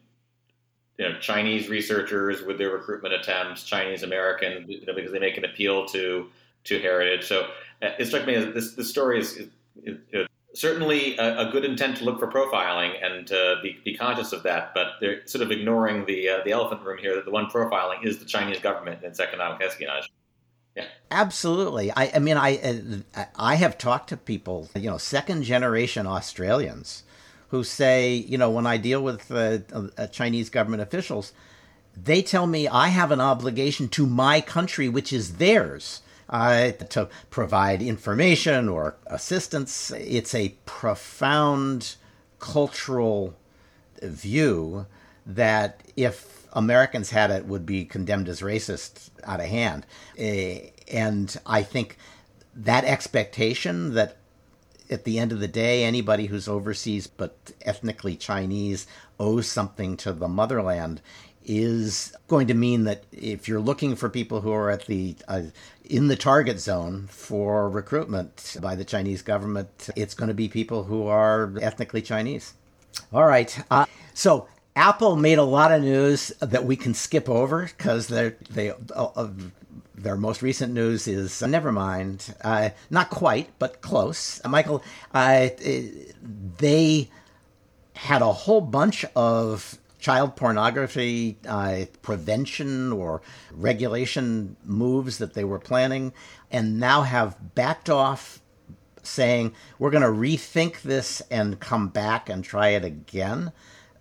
you 0.97 1.07
know, 1.07 1.17
Chinese 1.19 1.69
researchers 1.69 2.43
with 2.43 2.57
their 2.57 2.71
recruitment 2.71 3.13
attempts, 3.13 3.63
Chinese 3.63 4.03
American, 4.03 4.65
you 4.67 4.85
know, 4.85 4.93
because 4.93 5.11
they 5.11 5.19
make 5.19 5.37
an 5.37 5.45
appeal 5.45 5.85
to 5.87 6.29
to 6.65 6.79
heritage. 6.79 7.25
So 7.25 7.43
uh, 7.81 7.91
it 7.97 8.05
struck 8.05 8.27
me 8.27 8.35
as 8.35 8.53
this, 8.53 8.73
this 8.73 8.89
story 8.89 9.19
is, 9.19 9.37
is, 9.83 9.97
is 10.11 10.27
certainly 10.53 11.17
a, 11.17 11.47
a, 11.47 11.51
good 11.51 11.63
intent 11.63 11.97
to 11.97 12.03
look 12.03 12.19
for 12.19 12.27
profiling 12.27 12.93
and 13.01 13.25
to 13.27 13.55
be, 13.63 13.77
be 13.85 13.95
conscious 13.95 14.33
of 14.33 14.43
that, 14.43 14.73
but 14.73 14.87
they're 14.99 15.25
sort 15.25 15.41
of 15.41 15.51
ignoring 15.51 16.05
the 16.05 16.27
uh, 16.27 16.43
the 16.43 16.51
elephant 16.51 16.81
room 16.83 16.97
here 16.97 17.15
that 17.15 17.23
the 17.23 17.31
one 17.31 17.45
profiling 17.45 18.05
is 18.05 18.19
the 18.19 18.25
Chinese 18.25 18.59
government 18.59 18.97
and 18.97 19.11
its 19.11 19.21
economic 19.21 19.61
espionage. 19.61 20.11
Yeah. 20.79 20.87
Absolutely. 21.11 21.91
I, 21.91 22.11
I 22.15 22.19
mean, 22.19 22.37
I 22.37 22.57
uh, 23.15 23.25
I 23.35 23.55
have 23.55 23.77
talked 23.77 24.09
to 24.09 24.17
people, 24.17 24.69
you 24.75 24.89
know, 24.89 24.97
second 24.97 25.43
generation 25.43 26.05
Australians, 26.05 27.03
who 27.49 27.63
say, 27.63 28.13
you 28.13 28.37
know, 28.37 28.49
when 28.49 28.67
I 28.67 28.77
deal 28.77 29.03
with 29.03 29.31
uh, 29.31 29.59
uh, 29.73 30.07
Chinese 30.07 30.49
government 30.49 30.83
officials, 30.83 31.33
they 31.95 32.21
tell 32.21 32.47
me 32.47 32.67
I 32.67 32.89
have 32.89 33.11
an 33.11 33.21
obligation 33.21 33.89
to 33.89 34.05
my 34.05 34.39
country, 34.41 34.87
which 34.87 35.11
is 35.11 35.37
theirs 35.37 36.01
uh, 36.29 36.71
to 36.71 37.09
provide 37.31 37.81
information 37.81 38.69
or 38.69 38.95
assistance. 39.07 39.91
It's 39.91 40.35
a 40.35 40.55
profound 40.65 41.95
cultural 42.39 43.35
view 44.01 44.85
that 45.25 45.81
if 45.97 46.38
Americans 46.53 47.09
had 47.11 47.31
it, 47.31 47.45
would 47.45 47.65
be 47.65 47.85
condemned 47.85 48.29
as 48.29 48.41
racist 48.41 49.09
out 49.23 49.39
of 49.39 49.47
hand. 49.47 49.85
Uh, 50.19 50.69
and 50.91 51.35
I 51.45 51.63
think 51.63 51.97
that 52.55 52.83
expectation 52.83 53.93
that 53.93 54.17
at 54.89 55.03
the 55.03 55.19
end 55.19 55.31
of 55.31 55.39
the 55.39 55.47
day, 55.47 55.83
anybody 55.83 56.25
who's 56.25 56.47
overseas 56.47 57.07
but 57.07 57.51
ethnically 57.61 58.15
Chinese 58.15 58.87
owes 59.19 59.47
something 59.47 59.95
to 59.97 60.11
the 60.11 60.27
motherland 60.27 61.01
is 61.45 62.13
going 62.27 62.47
to 62.47 62.53
mean 62.53 62.83
that 62.83 63.03
if 63.11 63.47
you're 63.47 63.59
looking 63.59 63.95
for 63.95 64.09
people 64.09 64.41
who 64.41 64.51
are 64.51 64.69
at 64.69 64.85
the 64.85 65.15
uh, 65.27 65.41
in 65.85 66.07
the 66.07 66.15
target 66.15 66.59
zone 66.59 67.07
for 67.09 67.69
recruitment 67.69 68.57
by 68.61 68.75
the 68.75 68.85
Chinese 68.85 69.21
government, 69.21 69.89
it's 69.95 70.13
going 70.13 70.27
to 70.27 70.33
be 70.33 70.47
people 70.47 70.83
who 70.83 71.07
are 71.07 71.53
ethnically 71.61 72.01
Chinese. 72.01 72.53
All 73.13 73.25
right. 73.25 73.57
Uh, 73.71 73.85
so 74.13 74.47
Apple 74.75 75.15
made 75.15 75.37
a 75.37 75.43
lot 75.43 75.71
of 75.71 75.81
news 75.81 76.29
that 76.39 76.65
we 76.65 76.75
can 76.75 76.93
skip 76.93 77.29
over 77.29 77.69
because 77.77 78.07
they 78.07 78.33
uh, 78.95 79.05
uh, 79.15 79.29
their 79.95 80.15
most 80.15 80.41
recent 80.41 80.73
news 80.73 81.07
is 81.07 81.41
uh, 81.41 81.47
never 81.47 81.71
mind, 81.71 82.33
uh, 82.43 82.69
not 82.89 83.09
quite, 83.09 83.49
but 83.59 83.81
close. 83.81 84.41
Michael, 84.45 84.83
uh, 85.13 85.49
they 86.57 87.09
had 87.95 88.21
a 88.21 88.31
whole 88.31 88.61
bunch 88.61 89.03
of 89.15 89.77
child 89.99 90.37
pornography 90.37 91.37
uh, 91.45 91.83
prevention 92.01 92.93
or 92.93 93.21
regulation 93.51 94.55
moves 94.63 95.17
that 95.17 95.33
they 95.33 95.43
were 95.43 95.59
planning, 95.59 96.13
and 96.49 96.79
now 96.79 97.01
have 97.01 97.53
backed 97.55 97.89
off, 97.89 98.39
saying, 99.03 99.53
we're 99.77 99.91
going 99.91 100.03
to 100.03 100.07
rethink 100.07 100.81
this 100.81 101.21
and 101.29 101.59
come 101.59 101.89
back 101.89 102.29
and 102.29 102.43
try 102.43 102.69
it 102.69 102.85
again, 102.85 103.51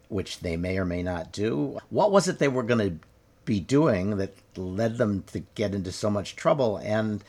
which 0.08 0.40
they 0.40 0.56
may 0.56 0.78
or 0.78 0.84
may 0.84 1.02
not 1.02 1.32
do. 1.32 1.78
What 1.90 2.10
was 2.10 2.28
it 2.28 2.38
they 2.38 2.48
were 2.48 2.62
going 2.62 2.90
to 2.90 3.06
be 3.44 3.60
doing 3.60 4.16
that 4.18 4.34
led 4.56 4.98
them 4.98 5.22
to 5.32 5.40
get 5.54 5.74
into 5.74 5.92
so 5.92 6.10
much 6.10 6.36
trouble? 6.36 6.78
And 6.78 7.22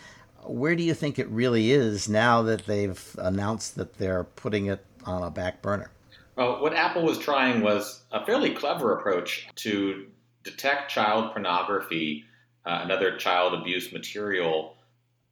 where 0.44 0.76
do 0.76 0.84
you 0.84 0.94
think 0.94 1.20
it 1.20 1.30
really 1.30 1.72
is 1.72 2.10
now 2.10 2.42
that 2.44 2.66
they've 2.66 3.16
announced 3.18 3.76
that 3.76 3.98
they're 3.98 4.24
putting 4.24 4.68
it 4.68 4.86
on 5.06 5.24
a 5.24 5.30
back 5.30 5.62
burner? 5.62 5.92
Well, 6.36 6.62
what 6.62 6.74
Apple 6.74 7.04
was 7.04 7.18
trying 7.18 7.62
was 7.62 8.04
a 8.12 8.26
fairly 8.26 8.54
clever 8.54 8.98
approach 8.98 9.48
to 9.56 10.08
detect 10.44 10.90
child 10.90 11.34
pornography 11.34 12.24
uh, 12.66 12.80
and 12.82 12.92
other 12.92 13.18
child 13.18 13.54
abuse 13.54 13.92
material 13.92 14.76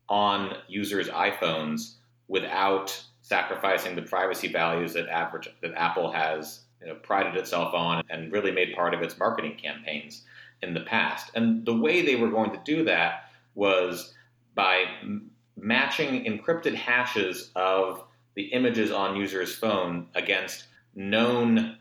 on 0.09 0.55
users' 0.67 1.07
iPhones 1.09 1.95
without 2.27 3.01
sacrificing 3.21 3.95
the 3.95 4.01
privacy 4.01 4.47
values 4.47 4.93
that, 4.93 5.07
average, 5.09 5.49
that 5.61 5.73
Apple 5.75 6.11
has 6.11 6.61
you 6.82 6.88
know, 6.88 6.95
prided 6.95 7.36
itself 7.36 7.73
on 7.73 8.03
and 8.09 8.32
really 8.32 8.51
made 8.51 8.75
part 8.75 8.93
of 8.93 9.01
its 9.01 9.17
marketing 9.17 9.57
campaigns 9.61 10.23
in 10.61 10.73
the 10.73 10.82
past. 10.82 11.32
And 11.36 11.65
the 11.65 11.75
way 11.75 12.01
they 12.01 12.15
were 12.15 12.30
going 12.30 12.51
to 12.51 12.61
do 12.63 12.86
that 12.86 13.25
was 13.55 14.13
by 14.55 14.86
m- 15.01 15.32
matching 15.55 16.25
encrypted 16.25 16.75
hashes 16.75 17.51
of 17.55 18.03
the 18.36 18.43
images 18.53 18.91
on 18.91 19.15
users' 19.15 19.55
phone 19.55 20.07
against 20.15 20.65
known 20.95 21.78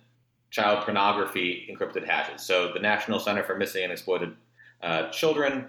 child 0.51 0.85
pornography 0.85 1.69
encrypted 1.71 2.07
hashes. 2.07 2.43
So 2.43 2.73
the 2.73 2.81
National 2.81 3.21
Center 3.21 3.43
for 3.43 3.57
Missing 3.57 3.85
and 3.85 3.93
Exploited 3.93 4.35
uh, 4.83 5.11
Children 5.11 5.67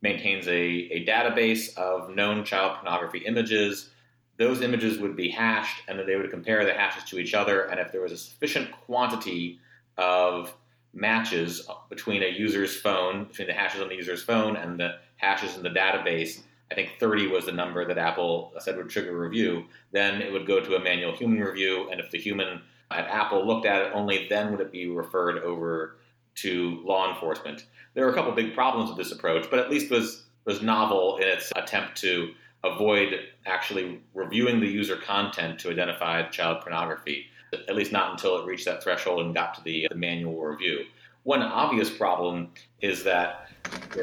maintains 0.00 0.46
a, 0.46 0.52
a 0.52 1.04
database 1.04 1.76
of 1.76 2.14
known 2.14 2.44
child 2.44 2.76
pornography 2.76 3.18
images. 3.18 3.90
Those 4.38 4.60
images 4.60 4.98
would 4.98 5.16
be 5.16 5.30
hashed, 5.30 5.82
and 5.88 5.98
then 5.98 6.06
they 6.06 6.16
would 6.16 6.30
compare 6.30 6.64
the 6.64 6.72
hashes 6.72 7.04
to 7.10 7.18
each 7.18 7.34
other. 7.34 7.62
And 7.62 7.80
if 7.80 7.90
there 7.90 8.00
was 8.00 8.12
a 8.12 8.16
sufficient 8.16 8.70
quantity 8.72 9.58
of 9.96 10.54
matches 10.94 11.68
between 11.88 12.22
a 12.22 12.28
user's 12.28 12.76
phone, 12.76 13.24
between 13.24 13.48
the 13.48 13.54
hashes 13.54 13.80
on 13.80 13.88
the 13.88 13.96
user's 13.96 14.22
phone 14.22 14.56
and 14.56 14.78
the 14.78 14.94
hashes 15.16 15.56
in 15.56 15.62
the 15.62 15.70
database, 15.70 16.40
I 16.70 16.74
think 16.74 16.90
30 17.00 17.28
was 17.28 17.46
the 17.46 17.52
number 17.52 17.84
that 17.86 17.98
Apple 17.98 18.52
said 18.58 18.76
would 18.76 18.90
trigger 18.90 19.18
review. 19.18 19.64
Then 19.92 20.22
it 20.22 20.32
would 20.32 20.46
go 20.46 20.60
to 20.60 20.76
a 20.76 20.80
manual 20.80 21.14
human 21.14 21.40
review, 21.40 21.88
and 21.90 22.00
if 22.00 22.10
the 22.10 22.18
human 22.18 22.62
at 22.90 23.06
Apple 23.06 23.46
looked 23.46 23.66
at 23.66 23.82
it, 23.82 23.92
only 23.92 24.26
then 24.28 24.50
would 24.50 24.60
it 24.60 24.72
be 24.72 24.86
referred 24.86 25.38
over 25.38 25.96
to 26.36 26.80
law 26.84 27.12
enforcement. 27.12 27.66
There 27.94 28.06
are 28.06 28.10
a 28.10 28.14
couple 28.14 28.32
big 28.32 28.54
problems 28.54 28.90
with 28.90 28.98
this 28.98 29.12
approach, 29.12 29.50
but 29.50 29.58
at 29.58 29.70
least 29.70 29.90
was 29.90 30.24
was 30.48 30.62
novel 30.62 31.18
in 31.18 31.28
its 31.28 31.52
attempt 31.56 31.94
to 31.98 32.32
avoid 32.64 33.20
actually 33.46 34.00
reviewing 34.14 34.60
the 34.60 34.66
user 34.66 34.96
content 34.96 35.58
to 35.60 35.70
identify 35.70 36.22
child 36.28 36.60
pornography, 36.60 37.26
at 37.52 37.76
least 37.76 37.92
not 37.92 38.12
until 38.12 38.38
it 38.38 38.46
reached 38.46 38.64
that 38.64 38.82
threshold 38.82 39.24
and 39.24 39.34
got 39.34 39.54
to 39.54 39.62
the, 39.62 39.86
the 39.90 39.96
manual 39.96 40.42
review. 40.42 40.84
One 41.22 41.42
obvious 41.42 41.90
problem 41.90 42.50
is 42.80 43.04
that 43.04 43.48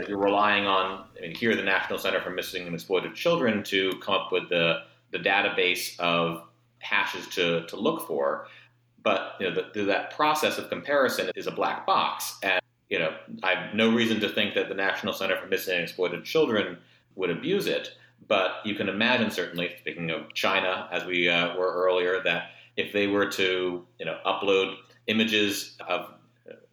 you're 0.08 0.18
relying 0.18 0.66
on, 0.66 1.06
I 1.18 1.22
mean, 1.22 1.36
here 1.36 1.56
the 1.56 1.64
National 1.64 1.98
Center 1.98 2.22
for 2.22 2.30
Missing 2.30 2.66
and 2.66 2.76
Exploited 2.76 3.16
Children 3.16 3.64
to 3.64 3.94
come 4.02 4.16
up 4.16 4.32
with 4.32 4.50
the, 4.50 4.84
the 5.12 5.20
database 5.20 6.00
of 6.00 6.44
hashes 6.80 7.28
to, 7.30 7.66
to 7.68 7.76
look 7.76 8.08
for. 8.08 8.48
But 9.04 9.36
you 9.40 9.50
know, 9.50 9.56
the, 9.56 9.72
the, 9.74 9.86
that 9.86 10.16
process 10.16 10.58
of 10.58 10.70
comparison 10.70 11.32
is 11.36 11.48
a 11.48 11.52
black 11.52 11.86
box, 11.86 12.38
and 12.42 12.60
you 12.90 13.00
know, 13.00 13.16
I 13.44 13.56
have 13.56 13.76
no 13.76 13.94
reason 13.94 14.20
to 14.20 14.30
think 14.30 14.54
that 14.56 14.70
the 14.70 14.76
National 14.76 15.14
Center 15.14 15.38
for 15.38 15.48
Missing 15.48 15.76
and 15.76 15.84
Exploited 15.84 16.24
Children 16.24 16.78
would 17.16 17.30
abuse 17.30 17.68
it. 17.68 17.98
But 18.28 18.56
you 18.66 18.76
can 18.76 18.90
imagine, 18.90 19.30
certainly, 19.30 19.72
speaking 19.80 20.10
of 20.10 20.34
China, 20.34 20.88
as 20.92 21.06
we 21.06 21.30
uh, 21.30 21.56
were 21.56 21.74
earlier, 21.74 22.22
that 22.24 22.52
if 22.76 22.92
they 22.92 23.08
were 23.08 23.28
to, 23.28 23.86
you 24.00 24.06
know, 24.06 24.18
upload 24.26 24.76
images 25.08 25.78
of 25.88 26.12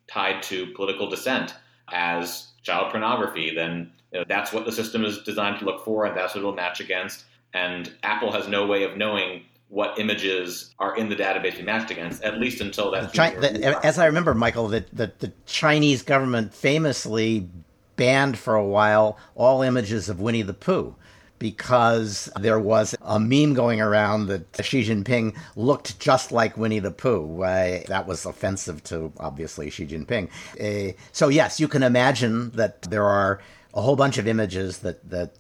tied 0.07 0.43
to 0.45 0.67
political 0.75 1.09
dissent 1.09 1.55
as 1.91 2.49
child 2.63 2.91
pornography, 2.91 3.55
then 3.55 3.93
you 4.13 4.21
know, 4.21 4.25
that's 4.29 4.53
what 4.53 4.65
the 4.65 4.73
system 4.73 5.05
is 5.05 5.19
designed 5.23 5.59
to 5.59 5.65
look 5.65 5.85
for, 5.85 6.07
and 6.07 6.17
that's 6.17 6.35
what 6.35 6.41
it'll 6.41 6.55
match 6.55 6.81
against. 6.81 7.25
And 7.55 7.93
Apple 8.03 8.33
has 8.33 8.49
no 8.49 8.67
way 8.67 8.85
of 8.85 8.97
knowing 8.97 9.45
what 9.69 9.99
images 9.99 10.75
are 10.79 10.95
in 10.97 11.09
the 11.09 11.17
database 11.17 11.57
you 11.57 11.65
matched 11.65 11.91
against, 11.91 12.23
at 12.23 12.39
least 12.39 12.61
until 12.61 12.91
that. 12.91 13.13
Chi- 13.15 13.35
the, 13.37 13.81
as 13.85 13.99
I 13.99 14.07
remember, 14.07 14.35
Michael, 14.35 14.69
that 14.69 14.95
the, 14.95 15.13
the 15.19 15.33
Chinese 15.47 16.03
government 16.03 16.55
famously 16.55 17.49
banned 17.97 18.39
for 18.39 18.55
a 18.55 18.65
while 18.65 19.19
all 19.35 19.63
images 19.63 20.09
of 20.09 20.21
Winnie 20.21 20.43
the 20.43 20.55
Pooh 20.55 20.95
because 21.43 22.31
there 22.39 22.61
was 22.61 22.95
a 23.03 23.19
meme 23.19 23.53
going 23.53 23.81
around 23.81 24.29
that 24.29 24.65
Xi 24.65 24.85
Jinping 24.85 25.37
looked 25.57 25.99
just 25.99 26.31
like 26.31 26.57
Winnie 26.57 26.79
the 26.79 26.93
Pooh. 26.93 27.43
Uh, 27.43 27.81
that 27.89 28.07
was 28.07 28.25
offensive 28.25 28.83
to 28.85 29.13
obviously 29.19 29.69
Xi 29.69 29.85
Jinping. 29.85 30.31
Uh, 30.61 30.97
so 31.11 31.29
yes, 31.29 31.59
you 31.59 31.67
can 31.67 31.83
imagine 31.83 32.53
that 32.53 32.83
there 32.83 33.05
are 33.05 33.41
a 33.75 33.83
whole 33.83 33.97
bunch 33.97 34.19
of 34.19 34.29
images 34.29 34.79
that 34.79 35.11
the 35.11 35.31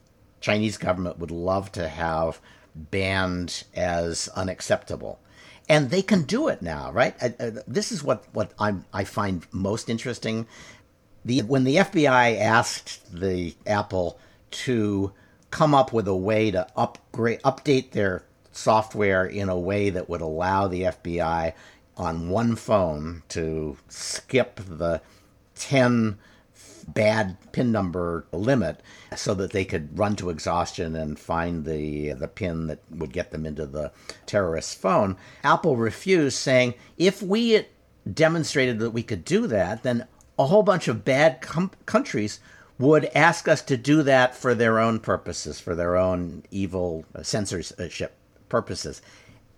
Chinese 0.40 0.76
government 0.76 1.20
would 1.20 1.30
love 1.30 1.70
to 1.72 1.88
have 1.88 2.40
banned 2.74 3.62
as 3.74 4.28
unacceptable. 4.34 5.20
And 5.68 5.90
they 5.90 6.03
can 6.03 6.22
do 6.22 6.48
it 6.48 6.62
now, 6.62 6.90
right? 6.90 7.14
this 7.68 7.92
is 7.92 8.03
what, 8.03 8.24
what 8.32 8.53
I'm, 8.59 8.84
I 8.92 9.05
find 9.05 9.46
most 9.53 9.88
interesting. 9.88 10.48
The, 11.24 11.42
when 11.42 11.62
the 11.62 11.76
FBI 11.76 12.40
asked 12.40 13.00
the 13.14 13.55
Apple 13.64 14.18
to 14.50 15.12
come 15.53 15.74
up 15.74 15.92
with 15.92 16.09
a 16.09 16.16
way 16.16 16.50
to 16.50 16.66
upgrade, 16.76 17.40
update 17.42 17.92
their 17.92 18.24
software 18.50 19.24
in 19.24 19.48
a 19.48 19.59
way 19.59 19.90
that 19.90 20.09
would 20.09 20.20
allow 20.20 20.66
the 20.66 20.82
FBI 20.82 21.53
on 21.96 22.28
one 22.28 22.57
phone 22.57 23.22
to 23.28 23.76
skip 23.88 24.61
the 24.66 25.00
10 25.55 26.18
bad 26.88 27.36
pin 27.53 27.70
number 27.70 28.26
limit 28.32 28.80
so 29.14 29.34
that 29.34 29.53
they 29.53 29.64
could 29.64 29.96
run 29.96 30.16
to 30.16 30.30
exhaustion 30.30 30.96
and 30.96 31.18
find 31.18 31.64
the 31.64 32.12
the 32.14 32.26
pin 32.26 32.66
that 32.66 32.80
would 32.90 33.12
get 33.12 33.30
them 33.30 33.46
into 33.46 33.66
the 33.66 33.92
terrorist's 34.26 34.74
phone. 34.74 35.16
Apple 35.44 35.76
refused, 35.76 36.38
saying 36.38 36.74
if 36.96 37.22
we 37.22 37.66
demonstrated 38.12 38.80
that 38.80 38.90
we 38.90 39.03
could 39.03 39.24
do 39.24 39.46
that, 39.46 39.82
then 39.84 40.07
a 40.38 40.46
whole 40.46 40.62
bunch 40.62 40.88
of 40.88 41.05
bad 41.05 41.40
com- 41.40 41.70
countries 41.86 42.40
would 42.82 43.04
ask 43.14 43.46
us 43.46 43.62
to 43.62 43.76
do 43.76 44.02
that 44.02 44.34
for 44.34 44.54
their 44.54 44.80
own 44.80 44.98
purposes, 44.98 45.60
for 45.60 45.76
their 45.76 45.96
own 45.96 46.42
evil 46.50 47.04
censorship 47.22 48.16
purposes. 48.48 49.00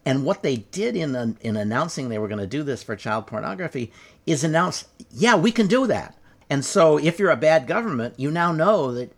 And 0.05 0.27
what 0.27 0.43
they 0.43 0.57
did 0.57 0.95
in 0.95 1.39
in 1.41 1.57
announcing 1.57 2.09
they 2.09 2.19
were 2.19 2.29
going 2.29 2.41
to 2.41 2.47
do 2.47 2.63
this 2.63 2.83
for 2.83 2.95
child 2.95 3.27
pornography 3.27 3.91
is 4.27 4.45
announce, 4.45 4.85
yeah, 5.11 5.37
we 5.37 5.53
can 5.53 5.67
do 5.67 5.87
that. 5.87 6.19
And 6.51 6.63
so 6.63 6.99
if 6.99 7.19
you're 7.19 7.31
a 7.31 7.37
bad 7.37 7.67
government, 7.67 8.15
you 8.19 8.31
now 8.31 8.53
know 8.53 8.93
that 8.93 9.11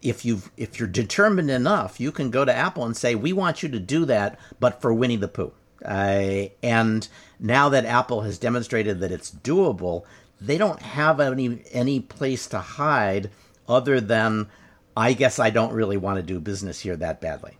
if 0.00 0.24
you 0.24 0.40
if 0.56 0.78
you're 0.78 0.88
determined 0.88 1.50
enough, 1.50 2.00
you 2.00 2.10
can 2.10 2.30
go 2.30 2.46
to 2.46 2.54
Apple 2.54 2.86
and 2.86 2.96
say, 2.96 3.14
"We 3.14 3.34
want 3.34 3.62
you 3.62 3.68
to 3.68 3.78
do 3.78 4.06
that, 4.06 4.38
but 4.58 4.80
for 4.80 4.94
Winnie 4.94 5.16
the 5.16 5.28
Pooh." 5.28 5.52
Uh, 5.84 6.46
and 6.62 7.06
now 7.38 7.68
that 7.68 7.84
Apple 7.84 8.22
has 8.22 8.38
demonstrated 8.38 9.00
that 9.00 9.12
it's 9.12 9.30
doable, 9.30 10.04
they 10.40 10.58
don't 10.58 10.80
have 10.80 11.20
any 11.20 11.62
any 11.72 12.00
place 12.00 12.46
to 12.48 12.58
hide 12.58 13.30
other 13.68 14.00
than, 14.00 14.48
I 14.96 15.12
guess 15.12 15.38
I 15.38 15.50
don't 15.50 15.72
really 15.72 15.96
want 15.96 16.16
to 16.16 16.22
do 16.22 16.40
business 16.40 16.80
here 16.80 16.96
that 16.96 17.20
badly 17.20 17.58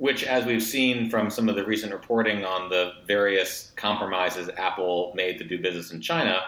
which, 0.00 0.24
as 0.24 0.46
we've 0.46 0.62
seen 0.62 1.10
from 1.10 1.28
some 1.28 1.46
of 1.50 1.56
the 1.56 1.64
recent 1.64 1.92
reporting 1.92 2.42
on 2.42 2.70
the 2.70 2.92
various 3.06 3.70
compromises 3.76 4.48
Apple 4.56 5.12
made 5.14 5.36
to 5.36 5.44
do 5.44 5.60
business 5.60 5.92
in 5.92 6.00
China, 6.00 6.40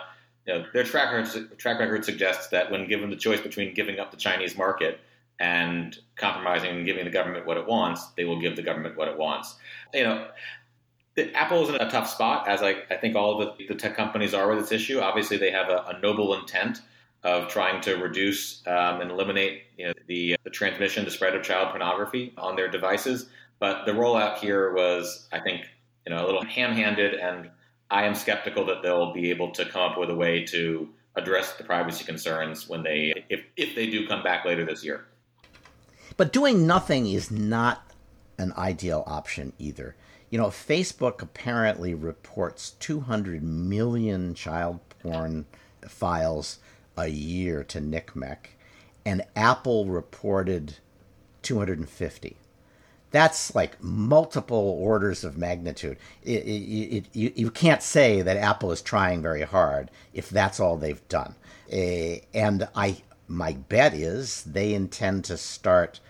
you 0.46 0.54
know, 0.54 0.64
their 0.72 0.84
track 0.84 1.12
record, 1.12 1.58
track 1.58 1.78
record 1.78 2.02
suggests 2.02 2.48
that 2.48 2.70
when 2.70 2.88
given 2.88 3.10
the 3.10 3.16
choice 3.16 3.42
between 3.42 3.74
giving 3.74 4.00
up 4.00 4.10
the 4.10 4.16
Chinese 4.16 4.56
market 4.56 5.00
and 5.38 5.98
compromising 6.16 6.70
and 6.78 6.86
giving 6.86 7.04
the 7.04 7.10
government 7.10 7.44
what 7.44 7.58
it 7.58 7.66
wants, 7.66 8.06
they 8.16 8.24
will 8.24 8.40
give 8.40 8.56
the 8.56 8.62
government 8.62 8.96
what 8.96 9.08
it 9.08 9.18
wants. 9.18 9.54
You 9.92 10.04
know, 10.04 10.28
Apple 11.16 11.62
is 11.62 11.68
in 11.68 11.74
a 11.76 11.90
tough 11.90 12.08
spot, 12.08 12.48
as 12.48 12.62
I, 12.62 12.76
I 12.90 12.96
think 12.96 13.16
all 13.16 13.38
the, 13.38 13.54
the, 13.68 13.74
tech 13.74 13.96
companies 13.96 14.32
are 14.32 14.48
with 14.48 14.60
this 14.60 14.72
issue. 14.72 15.00
Obviously, 15.00 15.36
they 15.36 15.50
have 15.50 15.68
a, 15.68 15.84
a 15.88 16.00
noble 16.00 16.34
intent 16.34 16.80
of 17.22 17.48
trying 17.48 17.80
to 17.82 17.96
reduce 17.96 18.66
um, 18.66 19.00
and 19.00 19.10
eliminate 19.10 19.62
you 19.76 19.86
know, 19.86 19.92
the, 20.06 20.36
the 20.42 20.50
transmission, 20.50 21.04
the 21.04 21.10
spread 21.10 21.36
of 21.36 21.42
child 21.42 21.68
pornography 21.68 22.32
on 22.36 22.56
their 22.56 22.68
devices. 22.68 23.28
But 23.58 23.84
the 23.84 23.92
rollout 23.92 24.38
here 24.38 24.72
was, 24.72 25.28
I 25.32 25.38
think, 25.38 25.66
you 26.06 26.14
know, 26.14 26.24
a 26.24 26.26
little 26.26 26.44
ham-handed, 26.44 27.14
and 27.14 27.50
I 27.90 28.04
am 28.04 28.14
skeptical 28.14 28.64
that 28.66 28.82
they'll 28.82 29.12
be 29.12 29.30
able 29.30 29.52
to 29.52 29.64
come 29.66 29.82
up 29.82 29.98
with 29.98 30.10
a 30.10 30.16
way 30.16 30.44
to 30.46 30.88
address 31.14 31.52
the 31.52 31.64
privacy 31.64 32.04
concerns 32.04 32.68
when 32.68 32.82
they, 32.82 33.12
if 33.28 33.44
if 33.56 33.74
they 33.74 33.86
do 33.86 34.08
come 34.08 34.22
back 34.22 34.46
later 34.46 34.64
this 34.64 34.82
year. 34.82 35.04
But 36.16 36.32
doing 36.32 36.66
nothing 36.66 37.06
is 37.06 37.30
not 37.30 37.86
an 38.38 38.52
ideal 38.56 39.04
option 39.06 39.52
either. 39.58 39.94
You 40.32 40.38
know, 40.38 40.46
Facebook 40.46 41.20
apparently 41.20 41.92
reports 41.92 42.70
200 42.80 43.42
million 43.42 44.32
child 44.32 44.80
porn 45.02 45.44
files 45.86 46.58
a 46.96 47.08
year 47.08 47.62
to 47.64 47.78
NCMEC, 47.78 48.38
and 49.04 49.26
Apple 49.36 49.84
reported 49.84 50.78
250 51.42 52.36
that's 53.10 53.54
like 53.54 53.82
multiple 53.82 54.78
orders 54.80 55.22
of 55.22 55.36
magnitude. 55.36 55.98
It, 56.24 56.44
it, 56.44 56.96
it, 56.96 57.04
you, 57.12 57.30
you 57.36 57.50
can't 57.50 57.82
say 57.82 58.22
that 58.22 58.38
Apple 58.38 58.72
is 58.72 58.80
trying 58.80 59.20
very 59.20 59.42
hard 59.42 59.90
if 60.14 60.30
that's 60.30 60.58
all 60.58 60.78
they've 60.78 61.06
done. 61.08 61.34
Uh, 61.70 62.16
and 62.32 62.66
I, 62.74 63.02
my 63.28 63.52
bet 63.52 63.92
is 63.92 64.42
they 64.44 64.72
intend 64.72 65.24
to 65.26 65.36
start 65.36 66.00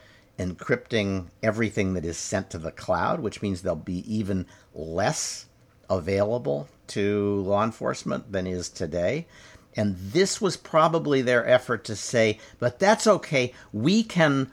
encrypting 0.43 1.29
everything 1.43 1.95
that 1.95 2.05
is 2.05 2.19
sent 2.19 2.51
to 2.51 2.59
the 2.59 2.73
cloud, 2.73 3.21
which 3.21 3.43
means 3.43 3.63
there'll 3.63 3.77
be 3.77 4.05
even 4.13 4.47
less 4.75 5.47
available 5.89 6.69
to 6.89 7.43
law 7.43 7.65
enforcement 7.65 8.33
than 8.33 8.47
is 8.47 8.69
today. 8.69 9.27
And 9.77 9.97
this 9.97 10.41
was 10.41 10.57
probably 10.57 11.23
their 11.23 11.47
effort 11.47 11.85
to 11.85 11.97
say, 11.97 12.39
but 12.59 12.79
that's 12.79 13.07
okay. 13.07 13.55
We 13.73 14.03
can 14.03 14.53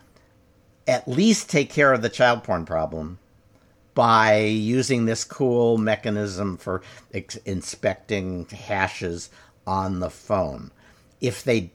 at 0.87 1.07
least 1.07 1.49
take 1.49 1.69
care 1.69 1.93
of 1.93 2.01
the 2.01 2.09
child 2.09 2.43
porn 2.43 2.65
problem 2.65 3.19
by 3.93 4.37
using 4.37 5.05
this 5.05 5.23
cool 5.23 5.77
mechanism 5.77 6.57
for 6.57 6.81
ex- 7.13 7.35
inspecting 7.37 8.45
hashes 8.45 9.29
on 9.67 9.99
the 9.99 10.09
phone. 10.09 10.71
If 11.19 11.43
they 11.43 11.71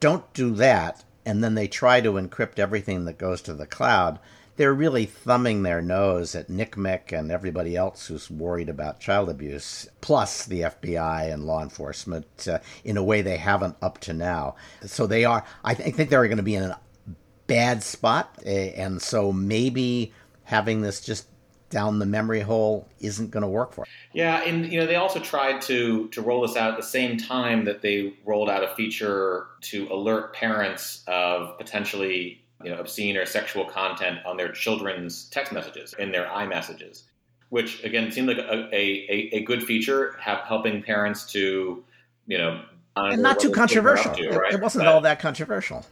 don't 0.00 0.32
do 0.32 0.54
that 0.54 1.04
and 1.28 1.44
then 1.44 1.54
they 1.54 1.68
try 1.68 2.00
to 2.00 2.12
encrypt 2.12 2.58
everything 2.58 3.04
that 3.04 3.18
goes 3.18 3.42
to 3.42 3.52
the 3.52 3.66
cloud, 3.66 4.18
they're 4.56 4.72
really 4.72 5.04
thumbing 5.04 5.62
their 5.62 5.82
nose 5.82 6.34
at 6.34 6.48
NCMEC 6.48 7.12
and 7.12 7.30
everybody 7.30 7.76
else 7.76 8.06
who's 8.06 8.30
worried 8.30 8.70
about 8.70 8.98
child 8.98 9.28
abuse, 9.28 9.86
plus 10.00 10.46
the 10.46 10.62
FBI 10.62 11.30
and 11.30 11.44
law 11.44 11.62
enforcement 11.62 12.48
uh, 12.50 12.60
in 12.82 12.96
a 12.96 13.04
way 13.04 13.20
they 13.20 13.36
haven't 13.36 13.76
up 13.82 13.98
to 13.98 14.14
now. 14.14 14.56
So 14.86 15.06
they 15.06 15.26
are, 15.26 15.44
I, 15.62 15.74
th- 15.74 15.86
I 15.86 15.92
think 15.92 16.08
they're 16.08 16.26
going 16.26 16.38
to 16.38 16.42
be 16.42 16.54
in 16.54 16.64
a 16.64 16.80
bad 17.46 17.82
spot, 17.82 18.42
and 18.46 19.00
so 19.02 19.30
maybe 19.30 20.14
having 20.44 20.80
this 20.80 21.02
just 21.02 21.26
down 21.70 21.98
the 21.98 22.06
memory 22.06 22.40
hole 22.40 22.88
isn't 23.00 23.30
going 23.30 23.42
to 23.42 23.48
work 23.48 23.72
for. 23.72 23.82
It. 23.82 23.88
Yeah, 24.12 24.42
and 24.42 24.70
you 24.70 24.80
know 24.80 24.86
they 24.86 24.96
also 24.96 25.20
tried 25.20 25.60
to 25.62 26.08
to 26.08 26.22
roll 26.22 26.42
this 26.42 26.56
out 26.56 26.70
at 26.72 26.76
the 26.76 26.86
same 26.86 27.16
time 27.16 27.64
that 27.64 27.82
they 27.82 28.14
rolled 28.24 28.48
out 28.48 28.64
a 28.64 28.74
feature 28.74 29.46
to 29.62 29.88
alert 29.92 30.34
parents 30.34 31.04
of 31.06 31.56
potentially 31.58 32.42
you 32.64 32.70
know 32.70 32.78
obscene 32.78 33.16
or 33.16 33.26
sexual 33.26 33.64
content 33.64 34.18
on 34.24 34.36
their 34.36 34.52
children's 34.52 35.28
text 35.30 35.52
messages 35.52 35.94
in 35.98 36.10
their 36.12 36.26
iMessages, 36.26 37.02
which 37.50 37.84
again 37.84 38.10
seemed 38.10 38.28
like 38.28 38.38
a 38.38 38.74
a, 38.74 39.30
a 39.32 39.44
good 39.44 39.62
feature, 39.62 40.16
have, 40.20 40.40
helping 40.40 40.82
parents 40.82 41.30
to 41.32 41.84
you 42.26 42.38
know 42.38 42.62
and 42.96 43.22
not 43.22 43.38
too 43.38 43.50
controversial. 43.50 44.14
To, 44.14 44.30
right? 44.30 44.52
It 44.52 44.60
wasn't 44.60 44.84
but, 44.84 44.92
all 44.92 45.00
that 45.02 45.20
controversial. 45.20 45.84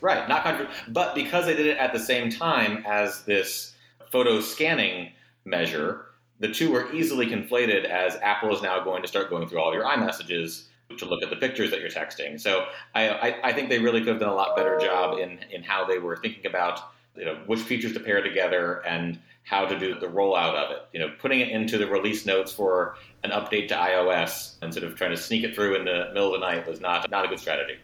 Right, 0.00 0.28
not 0.28 0.42
controversial. 0.42 0.92
But 0.92 1.14
because 1.14 1.46
they 1.46 1.56
did 1.56 1.66
it 1.66 1.78
at 1.78 1.92
the 1.92 1.98
same 1.98 2.30
time 2.30 2.84
as 2.86 3.22
this 3.22 3.74
photo 4.10 4.40
scanning 4.40 5.12
measure, 5.44 6.06
the 6.40 6.48
two 6.48 6.70
were 6.70 6.92
easily 6.92 7.26
conflated 7.26 7.84
as 7.84 8.16
Apple 8.16 8.54
is 8.54 8.62
now 8.62 8.82
going 8.82 9.02
to 9.02 9.08
start 9.08 9.30
going 9.30 9.48
through 9.48 9.60
all 9.60 9.72
your 9.72 9.84
iMessages 9.84 10.64
to 10.98 11.06
look 11.06 11.22
at 11.22 11.30
the 11.30 11.36
pictures 11.36 11.70
that 11.70 11.80
you're 11.80 11.90
texting. 11.90 12.38
So 12.40 12.66
I, 12.94 13.08
I, 13.08 13.40
I 13.44 13.52
think 13.52 13.68
they 13.68 13.78
really 13.78 14.00
could 14.00 14.08
have 14.08 14.20
done 14.20 14.28
a 14.28 14.34
lot 14.34 14.56
better 14.56 14.78
job 14.78 15.18
in, 15.18 15.40
in 15.50 15.62
how 15.62 15.86
they 15.86 15.98
were 15.98 16.16
thinking 16.16 16.46
about 16.46 16.80
you 17.16 17.24
know, 17.24 17.36
which 17.46 17.60
features 17.60 17.92
to 17.92 18.00
pair 18.00 18.22
together 18.22 18.82
and 18.86 19.18
how 19.44 19.66
to 19.66 19.78
do 19.78 19.98
the 19.98 20.06
rollout 20.06 20.54
of 20.54 20.70
it. 20.70 20.82
You 20.92 21.00
know, 21.00 21.12
putting 21.18 21.40
it 21.40 21.48
into 21.48 21.78
the 21.78 21.86
release 21.86 22.24
notes 22.24 22.52
for 22.52 22.96
an 23.24 23.30
update 23.30 23.68
to 23.68 23.74
iOS 23.74 24.54
instead 24.62 24.84
of 24.84 24.94
trying 24.96 25.10
to 25.10 25.16
sneak 25.16 25.44
it 25.44 25.54
through 25.54 25.76
in 25.76 25.84
the 25.84 26.10
middle 26.12 26.34
of 26.34 26.40
the 26.40 26.46
night 26.46 26.66
was 26.66 26.80
not 26.80 27.10
not 27.10 27.24
a 27.24 27.28
good 27.28 27.40
strategy. 27.40 27.78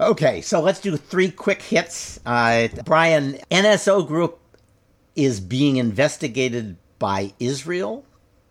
Okay, 0.00 0.40
so 0.40 0.60
let's 0.60 0.80
do 0.80 0.96
three 0.96 1.30
quick 1.30 1.62
hits. 1.62 2.20
Uh, 2.26 2.68
Brian, 2.84 3.38
NSO 3.50 4.06
Group 4.06 4.38
is 5.14 5.40
being 5.40 5.76
investigated 5.76 6.76
by 6.98 7.32
Israel 7.38 8.04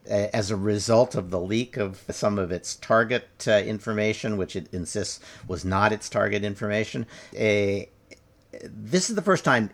uh, 0.10 0.28
as 0.34 0.52
a 0.52 0.56
result 0.56 1.16
of 1.16 1.32
the 1.32 1.40
leak 1.40 1.78
of 1.78 2.04
some 2.10 2.38
of 2.38 2.52
its 2.52 2.76
target 2.76 3.28
uh, 3.48 3.52
information, 3.52 4.38
which 4.38 4.56
it 4.56 4.68
insists 4.72 5.20
was 5.48 5.66
not 5.66 5.92
its 5.92 6.10
target 6.10 6.44
information. 6.44 7.06
Uh, 7.34 7.86
this 8.64 9.10
is 9.10 9.16
the 9.16 9.22
first 9.22 9.44
time 9.44 9.70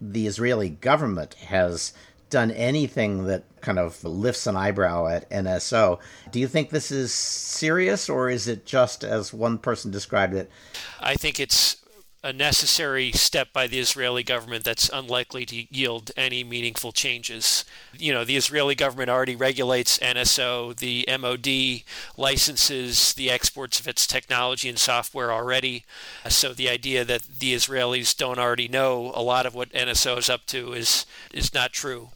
the 0.00 0.26
Israeli 0.26 0.70
government 0.70 1.34
has 1.34 1.92
done 2.30 2.50
anything 2.50 3.26
that 3.26 3.44
kind 3.60 3.78
of 3.78 4.02
lifts 4.02 4.46
an 4.46 4.56
eyebrow 4.56 5.06
at 5.06 5.28
NSO. 5.30 6.00
Do 6.30 6.40
you 6.40 6.48
think 6.48 6.70
this 6.70 6.90
is 6.90 7.12
serious, 7.12 8.08
or 8.08 8.30
is 8.30 8.48
it 8.48 8.64
just 8.64 9.04
as 9.04 9.34
one 9.34 9.58
person 9.58 9.90
described 9.90 10.34
it? 10.34 10.50
I 10.98 11.14
think 11.14 11.38
it's 11.38 11.81
a 12.24 12.32
necessary 12.32 13.10
step 13.12 13.52
by 13.52 13.66
the 13.66 13.80
Israeli 13.80 14.22
government 14.22 14.64
that's 14.64 14.88
unlikely 14.92 15.44
to 15.46 15.74
yield 15.74 16.12
any 16.16 16.44
meaningful 16.44 16.92
changes. 16.92 17.64
You 17.92 18.12
know, 18.12 18.24
the 18.24 18.36
Israeli 18.36 18.76
government 18.76 19.10
already 19.10 19.34
regulates 19.34 19.98
NSO, 19.98 20.76
the 20.76 21.04
MOD 21.18 21.82
licenses 22.16 23.14
the 23.14 23.30
exports 23.30 23.80
of 23.80 23.88
its 23.88 24.06
technology 24.06 24.68
and 24.68 24.78
software 24.78 25.32
already. 25.32 25.84
So 26.28 26.52
the 26.52 26.68
idea 26.68 27.04
that 27.04 27.22
the 27.40 27.54
Israelis 27.54 28.16
don't 28.16 28.38
already 28.38 28.68
know 28.68 29.10
a 29.14 29.22
lot 29.22 29.44
of 29.44 29.54
what 29.54 29.72
NSO 29.72 30.18
is 30.18 30.30
up 30.30 30.46
to 30.46 30.72
is 30.72 31.06
is 31.32 31.52
not 31.52 31.72
true. 31.72 32.10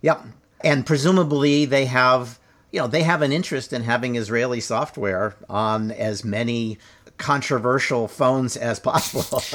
Yeah. 0.00 0.22
And 0.62 0.86
presumably 0.86 1.64
they 1.64 1.86
have, 1.86 2.38
you 2.70 2.80
know, 2.80 2.86
they 2.86 3.02
have 3.02 3.22
an 3.22 3.32
interest 3.32 3.72
in 3.72 3.82
having 3.82 4.14
Israeli 4.14 4.60
software 4.60 5.34
on 5.48 5.90
as 5.90 6.24
many 6.24 6.78
controversial 7.20 8.08
phones 8.08 8.56
as 8.56 8.80
possible. 8.80 9.42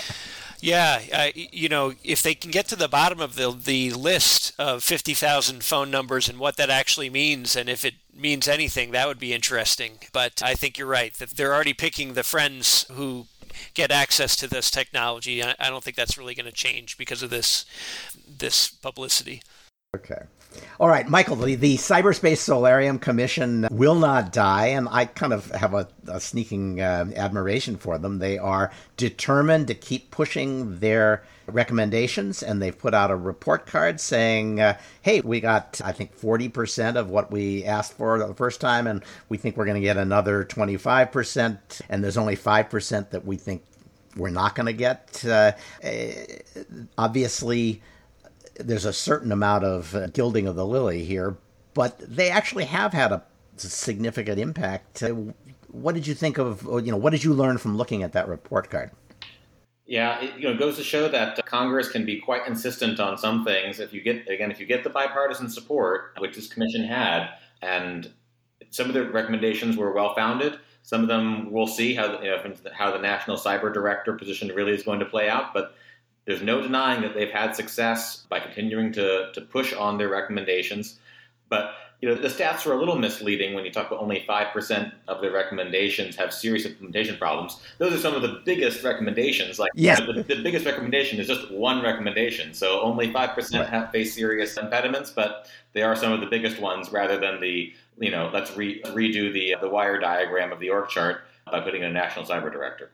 Yeah, 0.61 1.01
uh, 1.13 1.27
you 1.35 1.69
know, 1.69 1.93
if 2.03 2.23
they 2.23 2.33
can 2.33 2.49
get 2.49 2.67
to 2.69 2.75
the 2.75 2.87
bottom 2.87 3.19
of 3.19 3.35
the 3.35 3.51
the 3.51 3.91
list 3.91 4.53
of 4.57 4.83
50,000 4.83 5.63
phone 5.63 5.91
numbers 5.91 6.27
and 6.27 6.39
what 6.39 6.57
that 6.57 6.71
actually 6.71 7.09
means 7.09 7.55
and 7.55 7.69
if 7.69 7.85
it 7.85 7.95
means 8.15 8.47
anything, 8.47 8.89
that 8.91 9.07
would 9.07 9.19
be 9.19 9.31
interesting. 9.31 9.99
But 10.11 10.41
I 10.41 10.55
think 10.55 10.79
you're 10.79 10.87
right 10.87 11.13
that 11.15 11.31
they're 11.31 11.53
already 11.53 11.73
picking 11.73 12.13
the 12.13 12.23
friends 12.23 12.85
who 12.91 13.27
get 13.75 13.91
access 13.91 14.35
to 14.37 14.47
this 14.47 14.71
technology. 14.71 15.43
I 15.43 15.69
don't 15.69 15.83
think 15.83 15.97
that's 15.97 16.17
really 16.17 16.33
going 16.33 16.47
to 16.47 16.51
change 16.51 16.97
because 16.97 17.21
of 17.21 17.29
this 17.29 17.65
this 18.27 18.69
publicity. 18.69 19.41
Okay. 19.95 20.23
All 20.79 20.89
right, 20.89 21.07
Michael, 21.07 21.37
the, 21.37 21.55
the 21.55 21.77
Cyberspace 21.77 22.37
Solarium 22.37 22.99
Commission 22.99 23.67
will 23.71 23.95
not 23.95 24.33
die, 24.33 24.67
and 24.67 24.87
I 24.91 25.05
kind 25.05 25.31
of 25.31 25.49
have 25.51 25.73
a, 25.73 25.87
a 26.07 26.19
sneaking 26.19 26.81
uh, 26.81 27.11
admiration 27.15 27.77
for 27.77 27.97
them. 27.97 28.19
They 28.19 28.37
are 28.37 28.71
determined 28.97 29.67
to 29.67 29.73
keep 29.73 30.11
pushing 30.11 30.79
their 30.79 31.23
recommendations, 31.47 32.43
and 32.43 32.61
they've 32.61 32.77
put 32.77 32.93
out 32.93 33.11
a 33.11 33.15
report 33.15 33.65
card 33.67 34.01
saying, 34.01 34.59
uh, 34.59 34.77
hey, 35.01 35.21
we 35.21 35.39
got, 35.39 35.79
I 35.83 35.91
think, 35.91 36.19
40% 36.19 36.95
of 36.95 37.09
what 37.09 37.31
we 37.31 37.63
asked 37.63 37.93
for 37.93 38.19
the 38.19 38.33
first 38.33 38.59
time, 38.59 38.87
and 38.87 39.03
we 39.29 39.37
think 39.37 39.55
we're 39.55 39.65
going 39.65 39.81
to 39.81 39.81
get 39.81 39.97
another 39.97 40.43
25%, 40.43 41.81
and 41.89 42.03
there's 42.03 42.17
only 42.17 42.35
5% 42.35 43.09
that 43.11 43.25
we 43.25 43.37
think 43.37 43.63
we're 44.17 44.29
not 44.29 44.55
going 44.55 44.67
to 44.67 44.73
get. 44.73 45.23
Uh, 45.25 45.51
eh, 45.81 46.39
obviously, 46.97 47.81
there's 48.59 48.85
a 48.85 48.93
certain 48.93 49.31
amount 49.31 49.63
of 49.63 49.95
uh, 49.95 50.07
gilding 50.07 50.47
of 50.47 50.55
the 50.55 50.65
lily 50.65 51.03
here, 51.03 51.37
but 51.73 51.99
they 51.99 52.29
actually 52.29 52.65
have 52.65 52.93
had 52.93 53.11
a 53.11 53.23
significant 53.57 54.39
impact. 54.39 55.03
What 55.69 55.95
did 55.95 56.07
you 56.07 56.13
think 56.13 56.37
of, 56.37 56.63
you 56.63 56.91
know, 56.91 56.97
what 56.97 57.11
did 57.11 57.23
you 57.23 57.33
learn 57.33 57.57
from 57.57 57.77
looking 57.77 58.03
at 58.03 58.13
that 58.13 58.27
report 58.27 58.69
card? 58.69 58.91
Yeah, 59.85 60.19
it 60.19 60.35
you 60.37 60.49
know, 60.49 60.57
goes 60.57 60.77
to 60.77 60.83
show 60.83 61.07
that 61.09 61.45
Congress 61.45 61.89
can 61.89 62.05
be 62.05 62.19
quite 62.19 62.47
insistent 62.47 62.99
on 62.99 63.17
some 63.17 63.45
things. 63.45 63.79
If 63.79 63.93
you 63.93 64.01
get, 64.01 64.27
again, 64.27 64.49
if 64.49 64.59
you 64.59 64.65
get 64.65 64.83
the 64.83 64.89
bipartisan 64.89 65.49
support, 65.49 66.15
which 66.17 66.35
this 66.35 66.47
commission 66.47 66.83
had, 66.83 67.29
and 67.61 68.11
some 68.71 68.87
of 68.87 68.93
the 68.93 69.09
recommendations 69.11 69.77
were 69.77 69.93
well 69.93 70.15
founded, 70.15 70.57
some 70.81 71.01
of 71.01 71.07
them 71.07 71.51
we'll 71.51 71.67
see 71.67 71.93
how, 71.93 72.19
you 72.21 72.29
know, 72.29 72.53
how 72.73 72.91
the 72.91 72.99
national 72.99 73.37
cyber 73.37 73.73
director 73.73 74.13
position 74.13 74.47
really 74.49 74.71
is 74.71 74.81
going 74.81 74.99
to 74.99 75.05
play 75.05 75.29
out. 75.29 75.53
But 75.53 75.75
there's 76.25 76.41
no 76.41 76.61
denying 76.61 77.01
that 77.01 77.13
they've 77.13 77.31
had 77.31 77.55
success 77.55 78.25
by 78.29 78.39
continuing 78.39 78.91
to, 78.93 79.31
to 79.33 79.41
push 79.41 79.73
on 79.73 79.97
their 79.97 80.09
recommendations. 80.09 80.99
But 81.49 81.75
you 82.01 82.09
know, 82.09 82.15
the 82.15 82.27
stats 82.27 82.65
are 82.65 82.73
a 82.73 82.77
little 82.77 82.97
misleading 82.97 83.53
when 83.53 83.65
you 83.65 83.71
talk 83.71 83.87
about 83.87 84.01
only 84.01 84.25
5% 84.27 84.91
of 85.07 85.21
the 85.21 85.31
recommendations 85.31 86.15
have 86.17 86.33
serious 86.33 86.65
implementation 86.65 87.17
problems. 87.17 87.61
Those 87.77 87.93
are 87.93 87.97
some 87.97 88.13
of 88.13 88.21
the 88.21 88.41
biggest 88.45 88.83
recommendations. 88.83 89.59
Like, 89.59 89.71
yeah. 89.75 89.99
the, 89.99 90.21
the 90.21 90.43
biggest 90.43 90.65
recommendation 90.65 91.19
is 91.19 91.27
just 91.27 91.49
one 91.51 91.81
recommendation. 91.81 92.53
So 92.53 92.81
only 92.81 93.11
5% 93.11 93.59
right. 93.59 93.69
have 93.69 93.91
face 93.91 94.13
serious 94.13 94.57
impediments, 94.57 95.09
but 95.09 95.49
they 95.73 95.83
are 95.83 95.95
some 95.95 96.11
of 96.11 96.19
the 96.19 96.27
biggest 96.27 96.59
ones 96.59 96.91
rather 96.91 97.17
than 97.17 97.39
the, 97.39 97.73
you 97.97 98.11
know, 98.11 98.29
let's 98.33 98.55
re- 98.57 98.81
redo 98.83 99.31
the, 99.31 99.55
the 99.61 99.69
wire 99.69 99.97
diagram 99.97 100.51
of 100.51 100.59
the 100.59 100.69
org 100.69 100.89
chart 100.89 101.21
by 101.49 101.61
putting 101.61 101.81
in 101.81 101.89
a 101.89 101.93
national 101.93 102.25
cyber 102.25 102.51
director. 102.51 102.91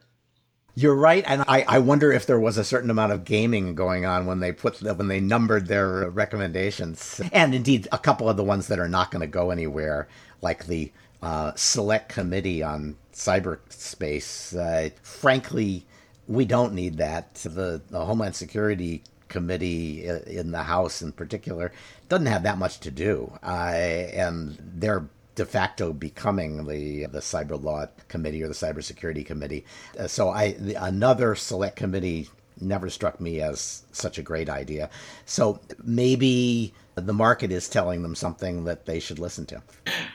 You're 0.74 0.96
right, 0.96 1.24
and 1.28 1.44
I, 1.50 1.66
I 1.68 1.80
wonder 1.80 2.14
if 2.14 2.26
there 2.26 2.40
was 2.40 2.58
a 2.58 2.64
certain 2.64 2.90
amount 2.90 3.12
of 3.12 3.26
gaming 3.26 3.76
going 3.76 4.06
on 4.06 4.26
when 4.26 4.40
they 4.40 4.54
put 4.54 4.82
when 4.82 5.10
they 5.10 5.20
numbered 5.20 5.68
their 5.68 6.10
recommendations, 6.10 7.20
and 7.34 7.54
indeed 7.54 7.90
a 7.92 7.98
couple 7.98 8.30
of 8.30 8.38
the 8.38 8.44
ones 8.44 8.68
that 8.68 8.80
are 8.80 8.88
not 8.88 9.12
going 9.12 9.20
to 9.20 9.28
go 9.28 9.52
anywhere, 9.52 10.08
like 10.42 10.68
the 10.68 10.92
uh, 11.22 11.52
Select 11.56 12.08
Committee 12.08 12.64
on 12.64 12.96
Cyberspace. 13.14 14.56
Uh, 14.56 14.92
frankly, 15.04 15.86
we 16.28 16.46
don't 16.46 16.74
need 16.74 16.98
that. 16.98 17.36
The, 17.36 17.82
the 17.90 18.06
Homeland 18.06 18.36
Security 18.36 19.04
Committee 19.28 20.08
in 20.08 20.52
the 20.52 20.64
House, 20.64 21.02
in 21.02 21.12
particular, 21.12 21.74
doesn't 22.08 22.28
have 22.28 22.44
that 22.44 22.58
much 22.58 22.80
to 22.82 22.92
do, 22.92 23.38
uh, 23.44 23.74
and 23.74 24.58
they're 24.60 25.10
de 25.36 25.46
facto 25.46 25.94
becoming 25.94 26.68
the 26.68 27.06
the 27.06 27.20
cyber 27.20 27.62
law 27.62 27.86
committee 28.08 28.44
or 28.44 28.48
the 28.48 28.54
cybersecurity 28.54 29.26
committee. 29.26 29.66
Uh, 29.98 30.08
so 30.08 30.30
I 30.30 30.52
the, 30.54 30.76
another 30.76 31.36
select 31.36 31.76
committee 31.76 32.30
never 32.60 32.90
struck 32.90 33.20
me 33.20 33.42
as 33.42 33.84
such 33.92 34.18
a 34.18 34.22
great 34.22 34.50
idea. 34.50 34.90
So 35.26 35.60
maybe 35.84 36.74
the 36.96 37.14
market 37.14 37.52
is 37.52 37.68
telling 37.70 38.04
them 38.04 38.16
something 38.16 38.66
that 38.66 38.86
they 38.86 39.00
should 39.00 39.20
listen 39.20 39.46
to. 39.48 39.62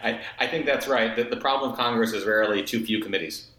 I, 0.03 0.21
I 0.39 0.47
think 0.47 0.67
that's 0.67 0.87
right. 0.87 1.17
The, 1.17 1.25
the 1.25 1.37
problem 1.37 1.73
of 1.73 1.77
Congress 1.77 2.13
is 2.13 2.25
rarely 2.25 2.63
too 2.63 2.85
few 2.85 3.01
committees. 3.01 3.49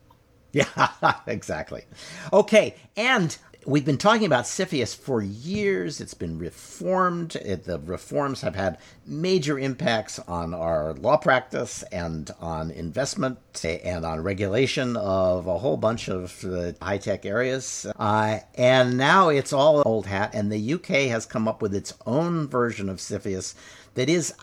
Yeah, 0.53 0.89
exactly. 1.27 1.83
Okay, 2.31 2.75
and 2.95 3.37
we've 3.67 3.85
been 3.85 3.97
talking 3.97 4.25
about 4.25 4.45
CFIUS 4.45 4.95
for 4.95 5.21
years. 5.21 5.99
It's 5.99 6.13
been 6.13 6.39
reformed. 6.39 7.35
It, 7.35 7.65
the 7.65 7.79
reforms 7.79 8.39
have 8.41 8.55
had 8.55 8.77
major 9.05 9.59
impacts 9.59 10.19
on 10.19 10.53
our 10.53 10.93
law 10.93 11.17
practice 11.17 11.83
and 11.91 12.31
on 12.39 12.71
investment 12.71 13.37
and 13.63 14.05
on 14.05 14.23
regulation 14.23 14.95
of 14.95 15.47
a 15.47 15.57
whole 15.57 15.75
bunch 15.75 16.07
of 16.07 16.45
high 16.81 16.97
tech 16.97 17.25
areas. 17.25 17.85
Uh, 17.99 18.39
and 18.55 18.97
now 18.97 19.27
it's 19.27 19.51
all 19.51 19.83
old 19.85 20.05
hat, 20.05 20.31
and 20.33 20.49
the 20.49 20.73
UK 20.73 21.09
has 21.09 21.25
come 21.25 21.45
up 21.47 21.61
with 21.61 21.75
its 21.75 21.93
own 22.05 22.47
version 22.47 22.87
of 22.87 22.97
CFIUS 22.97 23.53
that 23.95 24.09
is, 24.09 24.33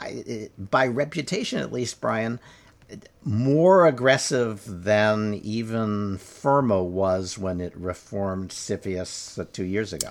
by 0.58 0.86
reputation 0.86 1.60
at 1.60 1.72
least, 1.72 2.00
Brian, 2.00 2.40
more 3.24 3.87
aggressive 3.87 4.62
than 4.85 5.35
even 5.35 6.18
FIRRMA 6.18 6.82
was 6.82 7.39
when 7.39 7.61
it 7.61 7.76
reformed 7.76 8.51
CFIUS 8.51 9.53
two 9.53 9.64
years 9.64 9.93
ago. 9.93 10.11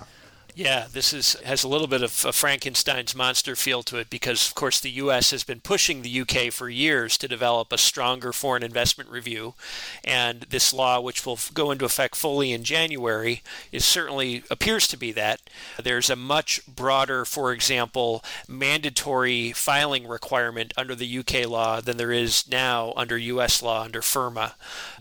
Yeah, 0.56 0.86
this 0.92 1.12
is 1.12 1.32
has 1.44 1.64
a 1.64 1.68
little 1.68 1.88
bit 1.88 2.02
of 2.02 2.24
a 2.24 2.32
Frankenstein's 2.32 3.12
monster 3.12 3.56
feel 3.56 3.82
to 3.84 3.96
it 3.98 4.08
because, 4.08 4.46
of 4.46 4.54
course, 4.54 4.78
the 4.78 4.90
U.S. 4.90 5.32
has 5.32 5.42
been 5.42 5.58
pushing 5.58 6.02
the 6.02 6.08
U.K. 6.08 6.50
for 6.50 6.68
years 6.68 7.18
to 7.18 7.26
develop 7.26 7.72
a 7.72 7.78
stronger 7.78 8.32
foreign 8.32 8.62
investment 8.62 9.10
review, 9.10 9.54
and 10.04 10.42
this 10.42 10.72
law, 10.72 11.00
which 11.00 11.26
will 11.26 11.40
go 11.54 11.72
into 11.72 11.84
effect 11.84 12.14
fully 12.14 12.52
in 12.52 12.62
January, 12.62 13.42
is 13.72 13.84
certainly 13.84 14.44
appears 14.48 14.86
to 14.86 14.96
be 14.96 15.10
that. 15.10 15.40
There's 15.82 16.08
a 16.08 16.14
much 16.14 16.64
broader, 16.68 17.24
for 17.24 17.52
example, 17.52 18.22
mandatory 18.46 19.50
filing 19.50 20.06
requirement 20.06 20.72
under 20.76 20.94
the 20.94 21.06
U.K. 21.06 21.46
law 21.46 21.80
than 21.80 21.96
there 21.96 22.12
is 22.12 22.48
now 22.48 22.92
under 22.96 23.18
U.S. 23.18 23.60
law 23.60 23.82
under 23.82 24.02
FIRRMA. 24.02 24.52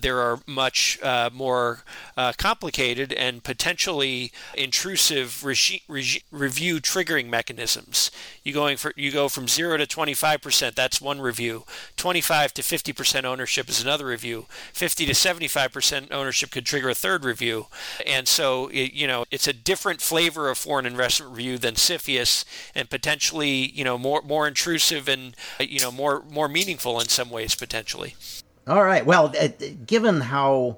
There 0.01 0.20
are 0.20 0.39
much 0.47 0.97
uh, 1.04 1.30
more 1.32 1.84
uh, 2.18 2.34
complicated 2.39 3.14
and 3.14 3.43
potentially 3.43 4.32
intrusive 4.56 5.43
review 5.44 6.80
triggering 6.80 7.30
mechanisms. 7.30 8.12
You 8.44 8.54
going 8.54 8.78
for 8.78 8.94
you 8.96 9.12
go 9.12 9.30
from 9.30 9.48
zero 9.48 9.78
to 9.78 9.86
25 9.86 10.41
percent. 10.41 10.76
That's 10.76 11.02
one 11.02 11.22
review. 11.22 11.64
25 11.98 12.54
to 12.56 12.64
50 12.64 12.94
percent 12.94 13.26
ownership 13.26 13.70
is 13.70 13.82
another 13.82 14.06
review. 14.06 14.46
50 14.74 15.06
to 15.06 15.16
75 15.16 15.72
percent 15.72 16.12
ownership 16.12 16.52
could 16.52 16.66
trigger 16.66 16.89
a 16.89 16.96
third 16.96 17.26
review. 17.26 17.68
And 18.06 18.28
so 18.28 18.68
it, 18.68 18.94
you 18.94 19.08
know 19.08 19.26
it's 19.32 19.48
a 19.48 19.54
different 19.54 20.02
flavor 20.02 20.50
of 20.50 20.58
foreign 20.58 20.86
investment 20.86 21.32
review 21.36 21.58
than 21.58 21.76
CFIUS, 21.76 22.46
and 22.74 22.89
potentially 22.89 23.72
you 23.72 23.84
know 23.84 23.98
more 23.98 24.22
more 24.22 24.48
intrusive 24.48 25.08
and 25.08 25.36
you 25.60 25.80
know 25.80 25.91
more 25.91 26.24
more 26.30 26.48
meaningful 26.48 27.00
in 27.00 27.08
some 27.10 27.30
ways 27.30 27.56
potentially. 27.56 28.16
All 28.68 28.84
right. 28.84 29.06
Well, 29.06 29.34
uh, 29.39 29.50
given 29.86 30.22
how 30.22 30.78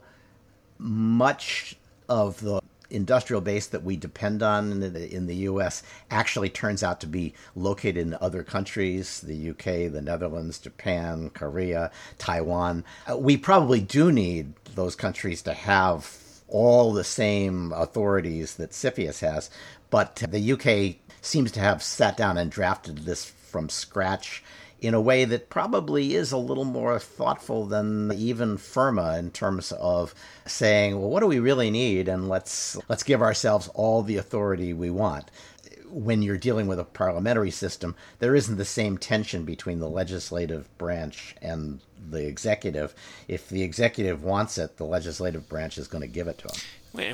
much 0.80 1.76
of 2.10 2.40
the 2.42 2.62
industrial 2.90 3.42
base 3.42 3.68
that 3.68 3.84
we 3.84 3.96
depend 3.96 4.44
on 4.44 4.72
in 4.72 4.94
the, 4.94 5.14
in 5.14 5.28
the 5.28 5.36
U.S. 5.36 5.84
actually 6.12 6.50
turns 6.50 6.84
out 6.84 7.02
to 7.02 7.08
be 7.08 7.34
located 7.56 7.98
in 7.98 8.18
other 8.22 8.44
countries 8.44 9.22
the 9.22 9.36
U.K., 9.36 9.88
the 9.88 10.02
Netherlands, 10.02 10.60
Japan, 10.60 11.30
Korea, 11.32 11.92
Taiwan. 12.18 12.84
Uh, 13.10 13.18
we 13.18 13.38
probably 13.38 13.82
do 13.82 14.12
need 14.12 14.54
those 14.76 14.96
countries 14.96 15.42
to 15.44 15.54
have 15.54 16.18
all 16.48 16.94
the 16.94 17.04
same 17.04 17.72
authorities 17.74 18.56
that 18.56 18.72
CFIUS 18.72 19.20
has, 19.22 19.50
but 19.90 20.16
the 20.16 20.52
UK 20.52 20.98
seems 21.22 21.52
to 21.54 21.60
have 21.60 21.82
sat 21.82 22.16
down 22.16 22.38
and 22.38 22.52
drafted 22.52 23.00
this 23.00 23.26
from 23.26 23.70
scratch 23.70 24.44
in 24.86 24.94
a 24.94 25.02
way 25.02 25.26
that 25.26 25.50
probably 25.50 26.16
is 26.16 26.32
a 26.32 26.38
little 26.38 26.66
more 26.66 27.00
thoughtful 27.00 27.66
than 27.66 28.12
even 28.14 28.58
FIRRMA 28.58 29.18
in 29.18 29.32
terms 29.32 29.72
of 29.74 30.14
saying, 30.46 31.00
well, 31.00 31.10
what 31.10 31.22
do 31.22 31.28
we 31.28 31.40
really 31.40 31.72
need? 31.72 32.08
And 32.08 32.30
let's 32.30 32.78
let's 32.88 33.04
give 33.04 33.22
ourselves 33.22 33.70
all 33.74 34.02
the 34.02 34.18
authority 34.18 34.74
we 34.74 34.90
want. 34.90 35.32
When 35.90 36.22
you're 36.22 36.38
dealing 36.38 36.68
with 36.68 36.80
a 36.80 36.84
parliamentary 36.84 37.52
system, 37.52 37.96
there 38.20 38.36
isn't 38.36 38.58
the 38.58 38.66
same 38.66 38.98
tension 38.98 39.46
between 39.46 39.80
the 39.80 39.90
legislative 39.90 40.76
branch 40.78 41.36
and 41.42 41.80
the 42.10 42.26
executive. 42.26 42.94
If 43.28 43.50
the 43.50 43.64
executive 43.64 44.24
wants 44.24 44.58
it, 44.58 44.78
the 44.78 44.86
legislative 44.86 45.50
branch 45.50 45.78
is 45.78 45.88
going 45.88 46.02
to 46.02 46.08
give 46.08 46.28
it 46.28 46.38
to 46.40 46.48
them. 46.48 46.58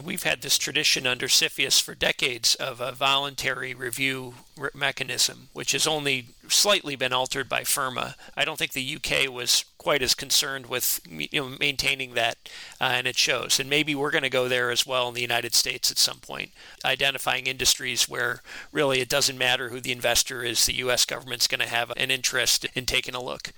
We've 0.03 0.23
had 0.23 0.41
this 0.41 0.59
tradition 0.59 1.07
under 1.07 1.27
CFIUS 1.27 1.81
for 1.81 1.95
decades 1.95 2.53
of 2.55 2.79
a 2.79 2.91
voluntary 2.91 3.73
review 3.73 4.35
mechanism, 4.75 5.49
which 5.53 5.71
has 5.71 5.87
only 5.87 6.27
slightly 6.47 6.95
been 6.95 7.13
altered 7.13 7.49
by 7.49 7.61
FIRRMA. 7.61 8.13
I 8.37 8.45
don't 8.45 8.59
think 8.59 8.73
the 8.73 8.97
UK 8.97 9.27
was 9.31 9.65
quite 9.79 10.03
as 10.03 10.13
concerned 10.13 10.67
with 10.67 10.99
you 11.07 11.27
know, 11.33 11.55
maintaining 11.59 12.13
that, 12.13 12.37
uh, 12.79 12.91
and 12.93 13.07
it 13.07 13.17
shows. 13.17 13.59
And 13.59 13.71
maybe 13.71 13.95
we're 13.95 14.11
going 14.11 14.21
to 14.23 14.29
go 14.29 14.47
there 14.47 14.69
as 14.69 14.85
well 14.85 15.07
in 15.07 15.15
the 15.15 15.21
United 15.21 15.55
States 15.55 15.89
at 15.89 15.97
some 15.97 16.19
point, 16.19 16.51
identifying 16.85 17.47
industries 17.47 18.07
where 18.07 18.43
really 18.71 18.99
it 18.99 19.09
doesn't 19.09 19.37
matter 19.37 19.69
who 19.69 19.79
the 19.79 19.91
investor 19.91 20.43
is, 20.43 20.65
the 20.65 20.75
U.S. 20.75 21.05
government's 21.05 21.47
going 21.47 21.61
to 21.61 21.67
have 21.67 21.91
an 21.97 22.11
interest 22.11 22.67
in 22.75 22.85
taking 22.85 23.15
a 23.15 23.23
look. 23.23 23.51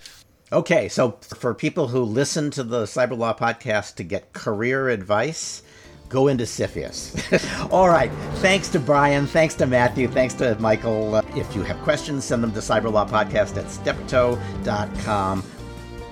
Okay, 0.53 0.87
so 0.87 1.17
for 1.35 1.55
people 1.55 1.87
who 1.87 2.03
listen 2.03 2.51
to 2.51 2.63
the 2.63 2.83
Cyber 2.83 3.17
Law 3.17 3.33
podcast 3.33 3.95
to 3.95 4.03
get 4.03 4.33
career 4.33 4.89
advice, 4.89 5.63
go 6.09 6.27
into 6.27 6.43
CFIUS. 6.43 7.69
All 7.71 7.89
right. 7.89 8.11
Thanks 8.35 8.69
to 8.69 8.79
Brian. 8.79 9.25
Thanks 9.25 9.55
to 9.55 9.65
Matthew. 9.65 10.07
Thanks 10.07 10.35
to 10.35 10.55
Michael. 10.59 11.15
Uh, 11.15 11.23
if 11.35 11.55
you 11.55 11.63
have 11.63 11.77
questions, 11.79 12.23
send 12.23 12.43
them 12.43 12.51
to 12.51 12.59
cyberlawpodcast 12.59 13.57
at 13.57 13.65
steptoe.com 13.71 15.43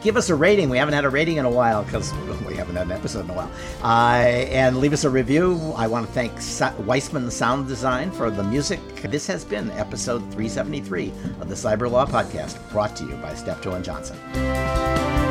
give 0.02 0.18
us 0.18 0.30
a 0.30 0.36
rating. 0.36 0.70
We 0.70 0.78
haven't 0.78 0.94
had 0.94 1.06
a 1.06 1.10
rating 1.10 1.38
in 1.38 1.46
a 1.46 1.50
while 1.50 1.84
because 1.84 2.14
we 2.48 2.56
haven't 2.56 2.76
had 2.76 2.88
an 2.88 2.92
episode 2.92 3.26
in 3.26 3.30
a 3.30 3.34
while. 3.34 3.52
Uh, 3.84 4.18
and 4.52 4.78
leave 4.78 4.94
us 4.94 5.04
a 5.04 5.10
review. 5.10 5.74
I 5.76 5.88
want 5.88 6.08
to 6.08 6.12
thank 6.14 6.34
Weissman 6.86 7.30
Sound 7.32 7.68
Design 7.68 8.12
for 8.12 8.30
the 8.30 8.44
music. 8.44 8.80
This 9.04 9.28
has 9.28 9.46
been 9.46 9.72
episode 9.72 10.22
373 10.32 11.12
of 11.40 11.50
the 11.50 11.56
Cyber 11.56 11.90
Law 11.90 12.06
Podcast, 12.06 12.58
brought 12.72 12.96
to 12.98 13.06
you 13.06 13.16
by 13.18 13.34
Steptoe 13.34 13.74
and 13.74 13.86
Johnson. 13.86 15.31